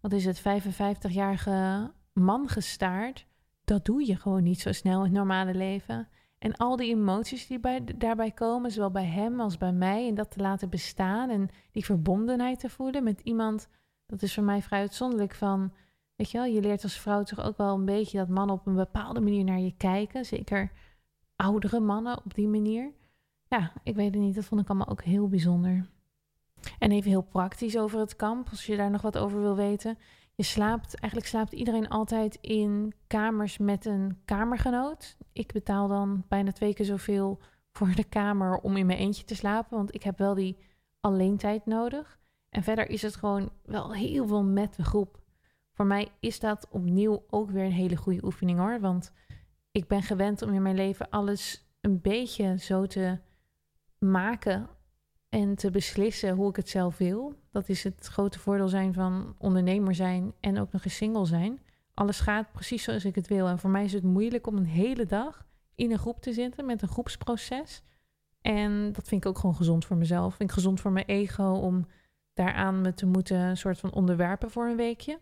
wat 0.00 0.12
is 0.12 0.24
het, 0.24 0.40
55-jarige 0.40 1.90
man 2.12 2.48
gestaard. 2.48 3.26
Dat 3.64 3.84
doe 3.84 4.06
je 4.06 4.16
gewoon 4.16 4.42
niet 4.42 4.60
zo 4.60 4.72
snel 4.72 4.98
in 4.98 5.04
het 5.04 5.12
normale 5.12 5.54
leven. 5.54 6.08
En 6.38 6.56
al 6.56 6.76
die 6.76 6.94
emoties 6.94 7.46
die 7.46 7.60
bij, 7.60 7.84
daarbij 7.96 8.30
komen, 8.30 8.70
zowel 8.70 8.90
bij 8.90 9.06
hem 9.06 9.40
als 9.40 9.56
bij 9.56 9.72
mij, 9.72 10.08
en 10.08 10.14
dat 10.14 10.30
te 10.30 10.40
laten 10.40 10.70
bestaan 10.70 11.30
en 11.30 11.48
die 11.72 11.84
verbondenheid 11.84 12.60
te 12.60 12.68
voelen 12.68 13.04
met 13.04 13.20
iemand, 13.20 13.68
dat 14.06 14.22
is 14.22 14.34
voor 14.34 14.44
mij 14.44 14.62
vrij 14.62 14.80
uitzonderlijk 14.80 15.34
van, 15.34 15.72
weet 16.16 16.30
je 16.30 16.38
wel, 16.38 16.46
je 16.46 16.60
leert 16.60 16.82
als 16.82 16.98
vrouw 16.98 17.22
toch 17.22 17.40
ook 17.40 17.56
wel 17.56 17.74
een 17.74 17.84
beetje 17.84 18.18
dat 18.18 18.28
mannen 18.28 18.56
op 18.56 18.66
een 18.66 18.74
bepaalde 18.74 19.20
manier 19.20 19.44
naar 19.44 19.60
je 19.60 19.74
kijken, 19.76 20.24
zeker 20.24 20.72
oudere 21.36 21.80
mannen 21.80 22.18
op 22.24 22.34
die 22.34 22.48
manier. 22.48 22.92
Ja, 23.48 23.72
ik 23.82 23.94
weet 23.94 24.14
het 24.14 24.22
niet, 24.22 24.34
dat 24.34 24.44
vond 24.44 24.60
ik 24.60 24.68
allemaal 24.68 24.88
ook 24.88 25.02
heel 25.02 25.28
bijzonder. 25.28 25.88
En 26.78 26.90
even 26.90 27.10
heel 27.10 27.22
praktisch 27.22 27.76
over 27.76 27.98
het 28.00 28.16
kamp, 28.16 28.48
als 28.50 28.66
je 28.66 28.76
daar 28.76 28.90
nog 28.90 29.02
wat 29.02 29.18
over 29.18 29.40
wil 29.40 29.56
weten. 29.56 29.98
Je 30.38 30.44
slaapt, 30.44 30.94
eigenlijk 30.94 31.30
slaapt 31.30 31.52
iedereen 31.52 31.88
altijd 31.88 32.38
in 32.40 32.94
kamers 33.06 33.58
met 33.58 33.84
een 33.86 34.18
kamergenoot. 34.24 35.16
Ik 35.32 35.52
betaal 35.52 35.88
dan 35.88 36.24
bijna 36.28 36.52
twee 36.52 36.74
keer 36.74 36.84
zoveel 36.84 37.40
voor 37.72 37.94
de 37.94 38.04
kamer 38.04 38.58
om 38.58 38.76
in 38.76 38.86
mijn 38.86 38.98
eentje 38.98 39.24
te 39.24 39.34
slapen, 39.34 39.76
want 39.76 39.94
ik 39.94 40.02
heb 40.02 40.18
wel 40.18 40.34
die 40.34 40.56
alleentijd 41.00 41.66
nodig. 41.66 42.18
En 42.48 42.62
verder 42.62 42.88
is 42.88 43.02
het 43.02 43.16
gewoon 43.16 43.50
wel 43.64 43.94
heel 43.94 44.26
veel 44.26 44.42
met 44.42 44.74
de 44.74 44.84
groep. 44.84 45.20
Voor 45.72 45.86
mij 45.86 46.08
is 46.20 46.40
dat 46.40 46.68
opnieuw 46.70 47.24
ook 47.30 47.50
weer 47.50 47.64
een 47.64 47.72
hele 47.72 47.96
goede 47.96 48.24
oefening 48.24 48.58
hoor, 48.58 48.80
want 48.80 49.12
ik 49.70 49.86
ben 49.86 50.02
gewend 50.02 50.42
om 50.42 50.52
in 50.52 50.62
mijn 50.62 50.76
leven 50.76 51.10
alles 51.10 51.68
een 51.80 52.00
beetje 52.00 52.58
zo 52.58 52.86
te 52.86 53.18
maken 53.98 54.68
en 55.28 55.54
te 55.54 55.70
beslissen 55.70 56.34
hoe 56.34 56.48
ik 56.48 56.56
het 56.56 56.68
zelf 56.68 56.98
wil. 56.98 57.34
Dat 57.50 57.68
is 57.68 57.84
het 57.84 58.06
grote 58.06 58.38
voordeel 58.38 58.68
zijn 58.68 58.94
van 58.94 59.34
ondernemer 59.38 59.94
zijn 59.94 60.32
en 60.40 60.58
ook 60.58 60.72
nog 60.72 60.84
eens 60.84 60.96
single 60.96 61.26
zijn. 61.26 61.60
Alles 61.94 62.20
gaat 62.20 62.52
precies 62.52 62.82
zoals 62.82 63.04
ik 63.04 63.14
het 63.14 63.28
wil. 63.28 63.46
En 63.46 63.58
voor 63.58 63.70
mij 63.70 63.84
is 63.84 63.92
het 63.92 64.02
moeilijk 64.02 64.46
om 64.46 64.56
een 64.56 64.66
hele 64.66 65.06
dag 65.06 65.46
in 65.74 65.90
een 65.90 65.98
groep 65.98 66.20
te 66.20 66.32
zitten 66.32 66.66
met 66.66 66.82
een 66.82 66.88
groepsproces. 66.88 67.82
En 68.40 68.92
dat 68.92 69.08
vind 69.08 69.24
ik 69.24 69.30
ook 69.30 69.38
gewoon 69.38 69.56
gezond 69.56 69.84
voor 69.84 69.96
mezelf. 69.96 70.34
Vind 70.34 70.48
ik 70.48 70.54
gezond 70.54 70.80
voor 70.80 70.92
mijn 70.92 71.06
ego 71.06 71.52
om 71.52 71.86
daaraan 72.34 72.80
me 72.80 72.94
te 72.94 73.06
moeten 73.06 73.36
een 73.36 73.56
soort 73.56 73.78
van 73.78 73.92
onderwerpen 73.92 74.50
voor 74.50 74.66
een 74.66 74.76
weekje. 74.76 75.18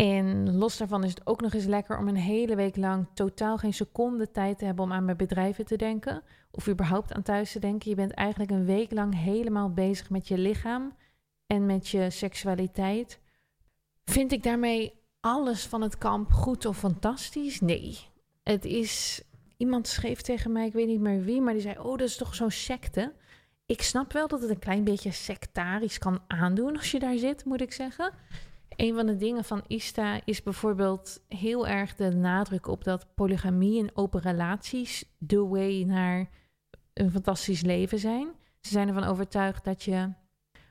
En 0.00 0.56
los 0.56 0.76
daarvan 0.76 1.04
is 1.04 1.10
het 1.10 1.26
ook 1.26 1.40
nog 1.40 1.54
eens 1.54 1.64
lekker 1.64 1.98
om 1.98 2.08
een 2.08 2.16
hele 2.16 2.56
week 2.56 2.76
lang 2.76 3.06
totaal 3.14 3.58
geen 3.58 3.74
seconde 3.74 4.30
tijd 4.30 4.58
te 4.58 4.64
hebben 4.64 4.84
om 4.84 4.92
aan 4.92 5.04
mijn 5.04 5.16
bedrijven 5.16 5.64
te 5.64 5.76
denken. 5.76 6.22
Of 6.50 6.68
überhaupt 6.68 7.12
aan 7.12 7.22
thuis 7.22 7.52
te 7.52 7.58
denken. 7.58 7.90
Je 7.90 7.96
bent 7.96 8.12
eigenlijk 8.12 8.50
een 8.50 8.64
week 8.64 8.92
lang 8.92 9.14
helemaal 9.14 9.72
bezig 9.72 10.10
met 10.10 10.28
je 10.28 10.38
lichaam 10.38 10.96
en 11.46 11.66
met 11.66 11.88
je 11.88 12.10
seksualiteit. 12.10 13.20
Vind 14.04 14.32
ik 14.32 14.42
daarmee 14.42 14.92
alles 15.20 15.66
van 15.66 15.80
het 15.80 15.98
kamp 15.98 16.32
goed 16.32 16.66
of 16.66 16.78
fantastisch? 16.78 17.60
Nee. 17.60 17.98
Het 18.42 18.64
is. 18.64 19.22
Iemand 19.56 19.88
schreef 19.88 20.20
tegen 20.20 20.52
mij, 20.52 20.66
ik 20.66 20.72
weet 20.72 20.86
niet 20.86 21.00
meer 21.00 21.24
wie, 21.24 21.40
maar 21.40 21.52
die 21.52 21.62
zei: 21.62 21.78
Oh, 21.78 21.98
dat 21.98 22.08
is 22.08 22.16
toch 22.16 22.34
zo'n 22.34 22.50
secte? 22.50 23.12
Ik 23.66 23.82
snap 23.82 24.12
wel 24.12 24.28
dat 24.28 24.40
het 24.40 24.50
een 24.50 24.58
klein 24.58 24.84
beetje 24.84 25.12
sectarisch 25.12 25.98
kan 25.98 26.20
aandoen 26.26 26.76
als 26.76 26.90
je 26.90 26.98
daar 26.98 27.16
zit, 27.16 27.44
moet 27.44 27.60
ik 27.60 27.72
zeggen. 27.72 28.12
Een 28.78 28.94
van 28.94 29.06
de 29.06 29.16
dingen 29.16 29.44
van 29.44 29.64
ISTA 29.66 30.20
is 30.24 30.42
bijvoorbeeld 30.42 31.24
heel 31.28 31.66
erg 31.66 31.94
de 31.94 32.14
nadruk 32.14 32.66
op 32.66 32.84
dat 32.84 33.06
polygamie 33.14 33.80
en 33.80 33.96
open 33.96 34.20
relaties 34.20 35.04
de 35.18 35.46
way 35.46 35.82
naar 35.82 36.28
een 36.92 37.10
fantastisch 37.10 37.62
leven 37.62 37.98
zijn. 37.98 38.28
Ze 38.60 38.70
zijn 38.70 38.88
ervan 38.88 39.04
overtuigd 39.04 39.64
dat 39.64 39.82
je, 39.82 40.12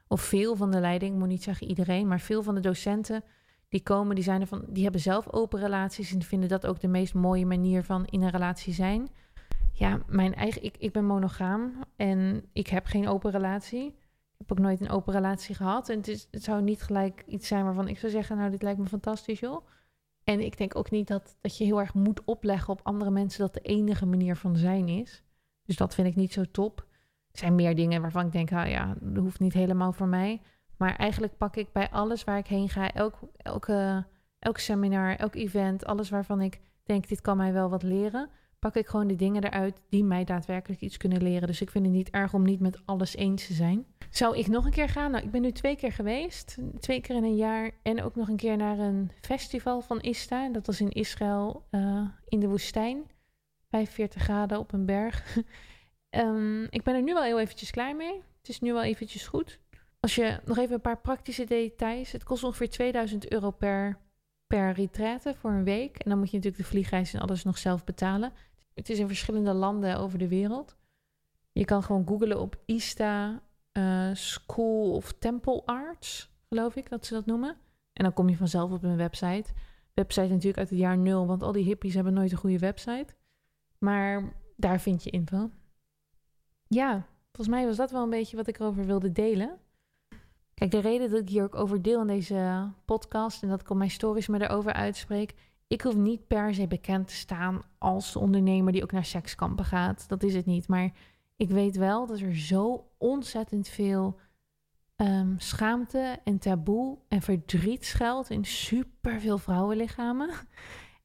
of 0.07 0.21
veel 0.21 0.55
van 0.55 0.71
de 0.71 0.79
leiding, 0.79 1.13
ik 1.13 1.19
moet 1.19 1.27
niet 1.27 1.43
zeggen 1.43 1.67
iedereen, 1.67 2.07
maar 2.07 2.19
veel 2.19 2.43
van 2.43 2.55
de 2.55 2.61
docenten 2.61 3.23
die 3.69 3.83
komen, 3.83 4.15
die, 4.15 4.23
zijn 4.23 4.41
ervan, 4.41 4.65
die 4.69 4.83
hebben 4.83 5.01
zelf 5.01 5.33
open 5.33 5.59
relaties 5.59 6.13
en 6.13 6.21
vinden 6.21 6.49
dat 6.49 6.65
ook 6.65 6.79
de 6.79 6.87
meest 6.87 7.13
mooie 7.13 7.45
manier 7.45 7.83
van 7.83 8.05
in 8.05 8.21
een 8.21 8.29
relatie 8.29 8.73
zijn. 8.73 9.09
Ja, 9.73 10.01
mijn 10.07 10.33
eigen, 10.35 10.63
ik, 10.63 10.77
ik 10.77 10.91
ben 10.91 11.05
monogaam 11.05 11.83
en 11.95 12.45
ik 12.53 12.67
heb 12.67 12.85
geen 12.85 13.07
open 13.07 13.31
relatie 13.31 13.95
heb 14.37 14.51
ook 14.51 14.59
nooit 14.59 14.81
een 14.81 14.89
open 14.89 15.13
relatie 15.13 15.55
gehad. 15.55 15.89
En 15.89 15.97
het, 15.97 16.07
is, 16.07 16.27
het 16.31 16.43
zou 16.43 16.61
niet 16.61 16.81
gelijk 16.81 17.23
iets 17.27 17.47
zijn 17.47 17.63
waarvan 17.63 17.87
ik 17.87 17.99
zou 17.99 18.11
zeggen, 18.11 18.37
nou, 18.37 18.51
dit 18.51 18.61
lijkt 18.61 18.79
me 18.79 18.85
fantastisch, 18.85 19.39
joh. 19.39 19.65
En 20.23 20.39
ik 20.39 20.57
denk 20.57 20.75
ook 20.75 20.91
niet 20.91 21.07
dat, 21.07 21.37
dat 21.41 21.57
je 21.57 21.63
heel 21.63 21.79
erg 21.79 21.93
moet 21.93 22.23
opleggen 22.23 22.73
op 22.73 22.79
andere 22.83 23.11
mensen 23.11 23.39
dat 23.39 23.53
de 23.53 23.59
enige 23.59 24.05
manier 24.05 24.35
van 24.35 24.55
zijn 24.55 24.87
is. 24.87 25.23
Dus 25.65 25.75
dat 25.75 25.95
vind 25.95 26.07
ik 26.07 26.15
niet 26.15 26.33
zo 26.33 26.43
top. 26.51 26.85
Er 27.31 27.39
zijn 27.39 27.55
meer 27.55 27.75
dingen 27.75 28.01
waarvan 28.01 28.25
ik 28.25 28.31
denk, 28.31 28.51
ah 28.51 28.69
ja, 28.69 28.95
dat 29.01 29.23
hoeft 29.23 29.39
niet 29.39 29.53
helemaal 29.53 29.91
voor 29.91 30.07
mij. 30.07 30.41
Maar 30.77 30.95
eigenlijk 30.95 31.37
pak 31.37 31.55
ik 31.55 31.71
bij 31.71 31.89
alles 31.89 32.23
waar 32.23 32.37
ik 32.37 32.47
heen 32.47 32.69
ga, 32.69 32.93
elk, 32.93 33.19
elke, 33.37 34.05
elk 34.39 34.57
seminar, 34.57 35.15
elk 35.15 35.35
event, 35.35 35.85
alles 35.85 36.09
waarvan 36.09 36.41
ik 36.41 36.59
denk, 36.83 37.07
dit 37.07 37.21
kan 37.21 37.37
mij 37.37 37.53
wel 37.53 37.69
wat 37.69 37.83
leren, 37.83 38.29
pak 38.67 38.75
ik 38.75 38.87
gewoon 38.87 39.07
de 39.07 39.15
dingen 39.15 39.43
eruit 39.43 39.81
die 39.89 40.03
mij 40.03 40.23
daadwerkelijk 40.23 40.81
iets 40.81 40.97
kunnen 40.97 41.23
leren. 41.23 41.47
Dus 41.47 41.61
ik 41.61 41.69
vind 41.69 41.85
het 41.85 41.93
niet 41.93 42.09
erg 42.09 42.33
om 42.33 42.43
niet 42.43 42.59
met 42.59 42.81
alles 42.85 43.15
eens 43.15 43.47
te 43.47 43.53
zijn. 43.53 43.85
Zou 44.09 44.37
ik 44.37 44.47
nog 44.47 44.65
een 44.65 44.71
keer 44.71 44.89
gaan? 44.89 45.11
Nou, 45.11 45.23
ik 45.23 45.31
ben 45.31 45.41
nu 45.41 45.51
twee 45.51 45.75
keer 45.75 45.91
geweest. 45.91 46.57
Twee 46.79 47.01
keer 47.01 47.15
in 47.15 47.23
een 47.23 47.35
jaar. 47.35 47.71
En 47.81 48.03
ook 48.03 48.15
nog 48.15 48.27
een 48.27 48.35
keer 48.35 48.57
naar 48.57 48.79
een 48.79 49.11
festival 49.21 49.81
van 49.81 49.99
Ista. 49.99 50.49
Dat 50.49 50.65
was 50.65 50.81
in 50.81 50.91
Israël 50.91 51.67
uh, 51.71 52.07
in 52.25 52.39
de 52.39 52.47
woestijn. 52.47 53.03
45 53.69 54.21
graden 54.21 54.59
op 54.59 54.73
een 54.73 54.85
berg. 54.85 55.37
um, 56.09 56.63
ik 56.77 56.83
ben 56.83 56.95
er 56.95 57.03
nu 57.03 57.13
wel 57.13 57.23
heel 57.23 57.39
eventjes 57.39 57.71
klaar 57.71 57.95
mee. 57.95 58.21
Het 58.37 58.49
is 58.49 58.59
nu 58.59 58.73
wel 58.73 58.83
eventjes 58.83 59.27
goed. 59.27 59.59
Als 59.99 60.15
je 60.15 60.39
nog 60.45 60.57
even 60.57 60.73
een 60.73 60.81
paar 60.81 61.01
praktische 61.01 61.45
details. 61.45 62.11
Het 62.11 62.23
kost 62.23 62.43
ongeveer 62.43 62.69
2000 62.69 63.31
euro 63.31 63.51
per, 63.51 63.97
per 64.47 64.71
retraite 64.71 65.35
voor 65.39 65.51
een 65.51 65.63
week. 65.63 65.97
En 65.97 66.09
dan 66.09 66.19
moet 66.19 66.31
je 66.31 66.35
natuurlijk 66.35 66.63
de 66.63 66.69
vliegreis 66.69 67.13
en 67.13 67.19
alles 67.19 67.43
nog 67.43 67.57
zelf 67.57 67.83
betalen. 67.83 68.33
Het 68.77 68.89
is 68.89 68.99
in 68.99 69.07
verschillende 69.07 69.53
landen 69.53 69.97
over 69.97 70.19
de 70.19 70.27
wereld. 70.27 70.75
Je 71.51 71.65
kan 71.65 71.83
gewoon 71.83 72.07
googlen 72.07 72.39
op 72.39 72.57
Ista 72.65 73.41
uh, 73.73 74.09
School 74.13 74.91
of 74.91 75.13
Temple 75.19 75.61
Arts, 75.65 76.31
geloof 76.49 76.75
ik 76.75 76.89
dat 76.89 77.05
ze 77.05 77.13
dat 77.13 77.25
noemen. 77.25 77.57
En 77.93 78.03
dan 78.03 78.13
kom 78.13 78.29
je 78.29 78.37
vanzelf 78.37 78.71
op 78.71 78.83
een 78.83 78.97
website. 78.97 79.51
Website 79.93 80.27
natuurlijk 80.27 80.57
uit 80.57 80.69
het 80.69 80.79
jaar 80.79 80.97
nul, 80.97 81.27
want 81.27 81.43
al 81.43 81.51
die 81.51 81.63
hippies 81.63 81.93
hebben 81.93 82.13
nooit 82.13 82.31
een 82.31 82.37
goede 82.37 82.59
website. 82.59 83.15
Maar 83.77 84.33
daar 84.55 84.79
vind 84.79 85.03
je 85.03 85.09
info. 85.09 85.49
Ja, 86.67 87.07
volgens 87.31 87.55
mij 87.55 87.65
was 87.65 87.77
dat 87.77 87.91
wel 87.91 88.03
een 88.03 88.09
beetje 88.09 88.37
wat 88.37 88.47
ik 88.47 88.59
erover 88.59 88.85
wilde 88.85 89.11
delen. 89.11 89.59
Kijk, 90.53 90.71
de 90.71 90.79
reden 90.79 91.09
dat 91.09 91.19
ik 91.19 91.29
hier 91.29 91.43
ook 91.43 91.55
over 91.55 91.81
deel 91.81 92.01
in 92.01 92.07
deze 92.07 92.71
podcast 92.85 93.43
en 93.43 93.49
dat 93.49 93.61
ik 93.61 93.69
op 93.69 93.77
mijn 93.77 93.91
stories 93.91 94.27
me 94.27 94.41
erover 94.41 94.73
uitspreek. 94.73 95.33
Ik 95.67 95.81
hoef 95.81 95.95
niet 95.95 96.27
per 96.27 96.53
se 96.53 96.67
bekend 96.67 97.07
te 97.07 97.13
staan 97.13 97.61
als 97.77 98.13
de 98.13 98.19
ondernemer 98.19 98.73
die 98.73 98.83
ook 98.83 98.91
naar 98.91 99.05
sekskampen 99.05 99.65
gaat. 99.65 100.09
Dat 100.09 100.23
is 100.23 100.35
het 100.35 100.45
niet. 100.45 100.67
Maar 100.67 100.91
ik 101.35 101.49
weet 101.49 101.75
wel 101.75 102.05
dat 102.05 102.19
er 102.19 102.35
zo 102.35 102.87
ontzettend 102.97 103.67
veel 103.67 104.19
um, 104.95 105.35
schaamte 105.39 106.19
en 106.23 106.39
taboe 106.39 106.97
en 107.07 107.21
verdriet 107.21 107.85
schuilt 107.85 108.29
in 108.29 108.45
superveel 108.45 109.37
vrouwenlichamen. 109.37 110.29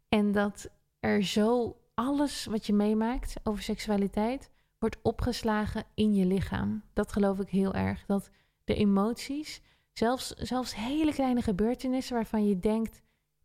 En 0.08 0.32
dat 0.32 0.70
er 1.00 1.22
zo 1.22 1.76
alles 1.94 2.44
wat 2.44 2.66
je 2.66 2.72
meemaakt 2.72 3.34
over 3.42 3.62
seksualiteit 3.62 4.50
wordt 4.78 4.98
opgeslagen 5.02 5.84
in 5.94 6.14
je 6.14 6.26
lichaam. 6.26 6.82
Dat 6.92 7.12
geloof 7.12 7.38
ik 7.38 7.48
heel 7.48 7.74
erg. 7.74 8.04
Dat 8.06 8.30
de 8.64 8.74
emoties, 8.74 9.60
zelfs, 9.92 10.28
zelfs 10.28 10.74
hele 10.74 11.12
kleine 11.12 11.42
gebeurtenissen 11.42 12.14
waarvan 12.14 12.46
je 12.46 12.58
denkt: 12.58 13.00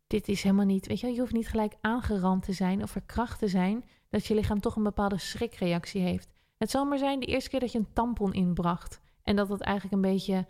dit 0.08 0.28
is 0.28 0.42
helemaal 0.42 0.64
niet. 0.64 0.86
Weet 0.86 1.00
je, 1.00 1.12
je 1.12 1.20
hoeft 1.20 1.32
niet 1.32 1.48
gelijk 1.48 1.76
aangerand 1.80 2.42
te 2.42 2.52
zijn 2.52 2.82
of 2.82 2.90
verkracht 2.90 3.38
te 3.38 3.48
zijn, 3.48 3.84
dat 4.08 4.26
je 4.26 4.34
lichaam 4.34 4.60
toch 4.60 4.76
een 4.76 4.82
bepaalde 4.82 5.18
schrikreactie 5.18 6.00
heeft. 6.00 6.28
Het 6.58 6.70
zal 6.70 6.84
maar 6.84 6.98
zijn 6.98 7.20
de 7.20 7.26
eerste 7.26 7.50
keer 7.50 7.60
dat 7.60 7.72
je 7.72 7.78
een 7.78 7.92
tampon 7.92 8.32
inbracht. 8.32 9.00
En 9.22 9.36
dat 9.36 9.48
dat 9.48 9.60
eigenlijk 9.60 9.94
een 9.94 10.10
beetje. 10.10 10.46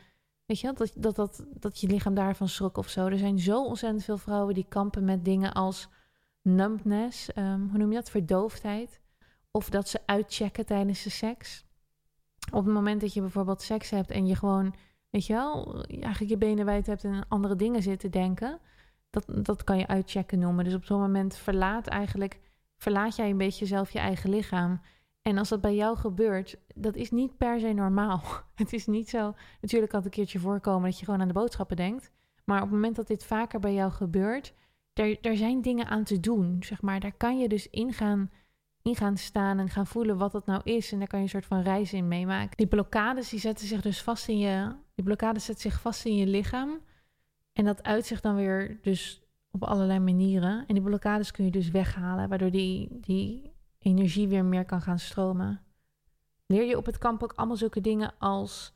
Weet 0.46 0.60
je, 0.60 0.72
dat, 0.72 0.92
dat, 0.94 1.16
dat, 1.16 1.44
dat 1.50 1.80
je 1.80 1.86
lichaam 1.86 2.14
daarvan 2.14 2.48
schrok 2.48 2.76
of 2.76 2.88
zo. 2.88 3.06
Er 3.06 3.18
zijn 3.18 3.38
zo 3.38 3.64
ontzettend 3.64 4.04
veel 4.04 4.18
vrouwen 4.18 4.54
die 4.54 4.66
kampen 4.68 5.04
met 5.04 5.24
dingen 5.24 5.52
als 5.52 5.88
numbness. 6.42 7.32
Ehm, 7.32 7.60
hoe 7.68 7.78
noem 7.78 7.88
je 7.88 7.96
dat? 7.96 8.10
Verdoofdheid. 8.10 9.00
Of 9.50 9.70
dat 9.70 9.88
ze 9.88 10.00
uitchecken 10.06 10.66
tijdens 10.66 11.02
de 11.02 11.10
seks. 11.10 11.64
Op 12.52 12.64
het 12.64 12.74
moment 12.74 13.00
dat 13.00 13.12
je 13.12 13.20
bijvoorbeeld 13.20 13.62
seks 13.62 13.90
hebt 13.90 14.10
en 14.10 14.26
je 14.26 14.34
gewoon, 14.34 14.74
weet 15.10 15.26
je 15.26 15.32
wel, 15.32 15.84
eigenlijk 15.84 16.30
je 16.30 16.38
benen 16.38 16.64
wijd 16.64 16.86
hebt 16.86 17.04
en 17.04 17.28
andere 17.28 17.56
dingen 17.56 17.82
zit 17.82 18.00
te 18.00 18.08
denken. 18.08 18.60
Dat, 19.10 19.24
dat 19.44 19.64
kan 19.64 19.78
je 19.78 19.86
uitchecken 19.86 20.38
noemen. 20.38 20.64
Dus 20.64 20.74
op 20.74 20.84
zo'n 20.84 21.00
moment 21.00 21.36
verlaat 21.36 21.86
eigenlijk, 21.86 22.40
verlaat 22.76 23.16
jij 23.16 23.30
een 23.30 23.38
beetje 23.38 23.66
zelf 23.66 23.90
je 23.90 23.98
eigen 23.98 24.30
lichaam. 24.30 24.80
En 25.22 25.38
als 25.38 25.48
dat 25.48 25.60
bij 25.60 25.74
jou 25.74 25.96
gebeurt, 25.96 26.58
dat 26.74 26.96
is 26.96 27.10
niet 27.10 27.36
per 27.36 27.60
se 27.60 27.72
normaal. 27.72 28.22
Het 28.54 28.72
is 28.72 28.86
niet 28.86 29.08
zo. 29.08 29.34
Natuurlijk 29.60 29.90
kan 29.90 30.00
het 30.00 30.08
een 30.08 30.14
keertje 30.14 30.38
voorkomen 30.38 30.90
dat 30.90 30.98
je 30.98 31.04
gewoon 31.04 31.20
aan 31.20 31.28
de 31.28 31.34
boodschappen 31.34 31.76
denkt. 31.76 32.10
Maar 32.44 32.56
op 32.56 32.64
het 32.64 32.72
moment 32.72 32.96
dat 32.96 33.06
dit 33.06 33.24
vaker 33.24 33.60
bij 33.60 33.74
jou 33.74 33.92
gebeurt, 33.92 34.54
daar, 34.92 35.36
zijn 35.36 35.62
dingen 35.62 35.86
aan 35.86 36.04
te 36.04 36.20
doen. 36.20 36.56
Zeg 36.60 36.82
maar. 36.82 37.00
Daar 37.00 37.16
kan 37.16 37.38
je 37.38 37.48
dus 37.48 37.68
in 37.68 37.92
gaan, 37.92 38.30
in 38.82 38.96
gaan 38.96 39.16
staan 39.16 39.58
en 39.58 39.68
gaan 39.68 39.86
voelen 39.86 40.18
wat 40.18 40.32
dat 40.32 40.46
nou 40.46 40.60
is. 40.64 40.92
En 40.92 40.98
daar 40.98 41.08
kan 41.08 41.18
je 41.18 41.24
een 41.24 41.30
soort 41.30 41.46
van 41.46 41.62
reis 41.62 41.92
in 41.92 42.08
meemaken. 42.08 42.56
Die 42.56 42.66
blokkades 42.66 43.28
die 43.28 43.40
zetten 43.40 43.66
zich 43.66 43.80
dus 43.80 44.02
vast 44.02 44.28
in 44.28 44.38
je. 44.38 44.74
Die 44.94 45.04
blokkades 45.04 45.44
zetten 45.44 45.70
zich 45.70 45.80
vast 45.80 46.04
in 46.04 46.16
je 46.16 46.26
lichaam. 46.26 46.80
En 47.58 47.64
dat 47.64 47.82
uitzicht 47.82 48.22
dan 48.22 48.34
weer 48.34 48.78
dus 48.82 49.22
op 49.50 49.64
allerlei 49.64 49.98
manieren. 49.98 50.64
En 50.66 50.74
die 50.74 50.82
blokkades 50.82 51.30
kun 51.30 51.44
je 51.44 51.50
dus 51.50 51.70
weghalen, 51.70 52.28
waardoor 52.28 52.50
die, 52.50 52.88
die 53.00 53.52
energie 53.78 54.28
weer 54.28 54.44
meer 54.44 54.64
kan 54.64 54.80
gaan 54.80 54.98
stromen. 54.98 55.60
Leer 56.46 56.64
je 56.64 56.76
op 56.76 56.86
het 56.86 56.98
kamp 56.98 57.22
ook 57.22 57.32
allemaal 57.32 57.56
zulke 57.56 57.80
dingen 57.80 58.12
als 58.18 58.72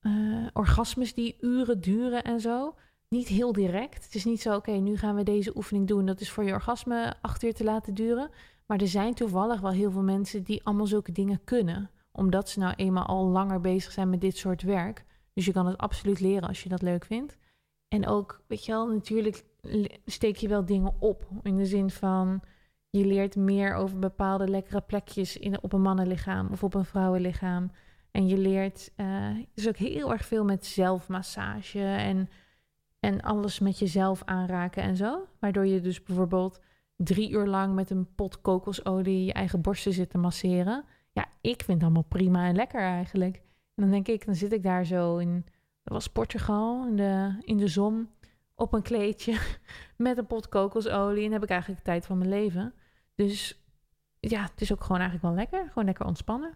uh, 0.00 0.46
orgasmes 0.52 1.14
die 1.14 1.36
uren 1.40 1.80
duren 1.80 2.24
en 2.24 2.40
zo. 2.40 2.74
Niet 3.08 3.28
heel 3.28 3.52
direct. 3.52 4.04
Het 4.04 4.14
is 4.14 4.24
niet 4.24 4.40
zo, 4.40 4.56
oké, 4.56 4.70
nu 4.70 4.96
gaan 4.96 5.14
we 5.14 5.22
deze 5.22 5.56
oefening 5.56 5.88
doen. 5.88 6.06
Dat 6.06 6.20
is 6.20 6.30
voor 6.30 6.44
je 6.44 6.52
orgasme 6.52 7.14
acht 7.20 7.42
uur 7.42 7.54
te 7.54 7.64
laten 7.64 7.94
duren. 7.94 8.30
Maar 8.66 8.80
er 8.80 8.88
zijn 8.88 9.14
toevallig 9.14 9.60
wel 9.60 9.70
heel 9.70 9.90
veel 9.90 10.02
mensen 10.02 10.42
die 10.42 10.64
allemaal 10.64 10.86
zulke 10.86 11.12
dingen 11.12 11.44
kunnen. 11.44 11.90
Omdat 12.12 12.48
ze 12.48 12.58
nou 12.58 12.74
eenmaal 12.76 13.06
al 13.06 13.26
langer 13.26 13.60
bezig 13.60 13.92
zijn 13.92 14.10
met 14.10 14.20
dit 14.20 14.36
soort 14.36 14.62
werk. 14.62 15.04
Dus 15.32 15.44
je 15.44 15.52
kan 15.52 15.66
het 15.66 15.78
absoluut 15.78 16.20
leren 16.20 16.48
als 16.48 16.62
je 16.62 16.68
dat 16.68 16.82
leuk 16.82 17.04
vindt. 17.04 17.40
En 17.92 18.06
ook, 18.06 18.40
weet 18.46 18.64
je 18.64 18.72
wel, 18.72 18.86
natuurlijk 18.88 19.44
steek 20.04 20.36
je 20.36 20.48
wel 20.48 20.64
dingen 20.64 20.94
op. 20.98 21.28
In 21.42 21.56
de 21.56 21.66
zin 21.66 21.90
van, 21.90 22.42
je 22.90 23.06
leert 23.06 23.36
meer 23.36 23.74
over 23.74 23.98
bepaalde 23.98 24.48
lekkere 24.48 24.80
plekjes 24.80 25.36
in, 25.36 25.62
op 25.62 25.72
een 25.72 25.82
mannenlichaam 25.82 26.48
of 26.52 26.62
op 26.62 26.74
een 26.74 26.84
vrouwenlichaam. 26.84 27.70
En 28.10 28.28
je 28.28 28.38
leert 28.38 28.92
uh, 28.96 29.28
dus 29.54 29.68
ook 29.68 29.76
heel 29.76 30.12
erg 30.12 30.24
veel 30.24 30.44
met 30.44 30.66
zelfmassage 30.66 31.84
en, 31.84 32.28
en 33.00 33.20
alles 33.20 33.58
met 33.58 33.78
jezelf 33.78 34.22
aanraken 34.24 34.82
en 34.82 34.96
zo. 34.96 35.26
Waardoor 35.38 35.66
je 35.66 35.80
dus 35.80 36.02
bijvoorbeeld 36.02 36.60
drie 36.96 37.30
uur 37.30 37.46
lang 37.46 37.74
met 37.74 37.90
een 37.90 38.14
pot 38.14 38.40
kokosolie 38.40 39.24
je 39.24 39.32
eigen 39.32 39.60
borsten 39.60 39.92
zit 39.92 40.10
te 40.10 40.18
masseren. 40.18 40.84
Ja, 41.12 41.26
ik 41.40 41.62
vind 41.62 41.72
het 41.72 41.82
allemaal 41.82 42.08
prima 42.08 42.46
en 42.46 42.54
lekker 42.54 42.80
eigenlijk. 42.80 43.36
En 43.74 43.82
dan 43.82 43.90
denk 43.90 44.08
ik, 44.08 44.26
dan 44.26 44.34
zit 44.34 44.52
ik 44.52 44.62
daar 44.62 44.84
zo 44.84 45.16
in, 45.16 45.44
dat 45.82 45.92
was 45.92 46.08
Portugal, 46.08 46.86
in 46.86 46.96
de, 46.96 47.36
in 47.40 47.56
de 47.56 47.68
zon, 47.68 48.08
op 48.54 48.72
een 48.72 48.82
kleedje 48.82 49.38
met 49.96 50.18
een 50.18 50.26
pot 50.26 50.48
kokosolie. 50.48 51.24
En 51.26 51.32
heb 51.32 51.42
ik 51.42 51.50
eigenlijk 51.50 51.80
de 51.84 51.90
tijd 51.90 52.06
van 52.06 52.18
mijn 52.18 52.30
leven. 52.30 52.74
Dus 53.14 53.62
ja, 54.20 54.42
het 54.42 54.60
is 54.60 54.72
ook 54.72 54.80
gewoon 54.80 55.00
eigenlijk 55.00 55.28
wel 55.28 55.44
lekker. 55.44 55.68
Gewoon 55.68 55.84
lekker 55.84 56.06
ontspannen. 56.06 56.54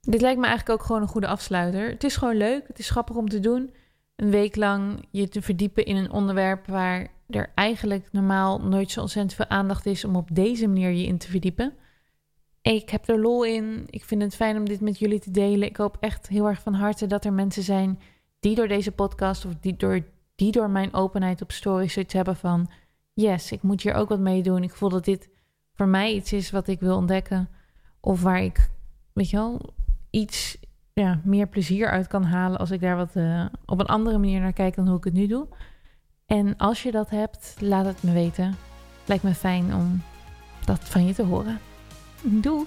Dit 0.00 0.20
lijkt 0.20 0.40
me 0.40 0.46
eigenlijk 0.46 0.80
ook 0.80 0.86
gewoon 0.86 1.02
een 1.02 1.08
goede 1.08 1.26
afsluiter. 1.26 1.88
Het 1.88 2.04
is 2.04 2.16
gewoon 2.16 2.36
leuk. 2.36 2.68
Het 2.68 2.78
is 2.78 2.90
grappig 2.90 3.16
om 3.16 3.28
te 3.28 3.40
doen. 3.40 3.74
een 4.16 4.30
week 4.30 4.56
lang 4.56 5.06
je 5.10 5.28
te 5.28 5.42
verdiepen 5.42 5.84
in 5.84 5.96
een 5.96 6.10
onderwerp 6.10 6.66
waar 6.66 7.08
er 7.28 7.52
eigenlijk 7.54 8.08
normaal 8.12 8.60
nooit 8.60 8.90
zo 8.90 9.00
ontzettend 9.00 9.34
veel 9.34 9.48
aandacht 9.48 9.86
is 9.86 10.04
om 10.04 10.16
op 10.16 10.28
deze 10.34 10.66
manier 10.66 10.90
je 10.90 11.06
in 11.06 11.18
te 11.18 11.30
verdiepen. 11.30 11.74
Ik 12.74 12.90
heb 12.90 13.08
er 13.08 13.20
lol 13.20 13.44
in. 13.44 13.84
Ik 13.90 14.04
vind 14.04 14.22
het 14.22 14.34
fijn 14.34 14.56
om 14.56 14.64
dit 14.64 14.80
met 14.80 14.98
jullie 14.98 15.20
te 15.20 15.30
delen. 15.30 15.68
Ik 15.68 15.76
hoop 15.76 15.96
echt 16.00 16.28
heel 16.28 16.46
erg 16.46 16.60
van 16.60 16.74
harte 16.74 17.06
dat 17.06 17.24
er 17.24 17.32
mensen 17.32 17.62
zijn 17.62 18.00
die 18.40 18.54
door 18.54 18.68
deze 18.68 18.92
podcast 18.92 19.44
of 19.44 19.52
die 19.60 19.76
door, 19.76 20.04
die 20.34 20.52
door 20.52 20.70
mijn 20.70 20.94
openheid 20.94 21.42
op 21.42 21.52
stories 21.52 21.92
zoiets 21.92 22.14
hebben 22.14 22.36
van: 22.36 22.70
yes, 23.12 23.52
ik 23.52 23.62
moet 23.62 23.82
hier 23.82 23.94
ook 23.94 24.08
wat 24.08 24.18
mee 24.18 24.42
doen. 24.42 24.62
Ik 24.62 24.74
voel 24.74 24.88
dat 24.88 25.04
dit 25.04 25.28
voor 25.74 25.88
mij 25.88 26.14
iets 26.14 26.32
is 26.32 26.50
wat 26.50 26.68
ik 26.68 26.80
wil 26.80 26.96
ontdekken. 26.96 27.48
Of 28.00 28.22
waar 28.22 28.42
ik, 28.42 28.70
weet 29.12 29.30
je 29.30 29.36
wel, 29.36 29.74
iets 30.10 30.58
ja, 30.92 31.20
meer 31.24 31.46
plezier 31.46 31.90
uit 31.90 32.06
kan 32.06 32.24
halen 32.24 32.58
als 32.58 32.70
ik 32.70 32.80
daar 32.80 32.96
wat 32.96 33.14
uh, 33.14 33.46
op 33.64 33.80
een 33.80 33.86
andere 33.86 34.18
manier 34.18 34.40
naar 34.40 34.52
kijk 34.52 34.74
dan 34.74 34.88
hoe 34.88 34.96
ik 34.96 35.04
het 35.04 35.14
nu 35.14 35.26
doe. 35.26 35.46
En 36.26 36.56
als 36.56 36.82
je 36.82 36.90
dat 36.90 37.10
hebt, 37.10 37.56
laat 37.60 37.84
het 37.84 38.02
me 38.02 38.12
weten. 38.12 38.54
Lijkt 39.06 39.22
me 39.22 39.34
fijn 39.34 39.74
om 39.74 40.02
dat 40.64 40.80
van 40.84 41.06
je 41.06 41.14
te 41.14 41.22
horen. 41.24 41.67
Doeg! 42.22 42.66